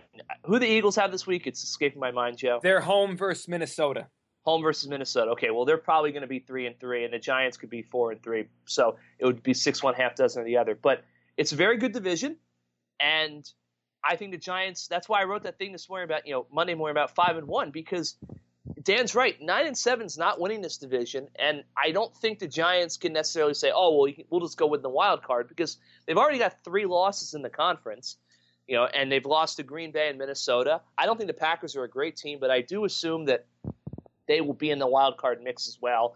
Who 0.46 0.60
the 0.60 0.68
Eagles 0.68 0.96
have 0.98 1.10
this 1.10 1.26
week? 1.26 1.48
It's 1.48 1.64
escaping 1.64 2.02
my 2.02 2.12
mind, 2.12 2.38
Joe. 2.38 2.60
They're 2.62 2.82
home 2.82 3.16
versus 3.16 3.48
Minnesota. 3.48 4.08
Home 4.44 4.62
versus 4.62 4.90
Minnesota. 4.90 5.32
Okay, 5.32 5.52
well 5.52 5.64
they're 5.64 5.78
probably 5.78 6.12
going 6.12 6.22
to 6.22 6.28
be 6.28 6.40
three 6.40 6.68
and 6.68 6.78
three, 6.78 7.06
and 7.06 7.14
the 7.14 7.20
Giants 7.20 7.56
could 7.56 7.70
be 7.70 7.82
four 7.82 8.12
and 8.12 8.22
three. 8.22 8.48
So 8.66 8.98
it 9.20 9.26
would 9.26 9.42
be 9.42 9.54
six 9.54 9.82
one 9.82 9.94
half 9.94 10.16
dozen 10.16 10.42
of 10.42 10.46
the 10.46 10.58
other. 10.58 10.76
But 10.76 11.06
it's 11.38 11.54
a 11.54 11.56
very 11.56 11.78
good 11.78 11.94
division. 11.94 12.36
And 13.00 13.50
I 14.04 14.18
think 14.18 14.32
the 14.32 14.38
Giants. 14.38 14.88
That's 14.90 15.08
why 15.08 15.22
I 15.22 15.24
wrote 15.24 15.44
that 15.44 15.58
thing 15.58 15.72
this 15.72 15.88
morning 15.88 16.04
about 16.04 16.28
you 16.28 16.34
know 16.34 16.46
Monday 16.52 16.74
morning 16.74 16.92
about 16.94 17.16
five 17.16 17.38
and 17.38 17.48
one 17.48 17.72
because 17.72 18.18
Dan's 18.84 19.16
right. 19.16 19.40
Nine 19.42 19.68
and 19.68 19.78
seven 19.78 20.06
is 20.06 20.18
not 20.18 20.40
winning 20.40 20.62
this 20.62 20.78
division, 20.78 21.28
and 21.36 21.64
I 21.78 21.92
don't 21.92 22.16
think 22.18 22.40
the 22.40 22.48
Giants 22.48 22.98
can 22.98 23.14
necessarily 23.14 23.54
say, 23.54 23.72
"Oh, 23.74 23.96
well, 23.96 24.14
we'll 24.30 24.42
just 24.42 24.58
go 24.58 24.68
with 24.68 24.82
the 24.82 24.90
wild 24.90 25.24
card," 25.24 25.48
because 25.48 25.78
they've 26.06 26.18
already 26.18 26.40
got 26.40 26.64
three 26.64 26.86
losses 26.86 27.34
in 27.34 27.42
the 27.42 27.50
conference, 27.50 28.18
you 28.68 28.76
know, 28.76 28.86
and 28.86 29.12
they've 29.12 29.26
lost 29.26 29.58
to 29.58 29.64
Green 29.64 29.92
Bay 29.92 30.10
and 30.10 30.18
Minnesota. 30.18 30.82
I 30.98 31.06
don't 31.06 31.18
think 31.18 31.28
the 31.28 31.34
Packers 31.34 31.76
are 31.76 31.84
a 31.84 31.90
great 31.90 32.18
team, 32.18 32.40
but 32.40 32.52
I 32.52 32.62
do 32.62 32.84
assume 32.86 33.26
that 33.26 33.46
they 34.28 34.42
will 34.42 34.54
be 34.54 34.72
in 34.72 34.80
the 34.80 34.88
wild 34.88 35.18
card 35.18 35.42
mix 35.42 35.68
as 35.68 35.82
well. 35.82 36.16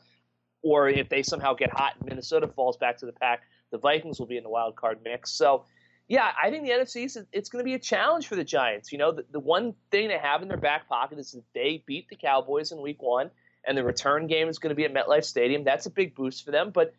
Or 0.63 0.89
if 0.89 1.07
they 1.09 1.23
somehow 1.23 1.53
get 1.53 1.69
hot 1.69 1.93
and 1.99 2.09
Minnesota 2.09 2.47
falls 2.47 2.77
back 2.77 2.97
to 2.97 3.05
the 3.05 3.13
pack, 3.13 3.43
the 3.69 3.77
Vikings 3.77 4.19
will 4.19 4.27
be 4.27 4.37
in 4.37 4.43
the 4.43 4.49
wild 4.49 4.75
card 4.75 4.99
mix. 5.03 5.31
So 5.31 5.65
yeah, 6.07 6.31
I 6.41 6.49
think 6.49 6.63
the 6.63 6.71
NFC 6.71 7.05
is 7.05 7.17
it's 7.33 7.49
going 7.49 7.59
to 7.59 7.65
be 7.65 7.73
a 7.73 7.79
challenge 7.79 8.27
for 8.27 8.35
the 8.35 8.43
Giants. 8.43 8.91
You 8.91 8.97
know, 8.97 9.11
the, 9.11 9.25
the 9.31 9.39
one 9.39 9.73
thing 9.91 10.07
they 10.07 10.17
have 10.17 10.41
in 10.41 10.47
their 10.47 10.57
back 10.57 10.87
pocket 10.87 11.19
is 11.19 11.31
that 11.33 11.43
they 11.53 11.83
beat 11.85 12.07
the 12.09 12.15
Cowboys 12.15 12.71
in 12.71 12.81
Week 12.81 13.01
One, 13.01 13.29
and 13.65 13.77
the 13.77 13.83
return 13.83 14.27
game 14.27 14.47
is 14.47 14.57
going 14.57 14.69
to 14.69 14.75
be 14.75 14.85
at 14.85 14.93
MetLife 14.93 15.25
Stadium. 15.25 15.65
That's 15.65 15.85
a 15.85 15.89
big 15.89 16.15
boost 16.15 16.45
for 16.45 16.51
them. 16.51 16.71
But 16.71 16.93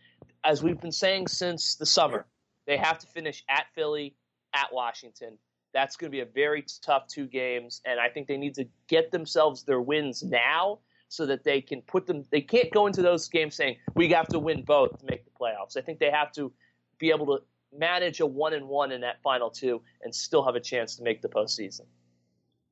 as 0.44 0.62
we've 0.62 0.80
been 0.80 0.92
saying 0.92 1.28
since 1.28 1.76
the 1.76 1.86
summer, 1.86 2.26
they 2.66 2.76
have 2.76 2.98
to 2.98 3.06
finish 3.06 3.44
at 3.48 3.64
Philly, 3.74 4.14
at 4.52 4.72
Washington. 4.72 5.38
That's 5.72 5.96
going 5.96 6.10
to 6.10 6.14
be 6.14 6.20
a 6.20 6.26
very 6.26 6.64
tough 6.82 7.06
two 7.08 7.26
games, 7.26 7.80
and 7.86 7.98
I 7.98 8.10
think 8.10 8.26
they 8.26 8.36
need 8.36 8.54
to 8.56 8.66
get 8.88 9.10
themselves 9.10 9.62
their 9.62 9.80
wins 9.80 10.22
now 10.22 10.80
so 11.08 11.24
that 11.24 11.44
they 11.44 11.62
can 11.62 11.80
put 11.80 12.06
them. 12.06 12.24
They 12.30 12.42
can't 12.42 12.70
go 12.72 12.86
into 12.86 13.00
those 13.00 13.26
games 13.28 13.54
saying 13.54 13.76
we 13.94 14.10
have 14.10 14.28
to 14.28 14.38
win 14.38 14.62
both 14.62 14.98
to 14.98 15.06
make 15.06 15.24
the 15.24 15.30
playoffs. 15.30 15.78
I 15.78 15.80
think 15.80 15.98
they 15.98 16.10
have 16.10 16.32
to 16.32 16.52
be 16.98 17.10
able 17.10 17.26
to 17.26 17.42
manage 17.76 18.20
a 18.20 18.26
one 18.26 18.54
and 18.54 18.68
one 18.68 18.92
in 18.92 19.00
that 19.02 19.22
final 19.22 19.50
two 19.50 19.83
and 20.02 20.14
still 20.14 20.44
have 20.44 20.54
a 20.54 20.61
chance 20.61 20.96
to 20.96 21.02
make 21.02 21.22
the 21.22 21.28
postseason. 21.28 21.83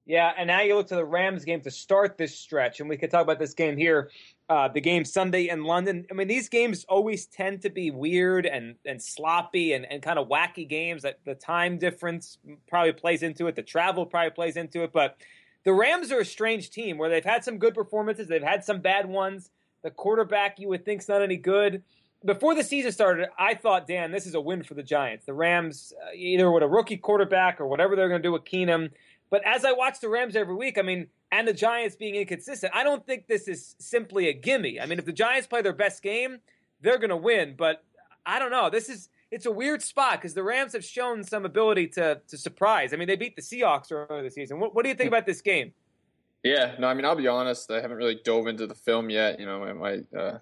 Yeah, 0.06 0.32
and 0.38 0.46
now 0.46 0.60
you 0.60 0.76
look 0.76 0.86
to 0.88 0.94
the 0.94 1.04
Rams 1.04 1.44
game 1.44 1.60
to 1.62 1.70
start 1.70 2.16
this 2.16 2.38
stretch, 2.38 2.78
and 2.78 2.88
we 2.88 2.96
could 2.96 3.10
talk 3.10 3.22
about 3.22 3.40
this 3.40 3.54
game 3.54 3.76
here, 3.76 4.10
uh, 4.48 4.68
the 4.68 4.80
game 4.80 5.04
Sunday 5.04 5.48
in 5.48 5.64
London. 5.64 6.06
I 6.08 6.14
mean, 6.14 6.28
these 6.28 6.48
games 6.48 6.84
always 6.88 7.26
tend 7.26 7.62
to 7.62 7.70
be 7.70 7.90
weird 7.90 8.46
and, 8.46 8.76
and 8.84 9.02
sloppy 9.02 9.72
and, 9.72 9.84
and 9.90 10.00
kind 10.00 10.20
of 10.20 10.28
wacky 10.28 10.68
games. 10.68 11.02
That 11.02 11.18
the 11.24 11.34
time 11.34 11.76
difference 11.78 12.38
probably 12.68 12.92
plays 12.92 13.24
into 13.24 13.48
it, 13.48 13.56
the 13.56 13.64
travel 13.64 14.06
probably 14.06 14.30
plays 14.30 14.56
into 14.56 14.84
it. 14.84 14.92
But 14.92 15.16
the 15.64 15.72
Rams 15.72 16.12
are 16.12 16.20
a 16.20 16.24
strange 16.24 16.70
team 16.70 16.98
where 16.98 17.10
they've 17.10 17.24
had 17.24 17.42
some 17.42 17.58
good 17.58 17.74
performances, 17.74 18.28
they've 18.28 18.40
had 18.40 18.64
some 18.64 18.80
bad 18.80 19.06
ones. 19.06 19.50
The 19.82 19.90
quarterback 19.90 20.60
you 20.60 20.68
would 20.68 20.84
think's 20.84 21.08
not 21.08 21.20
any 21.20 21.36
good. 21.36 21.82
Before 22.24 22.54
the 22.54 22.64
season 22.64 22.92
started, 22.92 23.28
I 23.38 23.54
thought, 23.54 23.86
Dan, 23.86 24.10
this 24.10 24.26
is 24.26 24.34
a 24.34 24.40
win 24.40 24.62
for 24.62 24.74
the 24.74 24.82
Giants. 24.82 25.26
The 25.26 25.34
Rams, 25.34 25.92
uh, 26.02 26.12
either 26.14 26.50
with 26.50 26.62
a 26.62 26.68
rookie 26.68 26.96
quarterback 26.96 27.60
or 27.60 27.66
whatever 27.66 27.94
they're 27.94 28.08
going 28.08 28.22
to 28.22 28.26
do 28.26 28.32
with 28.32 28.44
Keenum 28.44 28.90
but 29.30 29.42
as 29.44 29.64
I 29.64 29.72
watch 29.72 30.00
the 30.00 30.08
Rams 30.08 30.36
every 30.36 30.54
week, 30.54 30.78
I 30.78 30.82
mean, 30.82 31.08
and 31.32 31.48
the 31.48 31.52
Giants 31.52 31.96
being 31.96 32.14
inconsistent, 32.14 32.72
I 32.74 32.84
don't 32.84 33.04
think 33.04 33.26
this 33.26 33.48
is 33.48 33.74
simply 33.78 34.28
a 34.28 34.32
gimme. 34.32 34.80
I 34.80 34.86
mean, 34.86 34.98
if 34.98 35.04
the 35.04 35.12
Giants 35.12 35.46
play 35.46 35.62
their 35.62 35.72
best 35.72 36.02
game, 36.02 36.38
they're 36.80 36.98
going 36.98 37.10
to 37.10 37.16
win. 37.16 37.54
But 37.56 37.84
I 38.24 38.38
don't 38.38 38.50
know. 38.50 38.70
This 38.70 38.88
is 38.88 39.08
it's 39.32 39.46
a 39.46 39.50
weird 39.50 39.82
spot 39.82 40.20
because 40.20 40.34
the 40.34 40.44
Rams 40.44 40.72
have 40.72 40.84
shown 40.84 41.24
some 41.24 41.44
ability 41.44 41.88
to 41.88 42.20
to 42.28 42.38
surprise. 42.38 42.92
I 42.92 42.96
mean, 42.96 43.08
they 43.08 43.16
beat 43.16 43.34
the 43.34 43.42
Seahawks 43.42 43.90
earlier 43.90 44.22
this 44.22 44.34
season. 44.34 44.60
What, 44.60 44.74
what 44.74 44.84
do 44.84 44.88
you 44.88 44.94
think 44.94 45.08
about 45.08 45.26
this 45.26 45.40
game? 45.40 45.72
Yeah, 46.44 46.76
no, 46.78 46.86
I 46.86 46.94
mean, 46.94 47.04
I'll 47.04 47.16
be 47.16 47.26
honest. 47.26 47.68
I 47.72 47.80
haven't 47.80 47.96
really 47.96 48.20
dove 48.24 48.46
into 48.46 48.68
the 48.68 48.74
film 48.74 49.10
yet. 49.10 49.40
You 49.40 49.46
know, 49.46 49.58
my, 49.58 49.72
my 49.72 50.18
uh, 50.18 50.38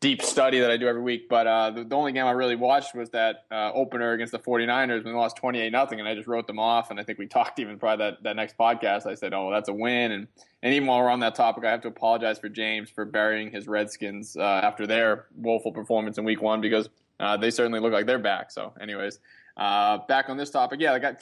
deep 0.00 0.22
study 0.22 0.60
that 0.60 0.70
I 0.70 0.78
do 0.78 0.88
every 0.88 1.02
week. 1.02 1.28
But 1.28 1.46
uh, 1.46 1.70
the, 1.70 1.84
the, 1.84 1.94
only 1.94 2.12
game 2.12 2.24
I 2.24 2.30
really 2.30 2.56
watched 2.56 2.94
was 2.94 3.10
that 3.10 3.44
uh, 3.50 3.70
opener 3.74 4.12
against 4.12 4.32
the 4.32 4.38
49ers 4.38 5.04
when 5.04 5.12
they 5.12 5.18
lost 5.18 5.36
28 5.36 5.70
nothing, 5.70 6.00
and 6.00 6.08
I 6.08 6.14
just 6.14 6.26
wrote 6.26 6.46
them 6.46 6.58
off. 6.58 6.90
And 6.90 6.98
I 6.98 7.04
think 7.04 7.18
we 7.18 7.26
talked 7.26 7.58
even 7.58 7.78
probably 7.78 8.06
that, 8.06 8.22
that 8.22 8.36
next 8.36 8.56
podcast. 8.56 9.06
I 9.06 9.14
said, 9.14 9.34
oh, 9.34 9.50
that's 9.50 9.68
a 9.68 9.74
win. 9.74 10.12
And, 10.12 10.28
and 10.62 10.74
even 10.74 10.88
while 10.88 11.00
we're 11.00 11.10
on 11.10 11.20
that 11.20 11.34
topic, 11.34 11.64
I 11.64 11.70
have 11.70 11.82
to 11.82 11.88
apologize 11.88 12.38
for 12.38 12.48
James 12.48 12.88
for 12.88 13.04
burying 13.04 13.50
his 13.50 13.68
Redskins 13.68 14.36
uh, 14.36 14.42
after 14.42 14.86
their 14.86 15.26
woeful 15.36 15.72
performance 15.72 16.16
in 16.16 16.24
week 16.24 16.40
one 16.40 16.60
because 16.60 16.88
uh, 17.20 17.36
they 17.36 17.50
certainly 17.50 17.80
look 17.80 17.92
like 17.92 18.06
they're 18.06 18.18
back. 18.18 18.50
So, 18.50 18.72
anyways, 18.80 19.20
uh, 19.58 19.98
back 20.08 20.30
on 20.30 20.38
this 20.38 20.50
topic, 20.50 20.80
yeah, 20.80 20.94
I 20.94 20.98
got. 20.98 21.16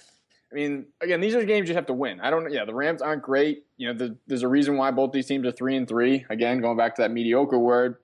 I 0.51 0.55
mean, 0.55 0.87
again, 1.03 1.21
these 1.21 1.35
are 1.35 1.45
games 1.45 1.69
you 1.69 1.75
have 1.75 1.85
to 1.87 1.93
win. 1.93 2.21
I 2.21 2.31
don't. 2.31 2.51
Yeah, 2.51 2.65
the 2.65 2.73
Rams 2.73 3.03
aren't 3.03 3.23
great. 3.23 3.65
You 3.77 3.89
know, 3.89 3.93
the, 3.93 4.17
there's 4.27 4.45
a 4.45 4.49
reason 4.49 4.79
why 4.79 4.91
both 4.93 5.13
these 5.13 5.27
teams 5.27 5.47
are 5.47 5.53
three 5.53 5.77
and 5.77 5.87
three. 5.87 6.25
Again, 6.31 6.63
going 6.63 6.79
back 6.79 6.95
to 6.95 7.03
that 7.03 7.11
mediocre 7.11 7.59
word 7.59 7.97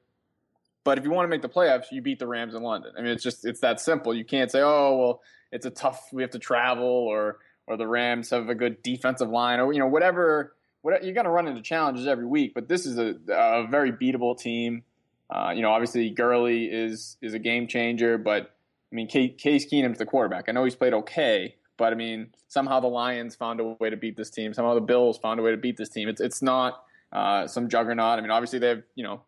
but 0.85 0.99
if 0.99 1.05
you 1.05 1.11
want 1.11 1.25
to 1.25 1.31
make 1.31 1.43
the 1.43 1.49
playoffs, 1.49 1.87
you 1.91 2.03
beat 2.03 2.19
the 2.19 2.27
Rams 2.27 2.55
in 2.55 2.63
London. 2.63 2.93
I 2.97 3.01
mean, 3.01 3.11
it's 3.11 3.23
just 3.23 3.45
it's 3.45 3.61
that 3.61 3.81
simple. 3.81 4.15
You 4.15 4.25
can't 4.25 4.51
say, 4.51 4.61
oh 4.63 4.97
well, 4.97 5.23
it's 5.51 5.67
a 5.67 5.71
tough. 5.71 6.09
We 6.13 6.23
have 6.23 6.31
to 6.33 6.39
travel, 6.39 6.87
or 6.87 7.39
or 7.67 7.77
the 7.77 7.87
Rams 7.87 8.31
have 8.31 8.49
a 8.49 8.55
good 8.55 8.83
defensive 8.83 9.31
line, 9.31 9.61
or 9.61 9.73
you 9.73 9.79
know 9.79 9.89
whatever. 9.89 10.55
Whatever 10.83 11.05
you're 11.07 11.15
going 11.15 11.25
to 11.25 11.31
run 11.31 11.49
into 11.49 11.63
challenges 11.63 12.07
every 12.07 12.27
week, 12.27 12.53
but 12.55 12.69
this 12.69 12.85
is 12.85 12.99
a, 12.99 13.15
a 13.33 13.67
very 13.67 13.91
beatable 13.91 14.39
team. 14.39 14.83
Uh, 15.31 15.51
you 15.57 15.63
know, 15.63 15.71
obviously 15.71 16.11
Gurley 16.11 16.67
is 16.67 17.17
is 17.23 17.33
a 17.33 17.39
game 17.39 17.67
changer, 17.67 18.19
but 18.19 18.55
I 18.93 18.95
mean, 18.95 19.09
Case 19.09 19.65
Keenum's 19.65 19.97
the 19.97 20.05
quarterback. 20.05 20.45
I 20.49 20.53
know 20.53 20.63
he's 20.63 20.75
played 20.75 20.93
okay, 20.93 21.57
but 21.79 21.95
I 21.95 21.97
mean, 21.97 22.29
somehow 22.49 22.81
the 22.81 22.89
Lions 22.89 23.35
found 23.35 23.61
a 23.61 23.65
way 23.65 23.89
to 23.89 23.97
beat 23.97 24.17
this 24.17 24.29
team. 24.29 24.53
Somehow 24.53 24.75
the 24.75 24.83
Bills 24.83 25.17
found 25.17 25.41
a 25.41 25.43
way 25.43 25.53
to 25.53 25.57
beat 25.57 25.79
this 25.79 25.89
team. 25.89 26.07
It's 26.09 26.21
it's 26.21 26.43
not 26.43 26.85
uh, 27.13 27.47
some 27.47 27.71
juggernaut. 27.71 28.19
I 28.19 28.21
mean, 28.21 28.31
obviously 28.31 28.59
they 28.59 28.69
have 28.69 28.83
you 28.95 29.05
know 29.05 29.23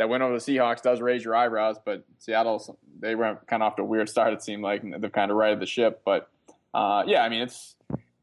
that 0.00 0.08
win 0.08 0.22
over 0.22 0.32
the 0.32 0.38
Seahawks 0.38 0.80
does 0.80 1.02
raise 1.02 1.22
your 1.22 1.36
eyebrows, 1.36 1.76
but 1.84 2.04
Seattle 2.16 2.78
they 3.00 3.14
went 3.14 3.46
kind 3.46 3.62
of 3.62 3.66
off 3.66 3.76
to 3.76 3.82
a 3.82 3.84
weird 3.84 4.08
start. 4.08 4.32
It 4.32 4.42
seemed 4.42 4.62
like 4.62 4.82
they've 4.82 5.12
kind 5.12 5.30
of 5.30 5.36
righted 5.36 5.60
the 5.60 5.66
ship, 5.66 6.00
but 6.06 6.30
uh, 6.72 7.04
yeah, 7.06 7.20
I 7.22 7.28
mean 7.28 7.42
it's 7.42 7.76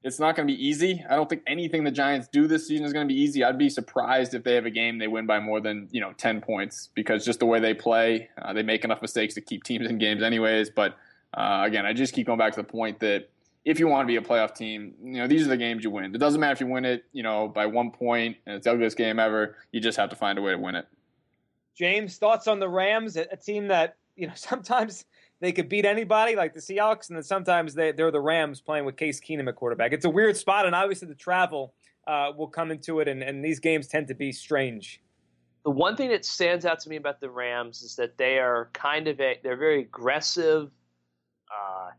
it's 0.03 0.19
not 0.19 0.35
going 0.35 0.47
to 0.47 0.51
be 0.51 0.67
easy. 0.67 1.05
I 1.07 1.15
don't 1.15 1.29
think 1.29 1.43
anything 1.45 1.83
the 1.83 1.91
Giants 1.91 2.29
do 2.29 2.47
this 2.47 2.67
season 2.67 2.83
is 2.83 2.93
going 2.93 3.07
to 3.07 3.13
be 3.13 3.19
easy. 3.19 3.43
I'd 3.43 3.59
be 3.59 3.69
surprised 3.69 4.33
if 4.33 4.43
they 4.43 4.55
have 4.55 4.65
a 4.65 4.71
game 4.71 4.97
they 4.97 5.07
win 5.07 5.27
by 5.27 5.39
more 5.39 5.61
than 5.61 5.87
you 5.91 6.01
know 6.01 6.13
ten 6.13 6.41
points 6.41 6.89
because 6.95 7.23
just 7.23 7.37
the 7.37 7.45
way 7.45 7.59
they 7.59 7.75
play, 7.75 8.31
uh, 8.41 8.53
they 8.53 8.63
make 8.63 8.83
enough 8.83 9.03
mistakes 9.03 9.35
to 9.35 9.41
keep 9.41 9.63
teams 9.63 9.87
in 9.87 9.99
games 9.99 10.23
anyways. 10.23 10.71
But 10.71 10.97
uh, 11.35 11.61
again, 11.63 11.85
I 11.85 11.93
just 11.93 12.15
keep 12.15 12.25
going 12.25 12.39
back 12.39 12.53
to 12.53 12.61
the 12.61 12.67
point 12.67 13.01
that 13.01 13.29
if 13.65 13.79
you 13.79 13.87
want 13.87 14.07
to 14.07 14.11
be 14.11 14.15
a 14.15 14.27
playoff 14.27 14.55
team, 14.55 14.95
you 15.03 15.17
know 15.17 15.27
these 15.27 15.45
are 15.45 15.49
the 15.49 15.57
games 15.57 15.83
you 15.83 15.91
win. 15.91 16.15
It 16.15 16.17
doesn't 16.17 16.41
matter 16.41 16.53
if 16.53 16.59
you 16.59 16.65
win 16.65 16.85
it, 16.85 17.05
you 17.13 17.21
know, 17.21 17.47
by 17.47 17.67
one 17.67 17.91
point 17.91 18.37
and 18.47 18.55
it's 18.55 18.65
the 18.65 18.71
ugliest 18.71 18.97
game 18.97 19.19
ever. 19.19 19.57
You 19.71 19.79
just 19.79 19.99
have 19.99 20.09
to 20.09 20.15
find 20.15 20.39
a 20.39 20.41
way 20.41 20.53
to 20.53 20.57
win 20.57 20.73
it. 20.73 20.87
James, 21.77 22.17
thoughts 22.17 22.47
on 22.47 22.59
the 22.59 22.67
Rams? 22.67 23.17
A, 23.17 23.27
a 23.31 23.37
team 23.37 23.67
that 23.67 23.97
you 24.15 24.27
know 24.27 24.33
sometimes 24.35 25.05
they 25.39 25.51
could 25.51 25.69
beat 25.69 25.85
anybody 25.85 26.35
like 26.35 26.53
the 26.53 26.59
Seahawks, 26.59 27.09
and 27.09 27.17
then 27.17 27.23
sometimes 27.23 27.73
they, 27.73 27.91
they're 27.91 28.11
the 28.11 28.19
Rams 28.19 28.59
playing 28.59 28.85
with 28.85 28.97
Case 28.97 29.19
Keenum 29.19 29.47
at 29.47 29.55
quarterback. 29.55 29.93
It's 29.93 30.05
a 30.05 30.09
weird 30.09 30.35
spot, 30.35 30.65
and 30.65 30.73
obviously 30.73 31.07
the 31.07 31.15
travel 31.15 31.73
uh, 32.07 32.31
will 32.35 32.47
come 32.47 32.71
into 32.71 32.99
it, 32.99 33.07
and, 33.07 33.21
and 33.21 33.45
these 33.45 33.59
games 33.59 33.87
tend 33.87 34.07
to 34.07 34.15
be 34.15 34.31
strange. 34.31 35.01
The 35.63 35.71
one 35.71 35.95
thing 35.95 36.09
that 36.09 36.25
stands 36.25 36.65
out 36.65 36.79
to 36.79 36.89
me 36.89 36.95
about 36.95 37.19
the 37.19 37.29
Rams 37.29 37.81
is 37.81 37.95
that 37.97 38.17
they 38.17 38.39
are 38.39 38.69
kind 38.73 39.07
of 39.07 39.19
a 39.19 39.39
they're 39.43 39.57
very 39.57 39.81
aggressive, 39.81 40.71
uh, 41.51 41.89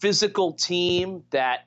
physical 0.00 0.52
team 0.52 1.22
that, 1.30 1.66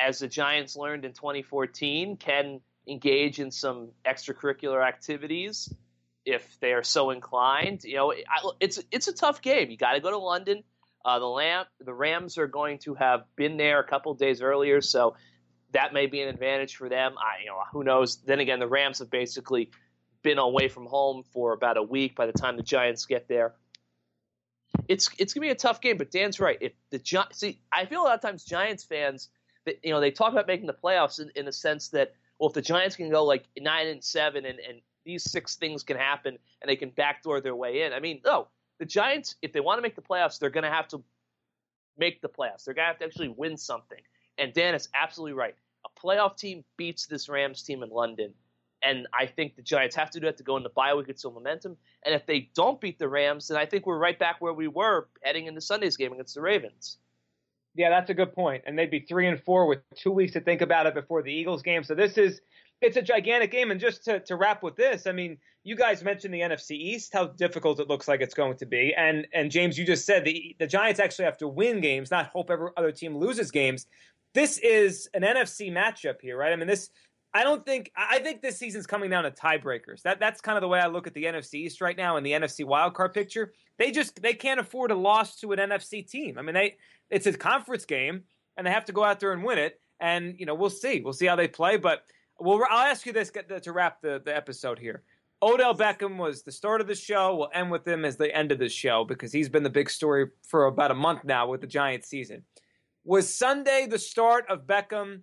as 0.00 0.20
the 0.20 0.28
Giants 0.28 0.76
learned 0.76 1.04
in 1.04 1.12
2014, 1.12 2.16
can 2.16 2.60
engage 2.86 3.40
in 3.40 3.50
some 3.50 3.90
extracurricular 4.04 4.86
activities 4.86 5.72
if 6.24 6.58
they 6.60 6.72
are 6.72 6.82
so 6.82 7.10
inclined. 7.10 7.84
You 7.84 7.96
know, 7.96 8.14
it's 8.60 8.82
it's 8.90 9.08
a 9.08 9.12
tough 9.12 9.42
game. 9.42 9.70
You 9.70 9.76
got 9.76 9.92
to 9.92 10.00
go 10.00 10.10
to 10.10 10.18
London. 10.18 10.62
Uh, 11.04 11.18
the 11.18 11.26
Lam- 11.26 11.66
the 11.80 11.92
Rams 11.92 12.38
are 12.38 12.46
going 12.46 12.78
to 12.80 12.94
have 12.94 13.24
been 13.36 13.56
there 13.56 13.78
a 13.80 13.86
couple 13.86 14.14
days 14.14 14.40
earlier, 14.40 14.80
so 14.80 15.16
that 15.72 15.92
may 15.92 16.06
be 16.06 16.22
an 16.22 16.28
advantage 16.28 16.76
for 16.76 16.88
them. 16.88 17.14
I, 17.18 17.42
you 17.42 17.48
know, 17.48 17.58
who 17.72 17.84
knows? 17.84 18.16
Then 18.16 18.40
again, 18.40 18.58
the 18.58 18.68
Rams 18.68 19.00
have 19.00 19.10
basically 19.10 19.70
been 20.22 20.38
away 20.38 20.68
from 20.68 20.86
home 20.86 21.22
for 21.32 21.52
about 21.52 21.76
a 21.76 21.82
week 21.82 22.16
by 22.16 22.26
the 22.26 22.32
time 22.32 22.56
the 22.56 22.62
Giants 22.62 23.04
get 23.04 23.28
there. 23.28 23.54
It's 24.88 25.10
it's 25.18 25.34
gonna 25.34 25.46
be 25.46 25.50
a 25.50 25.54
tough 25.54 25.80
game, 25.80 25.98
but 25.98 26.10
Dan's 26.10 26.40
right. 26.40 26.58
If 26.60 26.72
the 26.90 26.98
Gi- 26.98 27.32
see, 27.32 27.60
I 27.70 27.84
feel 27.84 28.02
a 28.02 28.04
lot 28.04 28.14
of 28.14 28.22
times 28.22 28.44
Giants 28.44 28.84
fans, 28.84 29.28
that, 29.66 29.80
you 29.82 29.92
know, 29.92 30.00
they 30.00 30.10
talk 30.10 30.32
about 30.32 30.46
making 30.46 30.66
the 30.66 30.74
playoffs 30.74 31.20
in, 31.20 31.30
in 31.36 31.44
the 31.44 31.52
sense 31.52 31.88
that 31.90 32.14
well, 32.38 32.48
if 32.48 32.54
the 32.54 32.62
Giants 32.62 32.96
can 32.96 33.10
go 33.10 33.24
like 33.24 33.44
nine 33.58 33.86
and 33.86 34.02
seven 34.02 34.44
and, 34.44 34.58
and 34.58 34.80
these 35.04 35.30
six 35.30 35.56
things 35.56 35.82
can 35.82 35.96
happen 35.96 36.38
and 36.60 36.68
they 36.68 36.76
can 36.76 36.90
backdoor 36.90 37.40
their 37.40 37.54
way 37.54 37.82
in. 37.82 37.92
I 37.92 38.00
mean, 38.00 38.20
no, 38.24 38.48
the 38.78 38.84
Giants, 38.84 39.36
if 39.42 39.52
they 39.52 39.60
want 39.60 39.78
to 39.78 39.82
make 39.82 39.96
the 39.96 40.02
playoffs, 40.02 40.38
they're 40.38 40.50
going 40.50 40.64
to 40.64 40.70
have 40.70 40.88
to 40.88 41.02
make 41.96 42.20
the 42.20 42.28
playoffs. 42.28 42.64
They're 42.64 42.74
going 42.74 42.84
to 42.84 42.88
have 42.88 42.98
to 42.98 43.04
actually 43.04 43.28
win 43.28 43.56
something. 43.56 44.00
And 44.38 44.52
Dan 44.52 44.74
is 44.74 44.88
absolutely 44.94 45.34
right. 45.34 45.54
A 45.84 46.00
playoff 46.00 46.36
team 46.36 46.64
beats 46.76 47.06
this 47.06 47.28
Rams 47.28 47.62
team 47.62 47.82
in 47.82 47.90
London. 47.90 48.32
And 48.82 49.06
I 49.18 49.26
think 49.26 49.56
the 49.56 49.62
Giants 49.62 49.96
have 49.96 50.10
to 50.10 50.20
do 50.20 50.26
that 50.26 50.36
to 50.38 50.42
go 50.42 50.56
into 50.56 50.68
bye 50.68 50.94
week 50.94 51.06
with 51.06 51.18
some 51.18 51.34
momentum. 51.34 51.76
And 52.04 52.14
if 52.14 52.26
they 52.26 52.50
don't 52.54 52.80
beat 52.80 52.98
the 52.98 53.08
Rams, 53.08 53.48
then 53.48 53.56
I 53.56 53.64
think 53.64 53.86
we're 53.86 53.98
right 53.98 54.18
back 54.18 54.40
where 54.40 54.52
we 54.52 54.68
were 54.68 55.08
heading 55.22 55.46
into 55.46 55.60
Sunday's 55.60 55.96
game 55.96 56.12
against 56.12 56.34
the 56.34 56.42
Ravens. 56.42 56.98
Yeah, 57.74 57.90
that's 57.90 58.10
a 58.10 58.14
good 58.14 58.32
point. 58.32 58.62
And 58.66 58.78
they'd 58.78 58.90
be 58.90 59.00
three 59.00 59.26
and 59.26 59.40
four 59.42 59.66
with 59.66 59.80
two 59.96 60.12
weeks 60.12 60.32
to 60.34 60.40
think 60.40 60.60
about 60.60 60.86
it 60.86 60.94
before 60.94 61.22
the 61.22 61.32
Eagles 61.32 61.62
game. 61.62 61.82
So 61.82 61.94
this 61.94 62.16
is 62.16 62.40
it's 62.80 62.96
a 62.96 63.02
gigantic 63.02 63.50
game. 63.50 63.70
And 63.70 63.80
just 63.80 64.04
to, 64.04 64.20
to 64.20 64.36
wrap 64.36 64.62
with 64.62 64.76
this, 64.76 65.06
I 65.06 65.12
mean, 65.12 65.38
you 65.64 65.74
guys 65.74 66.04
mentioned 66.04 66.32
the 66.34 66.40
NFC 66.40 66.72
East, 66.72 67.12
how 67.12 67.26
difficult 67.26 67.80
it 67.80 67.88
looks 67.88 68.06
like 68.06 68.20
it's 68.20 68.34
going 68.34 68.56
to 68.58 68.66
be. 68.66 68.94
And 68.96 69.26
and 69.32 69.50
James, 69.50 69.76
you 69.76 69.84
just 69.84 70.06
said 70.06 70.24
the 70.24 70.54
the 70.58 70.66
Giants 70.66 71.00
actually 71.00 71.24
have 71.24 71.38
to 71.38 71.48
win 71.48 71.80
games, 71.80 72.10
not 72.10 72.26
hope 72.26 72.50
every 72.50 72.68
other 72.76 72.92
team 72.92 73.16
loses 73.16 73.50
games. 73.50 73.86
This 74.34 74.58
is 74.58 75.08
an 75.14 75.22
NFC 75.22 75.72
matchup 75.72 76.20
here, 76.20 76.36
right? 76.36 76.52
I 76.52 76.56
mean, 76.56 76.66
this 76.68 76.90
I 77.36 77.42
don't 77.42 77.66
think 77.66 77.90
I 77.96 78.20
think 78.20 78.42
this 78.42 78.56
season's 78.56 78.86
coming 78.86 79.10
down 79.10 79.24
to 79.24 79.30
tiebreakers. 79.32 80.02
That 80.02 80.20
that's 80.20 80.40
kind 80.40 80.56
of 80.56 80.62
the 80.62 80.68
way 80.68 80.78
I 80.78 80.86
look 80.86 81.08
at 81.08 81.14
the 81.14 81.24
NFC 81.24 81.54
East 81.54 81.80
right 81.80 81.96
now 81.96 82.16
and 82.16 82.24
the 82.24 82.30
NFC 82.30 82.64
wildcard 82.64 83.12
picture. 83.12 83.52
They 83.76 83.90
just 83.90 84.22
they 84.22 84.34
can't 84.34 84.60
afford 84.60 84.92
a 84.92 84.94
loss 84.94 85.40
to 85.40 85.50
an 85.52 85.58
NFC 85.58 86.08
team. 86.08 86.38
I 86.38 86.42
mean, 86.42 86.54
they 86.54 86.76
it's 87.10 87.26
a 87.26 87.32
conference 87.32 87.84
game 87.84 88.22
and 88.56 88.66
they 88.66 88.70
have 88.70 88.84
to 88.86 88.92
go 88.92 89.04
out 89.04 89.20
there 89.20 89.32
and 89.32 89.44
win 89.44 89.58
it. 89.58 89.80
And 90.00 90.34
you 90.38 90.46
know, 90.46 90.54
we'll 90.54 90.70
see. 90.70 91.00
We'll 91.00 91.12
see 91.12 91.26
how 91.26 91.36
they 91.36 91.48
play. 91.48 91.76
But 91.76 92.02
well, 92.38 92.60
I'll 92.68 92.90
ask 92.90 93.06
you 93.06 93.12
this 93.12 93.30
to 93.62 93.72
wrap 93.72 94.00
the, 94.00 94.20
the 94.24 94.34
episode 94.34 94.78
here. 94.78 95.02
Odell 95.42 95.74
Beckham 95.74 96.16
was 96.16 96.42
the 96.42 96.52
start 96.52 96.80
of 96.80 96.86
the 96.86 96.94
show. 96.94 97.36
We'll 97.36 97.50
end 97.52 97.70
with 97.70 97.86
him 97.86 98.04
as 98.04 98.16
the 98.16 98.34
end 98.34 98.50
of 98.50 98.58
the 98.58 98.68
show 98.68 99.04
because 99.04 99.32
he's 99.32 99.48
been 99.48 99.62
the 99.62 99.70
big 99.70 99.90
story 99.90 100.28
for 100.46 100.66
about 100.66 100.90
a 100.90 100.94
month 100.94 101.24
now 101.24 101.48
with 101.48 101.60
the 101.60 101.66
Giants 101.66 102.08
season. 102.08 102.44
Was 103.04 103.32
Sunday 103.32 103.86
the 103.86 103.98
start 103.98 104.46
of 104.48 104.66
Beckham 104.66 105.20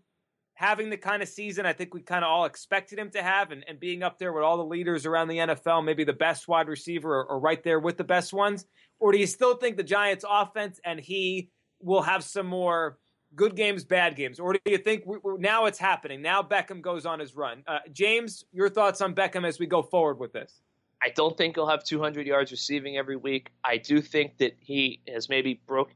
having 0.54 0.92
the 0.92 0.98
kind 0.98 1.24
of 1.24 1.28
season 1.28 1.66
I 1.66 1.74
think 1.74 1.92
we 1.92 2.02
kind 2.02 2.24
of 2.24 2.30
all 2.30 2.46
expected 2.46 3.00
him 3.00 3.10
to 3.12 3.24
have 3.24 3.52
and, 3.52 3.66
and 3.68 3.80
being 3.80 4.04
up 4.04 4.20
there 4.20 4.32
with 4.32 4.44
all 4.44 4.58
the 4.58 4.64
leaders 4.64 5.08
around 5.08 5.28
the 5.28 5.38
NFL, 5.38 5.84
maybe 5.84 6.04
the 6.04 6.14
best 6.14 6.48
wide 6.48 6.68
receiver 6.68 7.22
or, 7.22 7.26
or 7.26 7.40
right 7.40 7.64
there 7.64 7.80
with 7.80 7.98
the 7.98 8.04
best 8.04 8.32
ones? 8.32 8.68
Or 9.00 9.12
do 9.12 9.18
you 9.18 9.26
still 9.26 9.56
think 9.56 9.76
the 9.76 9.84
Giants' 9.84 10.24
offense 10.30 10.80
and 10.86 11.00
he 11.00 11.50
will 11.84 12.02
have 12.02 12.24
some 12.24 12.48
more 12.48 12.98
good 13.36 13.56
games, 13.56 13.84
bad 13.84 14.16
games? 14.16 14.40
Or 14.40 14.54
do 14.54 14.60
you 14.66 14.78
think 14.78 15.04
we, 15.06 15.18
now 15.38 15.66
it's 15.66 15.80
happening? 15.80 16.22
Now 16.22 16.42
Beckham 16.42 16.82
goes 16.82 17.06
on 17.06 17.20
his 17.20 17.36
run. 17.36 17.64
Uh, 17.68 17.80
James, 17.92 18.46
your 18.52 18.70
thoughts 18.70 19.02
on 19.02 19.16
Beckham 19.16 19.46
as 19.46 19.60
we 19.60 19.66
go 19.66 19.82
forward 19.82 20.20
with 20.20 20.34
this? 20.34 20.62
I 21.04 21.10
don't 21.10 21.36
think 21.36 21.56
he'll 21.56 21.68
have 21.68 21.84
200 21.84 22.28
yards 22.28 22.52
receiving 22.52 22.98
every 22.98 23.16
week. 23.16 23.52
I 23.64 23.78
do 23.78 24.02
think 24.02 24.38
that 24.38 24.56
he 24.60 25.02
has 25.12 25.30
maybe 25.30 25.60
broke. 25.66 25.90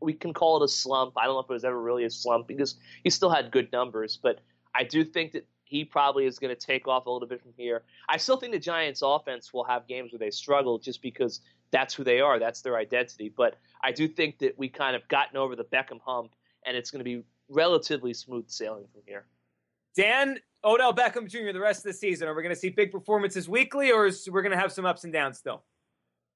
we 0.00 0.12
can 0.12 0.32
call 0.32 0.62
it 0.62 0.64
a 0.64 0.68
slump. 0.68 1.14
I 1.16 1.24
don't 1.24 1.34
know 1.34 1.40
if 1.40 1.50
it 1.50 1.52
was 1.52 1.64
ever 1.64 1.80
really 1.80 2.04
a 2.04 2.10
slump 2.10 2.46
because 2.46 2.76
he 3.02 3.10
still 3.10 3.30
had 3.30 3.50
good 3.50 3.72
numbers, 3.72 4.18
but 4.22 4.40
I 4.74 4.84
do 4.84 5.04
think 5.04 5.32
that 5.32 5.46
he 5.64 5.84
probably 5.84 6.26
is 6.26 6.38
going 6.38 6.54
to 6.54 6.66
take 6.66 6.86
off 6.86 7.06
a 7.06 7.10
little 7.10 7.26
bit 7.26 7.40
from 7.42 7.52
here. 7.56 7.82
I 8.08 8.18
still 8.18 8.36
think 8.36 8.52
the 8.52 8.58
Giants' 8.58 9.00
offense 9.02 9.52
will 9.52 9.64
have 9.64 9.88
games 9.88 10.12
where 10.12 10.18
they 10.18 10.30
struggle 10.30 10.78
just 10.78 11.02
because 11.02 11.40
that's 11.72 11.94
who 11.94 12.04
they 12.04 12.20
are, 12.20 12.38
that's 12.38 12.62
their 12.62 12.76
identity. 12.76 13.32
But 13.34 13.56
I 13.82 13.90
do 13.90 14.06
think 14.06 14.38
that 14.38 14.56
we 14.58 14.68
kind 14.68 14.94
of 14.94 15.06
gotten 15.08 15.36
over 15.36 15.56
the 15.56 15.64
Beckham 15.64 16.00
hump, 16.04 16.32
and 16.64 16.76
it's 16.76 16.90
going 16.90 17.00
to 17.00 17.04
be 17.04 17.24
relatively 17.48 18.14
smooth 18.14 18.48
sailing 18.48 18.84
from 18.92 19.02
here. 19.06 19.26
Dan, 19.96 20.38
Odell 20.64 20.94
Beckham 20.94 21.28
Jr. 21.28 21.52
the 21.52 21.60
rest 21.60 21.80
of 21.80 21.92
the 21.92 21.98
season? 21.98 22.28
Are 22.28 22.34
we 22.34 22.42
going 22.42 22.54
to 22.54 22.60
see 22.60 22.70
big 22.70 22.92
performances 22.92 23.48
weekly, 23.48 23.90
or 23.90 24.06
is 24.06 24.28
we're 24.30 24.42
going 24.42 24.52
to 24.52 24.58
have 24.58 24.72
some 24.72 24.86
ups 24.86 25.04
and 25.04 25.12
downs 25.12 25.38
still? 25.38 25.64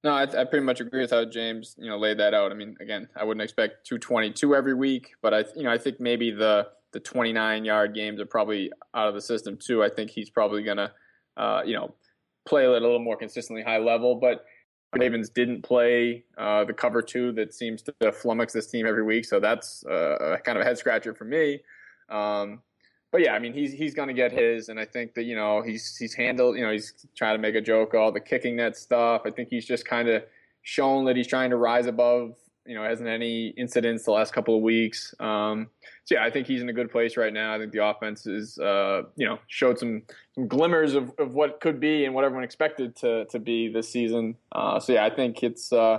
No, 0.05 0.13
I, 0.13 0.23
I, 0.23 0.45
pretty 0.45 0.65
much 0.65 0.81
agree 0.81 1.01
with 1.01 1.11
how 1.11 1.25
James 1.25 1.75
you 1.79 1.89
know 1.89 1.99
laid 1.99 2.19
that 2.19 2.35
out. 2.35 2.53
I 2.53 2.55
mean, 2.55 2.77
again, 2.81 3.09
I 3.17 3.25
wouldn't 3.25 3.43
expect 3.43 3.87
222 3.87 4.55
every 4.55 4.75
week, 4.75 5.15
but 5.23 5.33
I 5.33 5.45
you 5.57 5.65
know 5.65 5.71
I 5.71 5.79
think 5.79 6.01
maybe 6.01 6.31
the 6.31 6.69
the 6.93 7.01
29 7.01 7.65
yard 7.65 7.95
games 7.95 8.21
are 8.21 8.27
probably 8.27 8.71
out 8.95 9.09
of 9.09 9.15
the 9.15 9.21
system 9.21 9.57
too. 9.57 9.83
I 9.83 9.89
think 9.89 10.11
he's 10.11 10.31
probably 10.31 10.63
going 10.63 10.77
to 10.77 10.93
uh, 11.37 11.63
you 11.65 11.75
know 11.75 11.95
play 12.47 12.65
at 12.65 12.69
a 12.69 12.73
little 12.73 13.01
more 13.01 13.17
consistently 13.17 13.63
high 13.63 13.79
level, 13.79 14.17
but. 14.17 14.45
Ravens 14.95 15.29
didn't 15.29 15.63
play 15.63 16.25
uh, 16.39 16.65
the 16.65 16.73
cover 16.73 17.03
two 17.03 17.33
that 17.33 17.53
seems 17.53 17.83
to 17.83 17.93
flummox 18.03 18.53
this 18.53 18.69
team 18.69 18.87
every 18.87 19.03
week, 19.03 19.25
so 19.25 19.41
that's 19.41 19.85
uh, 19.87 20.37
kind 20.45 20.57
of 20.57 20.63
a 20.63 20.65
head 20.65 20.79
scratcher 20.79 21.15
for 21.15 21.25
me. 21.25 21.61
Um, 22.09 22.63
but 23.13 23.21
yeah, 23.21 23.33
I 23.35 23.39
mean, 23.39 23.53
he's 23.53 23.73
he's 23.73 23.95
going 23.95 24.09
to 24.09 24.15
get 24.15 24.33
his, 24.33 24.69
and 24.69 24.79
I 24.79 24.85
think 24.85 25.15
that 25.15 25.25
you 25.25 25.37
know 25.37 25.63
he's 25.63 25.97
he's 25.97 26.15
handled. 26.15 26.57
You 26.57 26.65
know, 26.65 26.73
he's 26.73 26.93
trying 27.17 27.35
to 27.35 27.39
make 27.41 27.55
a 27.55 27.61
joke 27.61 27.95
all 27.95 28.13
the 28.13 28.21
kicking 28.21 28.57
net 28.57 28.77
stuff. 28.77 29.23
I 29.25 29.31
think 29.31 29.49
he's 29.51 29.67
just 29.67 29.87
kind 29.87 30.09
of 30.09 30.25
shown 30.63 31.05
that 31.07 31.17
he's 31.17 31.27
trying 31.27 31.51
to 31.51 31.57
rise 31.57 31.87
above. 31.87 32.35
You 32.67 32.75
know, 32.75 32.85
hasn't 32.85 33.09
any 33.09 33.49
incidents 33.49 34.05
the 34.05 34.11
last 34.11 34.33
couple 34.33 34.57
of 34.57 34.63
weeks. 34.63 35.15
Um, 35.21 35.69
so 36.05 36.15
yeah, 36.17 36.25
I 36.25 36.31
think 36.31 36.47
he's 36.47 36.63
in 36.63 36.69
a 36.69 36.73
good 36.73 36.91
place 36.91 37.17
right 37.17 37.33
now. 37.33 37.55
I 37.55 37.59
think 37.59 37.73
the 37.73 37.85
offense 37.85 38.27
is, 38.27 38.59
uh, 38.59 39.03
you 39.17 39.27
know, 39.27 39.39
showed 39.47 39.79
some 39.79 40.03
some 40.35 40.49
glimmers 40.49 40.95
of, 40.95 41.13
of 41.19 41.35
what 41.35 41.61
could 41.61 41.81
be 41.81 42.05
and 42.05 42.15
what 42.15 42.25
everyone 42.25 42.45
expected 42.45 42.97
to 42.97 43.27
to 43.27 43.39
be 43.39 43.69
this 43.69 43.89
season. 43.89 44.37
Uh, 44.53 44.81
so 44.81 44.93
yeah, 44.93 45.05
I 45.05 45.11
think 45.11 45.43
it's 45.43 45.73
uh, 45.73 45.99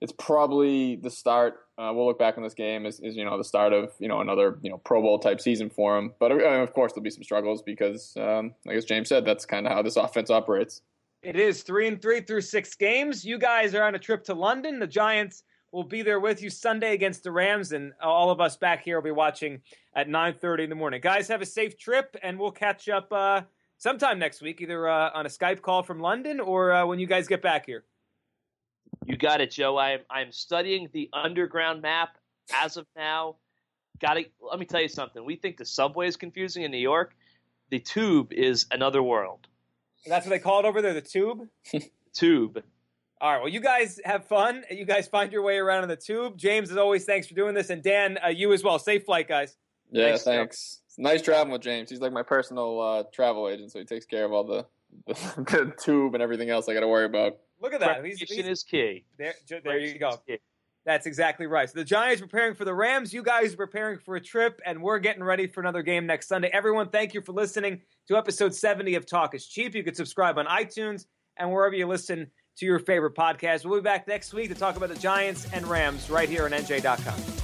it's 0.00 0.12
probably 0.12 0.96
the 0.96 1.10
start 1.10 1.64
uh, 1.76 1.90
we'll 1.92 2.06
look 2.06 2.18
back 2.18 2.36
on 2.36 2.44
this 2.44 2.54
game 2.54 2.86
as, 2.86 3.00
as, 3.00 3.16
you 3.16 3.24
know 3.24 3.36
the 3.36 3.44
start 3.44 3.72
of 3.72 3.90
you 3.98 4.06
know 4.06 4.20
another 4.20 4.58
you 4.62 4.70
know 4.70 4.78
Pro 4.78 5.02
Bowl 5.02 5.18
type 5.18 5.40
season 5.40 5.70
for 5.70 5.98
him. 5.98 6.12
But 6.20 6.30
uh, 6.30 6.62
of 6.62 6.72
course 6.72 6.92
there'll 6.92 7.02
be 7.02 7.10
some 7.10 7.24
struggles 7.24 7.62
because, 7.62 8.16
um, 8.16 8.54
like 8.64 8.76
as 8.76 8.84
James 8.84 9.08
said, 9.08 9.24
that's 9.24 9.44
kind 9.44 9.66
of 9.66 9.72
how 9.72 9.82
this 9.82 9.96
offense 9.96 10.30
operates. 10.30 10.82
It 11.22 11.36
is 11.36 11.62
three 11.62 11.88
and 11.88 12.00
three 12.00 12.20
through 12.20 12.42
six 12.42 12.74
games. 12.74 13.24
You 13.24 13.38
guys 13.38 13.74
are 13.74 13.82
on 13.84 13.94
a 13.94 13.98
trip 13.98 14.24
to 14.24 14.34
London. 14.34 14.78
The 14.78 14.86
Giants 14.86 15.42
will 15.74 15.82
be 15.84 16.02
there 16.02 16.20
with 16.20 16.40
you 16.40 16.48
Sunday 16.48 16.94
against 16.94 17.24
the 17.24 17.32
Rams, 17.32 17.72
and 17.72 17.92
all 18.00 18.30
of 18.30 18.40
us 18.40 18.56
back 18.56 18.84
here 18.84 18.96
will 18.96 19.02
be 19.04 19.10
watching 19.10 19.60
at 19.96 20.08
nine 20.08 20.34
thirty 20.34 20.62
in 20.62 20.70
the 20.70 20.76
morning. 20.76 21.00
Guys, 21.00 21.26
have 21.28 21.42
a 21.42 21.46
safe 21.46 21.76
trip, 21.76 22.16
and 22.22 22.38
we'll 22.38 22.52
catch 22.52 22.88
up 22.88 23.12
uh, 23.12 23.42
sometime 23.78 24.18
next 24.18 24.40
week, 24.40 24.60
either 24.60 24.88
uh, 24.88 25.10
on 25.12 25.26
a 25.26 25.28
Skype 25.28 25.60
call 25.60 25.82
from 25.82 25.98
London 25.98 26.38
or 26.38 26.72
uh, 26.72 26.86
when 26.86 27.00
you 27.00 27.06
guys 27.06 27.26
get 27.26 27.42
back 27.42 27.66
here. 27.66 27.84
You 29.04 29.16
got 29.16 29.40
it, 29.40 29.50
Joe. 29.50 29.76
I'm 29.76 30.00
I'm 30.08 30.30
studying 30.30 30.88
the 30.92 31.10
underground 31.12 31.82
map 31.82 32.16
as 32.54 32.76
of 32.76 32.86
now. 32.96 33.36
Got 34.00 34.14
to 34.14 34.24
let 34.40 34.58
me 34.58 34.66
tell 34.66 34.80
you 34.80 34.88
something. 34.88 35.24
We 35.24 35.36
think 35.36 35.56
the 35.56 35.66
subway 35.66 36.06
is 36.06 36.16
confusing 36.16 36.62
in 36.62 36.70
New 36.70 36.78
York. 36.78 37.16
The 37.70 37.80
tube 37.80 38.32
is 38.32 38.66
another 38.70 39.02
world. 39.02 39.48
That's 40.06 40.24
what 40.24 40.30
they 40.30 40.38
call 40.38 40.60
it 40.60 40.66
over 40.66 40.80
there. 40.80 40.94
The 40.94 41.00
tube. 41.00 41.48
tube. 42.12 42.62
All 43.20 43.32
right. 43.32 43.38
Well, 43.38 43.48
you 43.48 43.60
guys 43.60 44.00
have 44.04 44.26
fun. 44.26 44.64
You 44.70 44.84
guys 44.84 45.08
find 45.08 45.32
your 45.32 45.42
way 45.42 45.56
around 45.58 45.84
in 45.84 45.88
the 45.88 45.96
tube. 45.96 46.36
James, 46.36 46.70
as 46.70 46.76
always, 46.76 47.04
thanks 47.04 47.26
for 47.26 47.34
doing 47.34 47.54
this, 47.54 47.70
and 47.70 47.82
Dan, 47.82 48.18
uh, 48.24 48.28
you 48.28 48.52
as 48.52 48.62
well. 48.62 48.78
Safe 48.78 49.04
flight, 49.04 49.28
guys. 49.28 49.56
Yeah, 49.90 50.16
thanks. 50.16 50.24
thanks. 50.24 50.80
nice 50.98 51.22
traveling 51.22 51.52
with 51.52 51.62
James. 51.62 51.88
He's 51.88 52.00
like 52.00 52.12
my 52.12 52.22
personal 52.22 52.80
uh, 52.80 53.02
travel 53.12 53.48
agent, 53.48 53.72
so 53.72 53.78
he 53.78 53.84
takes 53.84 54.04
care 54.04 54.24
of 54.24 54.32
all 54.32 54.44
the, 54.44 54.66
the, 55.06 55.14
the 55.36 55.72
tube 55.78 56.14
and 56.14 56.22
everything 56.22 56.50
else 56.50 56.68
I 56.68 56.74
got 56.74 56.80
to 56.80 56.88
worry 56.88 57.06
about. 57.06 57.38
Look 57.60 57.72
at 57.72 57.80
that. 57.80 58.04
He's, 58.04 58.18
he's, 58.20 58.46
is 58.46 58.62
key. 58.62 59.04
There, 59.16 59.34
there 59.48 59.78
you 59.78 59.98
go. 59.98 60.18
That's 60.84 61.06
exactly 61.06 61.46
right. 61.46 61.68
So 61.70 61.78
the 61.78 61.84
Giants 61.84 62.20
preparing 62.20 62.54
for 62.54 62.66
the 62.66 62.74
Rams. 62.74 63.14
You 63.14 63.22
guys 63.22 63.54
are 63.54 63.56
preparing 63.56 63.98
for 63.98 64.16
a 64.16 64.20
trip, 64.20 64.60
and 64.66 64.82
we're 64.82 64.98
getting 64.98 65.24
ready 65.24 65.46
for 65.46 65.60
another 65.60 65.82
game 65.82 66.04
next 66.04 66.28
Sunday. 66.28 66.50
Everyone, 66.52 66.90
thank 66.90 67.14
you 67.14 67.22
for 67.22 67.32
listening 67.32 67.80
to 68.08 68.16
episode 68.16 68.54
70 68.54 68.96
of 68.96 69.06
Talk 69.06 69.34
is 69.34 69.46
Cheap. 69.46 69.74
You 69.74 69.82
can 69.82 69.94
subscribe 69.94 70.36
on 70.36 70.44
iTunes 70.46 71.06
and 71.38 71.50
wherever 71.50 71.74
you 71.74 71.86
listen 71.86 72.30
to 72.56 72.66
your 72.66 72.78
favorite 72.78 73.14
podcast. 73.14 73.64
We'll 73.64 73.80
be 73.80 73.84
back 73.84 74.06
next 74.08 74.32
week 74.32 74.48
to 74.48 74.54
talk 74.54 74.76
about 74.76 74.88
the 74.88 74.98
Giants 74.98 75.46
and 75.52 75.66
Rams 75.66 76.10
right 76.10 76.28
here 76.28 76.44
on 76.44 76.52
NJ.com. 76.52 77.43